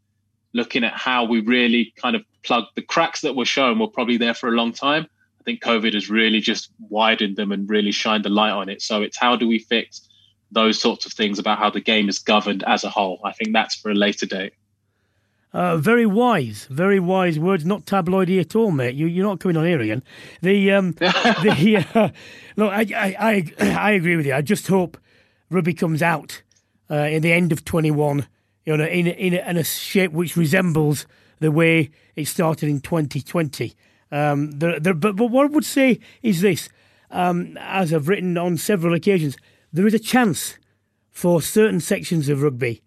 looking 0.54 0.84
at 0.84 0.92
how 0.92 1.24
we 1.24 1.40
really 1.40 1.92
kind 1.96 2.14
of 2.14 2.22
plug 2.44 2.64
the 2.76 2.82
cracks 2.82 3.20
that 3.22 3.34
were 3.34 3.44
shown 3.44 3.78
were 3.78 3.88
probably 3.88 4.16
there 4.16 4.34
for 4.34 4.48
a 4.48 4.56
long 4.56 4.72
time. 4.72 5.06
I 5.40 5.44
think 5.44 5.62
COVID 5.62 5.94
has 5.94 6.08
really 6.08 6.40
just 6.40 6.70
widened 6.88 7.36
them 7.36 7.50
and 7.50 7.68
really 7.68 7.90
shined 7.90 8.24
the 8.24 8.28
light 8.28 8.52
on 8.52 8.68
it. 8.68 8.80
So 8.82 9.02
it's 9.02 9.18
how 9.18 9.34
do 9.34 9.48
we 9.48 9.58
fix 9.58 10.08
those 10.52 10.78
sorts 10.78 11.06
of 11.06 11.12
things 11.12 11.38
about 11.38 11.58
how 11.58 11.70
the 11.70 11.80
game 11.80 12.08
is 12.08 12.18
governed 12.18 12.62
as 12.64 12.84
a 12.84 12.90
whole. 12.90 13.20
I 13.24 13.32
think 13.32 13.52
that's 13.52 13.74
for 13.74 13.90
a 13.90 13.94
later 13.94 14.26
date. 14.26 14.52
Uh, 15.52 15.76
very 15.76 16.06
wise, 16.06 16.66
very 16.70 16.98
wise 16.98 17.38
words. 17.38 17.64
Not 17.64 17.84
tabloidy 17.84 18.40
at 18.40 18.56
all, 18.56 18.70
mate. 18.70 18.94
You, 18.94 19.06
you're 19.06 19.26
not 19.26 19.40
coming 19.40 19.56
on 19.56 19.66
here 19.66 19.80
again. 19.80 20.02
The 20.40 20.72
um, 20.72 20.92
the 20.92 21.86
uh, 21.94 22.08
look, 22.56 22.72
I, 22.72 22.80
I, 22.80 23.52
I 23.60 23.70
I 23.78 23.90
agree 23.92 24.16
with 24.16 24.26
you. 24.26 24.34
I 24.34 24.40
just 24.40 24.66
hope 24.66 24.96
rugby 25.50 25.74
comes 25.74 26.02
out 26.02 26.42
uh, 26.90 26.94
in 26.94 27.22
the 27.22 27.32
end 27.32 27.52
of 27.52 27.64
21, 27.64 28.26
you 28.64 28.76
know, 28.76 28.84
in 28.84 29.06
in 29.06 29.34
in 29.34 29.56
a 29.58 29.64
shape 29.64 30.12
which 30.12 30.36
resembles 30.36 31.06
the 31.40 31.50
way 31.50 31.90
it 32.16 32.26
started 32.26 32.68
in 32.68 32.80
2020. 32.80 33.74
Um, 34.10 34.52
the, 34.52 34.78
the, 34.80 34.94
but, 34.94 35.16
but 35.16 35.26
what 35.26 35.46
I 35.46 35.48
would 35.48 35.64
say 35.64 35.98
is 36.22 36.40
this, 36.40 36.68
um, 37.10 37.58
as 37.60 37.92
I've 37.92 38.08
written 38.08 38.38
on 38.38 38.56
several 38.56 38.94
occasions, 38.94 39.36
there 39.72 39.86
is 39.86 39.94
a 39.94 39.98
chance 39.98 40.58
for 41.10 41.42
certain 41.42 41.80
sections 41.80 42.28
of 42.28 42.42
rugby, 42.42 42.82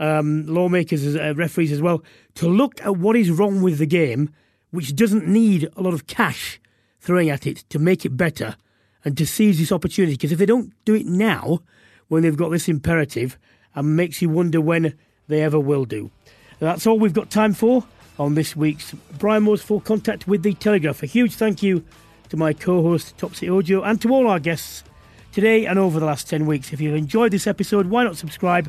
um, 0.00 0.46
lawmakers, 0.46 1.14
uh, 1.14 1.34
referees 1.36 1.70
as 1.70 1.80
well, 1.80 2.02
to 2.34 2.48
look 2.48 2.84
at 2.84 2.96
what 2.96 3.14
is 3.14 3.30
wrong 3.30 3.62
with 3.62 3.78
the 3.78 3.86
game, 3.86 4.30
which 4.72 4.96
doesn't 4.96 5.28
need 5.28 5.68
a 5.76 5.82
lot 5.82 5.94
of 5.94 6.08
cash 6.08 6.58
throwing 7.00 7.30
at 7.30 7.46
it 7.46 7.58
to 7.68 7.78
make 7.78 8.04
it 8.04 8.16
better 8.16 8.56
and 9.04 9.16
to 9.16 9.26
seize 9.26 9.58
this 9.58 9.70
opportunity. 9.70 10.14
Because 10.14 10.32
if 10.32 10.38
they 10.38 10.46
don't 10.46 10.72
do 10.84 10.94
it 10.94 11.06
now, 11.06 11.60
when 12.08 12.24
they've 12.24 12.36
got 12.36 12.48
this 12.48 12.68
imperative, 12.68 13.38
and 13.74 13.96
makes 13.96 14.20
you 14.20 14.28
wonder 14.28 14.60
when 14.60 14.94
they 15.28 15.42
ever 15.42 15.60
will 15.60 15.84
do. 15.84 16.10
That's 16.58 16.86
all 16.86 16.98
we've 16.98 17.14
got 17.14 17.30
time 17.30 17.54
for 17.54 17.84
on 18.18 18.34
this 18.34 18.56
week's 18.56 18.92
Brian 19.18 19.44
Moore's 19.44 19.62
Full 19.62 19.80
Contact 19.80 20.26
with 20.26 20.42
the 20.42 20.54
Telegraph. 20.54 21.02
A 21.02 21.06
huge 21.06 21.34
thank 21.34 21.62
you 21.62 21.84
to 22.28 22.36
my 22.36 22.52
co 22.52 22.82
host, 22.82 23.16
Topsy 23.16 23.48
Ojo, 23.48 23.82
and 23.82 24.00
to 24.02 24.12
all 24.12 24.28
our 24.28 24.40
guests 24.40 24.84
today 25.32 25.66
and 25.66 25.78
over 25.78 26.00
the 26.00 26.06
last 26.06 26.28
10 26.28 26.46
weeks. 26.46 26.72
If 26.72 26.80
you've 26.80 26.96
enjoyed 26.96 27.32
this 27.32 27.46
episode, 27.46 27.86
why 27.86 28.04
not 28.04 28.16
subscribe 28.16 28.68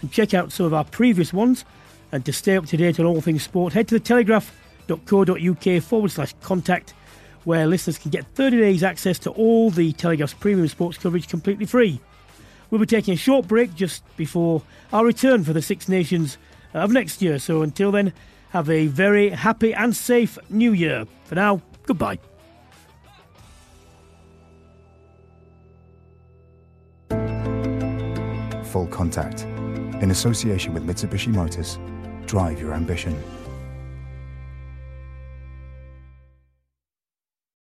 and 0.00 0.12
check 0.12 0.34
out 0.34 0.52
some 0.52 0.66
of 0.66 0.74
our 0.74 0.84
previous 0.84 1.32
ones? 1.32 1.64
And 2.12 2.24
to 2.24 2.32
stay 2.32 2.56
up 2.56 2.66
to 2.66 2.76
date 2.76 2.98
on 2.98 3.06
all 3.06 3.20
things 3.20 3.42
sport, 3.42 3.72
head 3.72 3.88
to 3.88 3.94
the 3.94 4.00
telegraph.co.uk 4.00 5.82
forward 5.82 6.10
slash 6.10 6.34
contact, 6.40 6.94
where 7.44 7.66
listeners 7.66 7.98
can 7.98 8.10
get 8.10 8.26
30 8.34 8.58
days 8.58 8.82
access 8.82 9.18
to 9.20 9.30
all 9.30 9.70
the 9.70 9.92
Telegraph's 9.92 10.34
premium 10.34 10.68
sports 10.68 10.98
coverage 10.98 11.28
completely 11.28 11.66
free. 11.66 12.00
We'll 12.70 12.80
be 12.80 12.86
taking 12.86 13.14
a 13.14 13.16
short 13.16 13.48
break 13.48 13.74
just 13.74 14.04
before 14.16 14.62
our 14.92 15.04
return 15.04 15.44
for 15.44 15.52
the 15.52 15.62
Six 15.62 15.88
Nations 15.88 16.38
of 16.72 16.92
next 16.92 17.20
year. 17.20 17.38
So 17.38 17.62
until 17.62 17.90
then, 17.90 18.12
have 18.50 18.68
a 18.70 18.86
very 18.86 19.30
happy 19.30 19.74
and 19.74 19.94
safe 19.94 20.38
new 20.48 20.72
year. 20.72 21.06
For 21.24 21.34
now, 21.34 21.62
goodbye. 21.84 22.18
Full 28.64 28.86
Contact, 28.86 29.46
in 30.00 30.10
association 30.10 30.74
with 30.74 30.86
Mitsubishi 30.86 31.28
Motors. 31.28 31.78
Drive 32.26 32.60
your 32.60 32.74
ambition. 32.74 33.39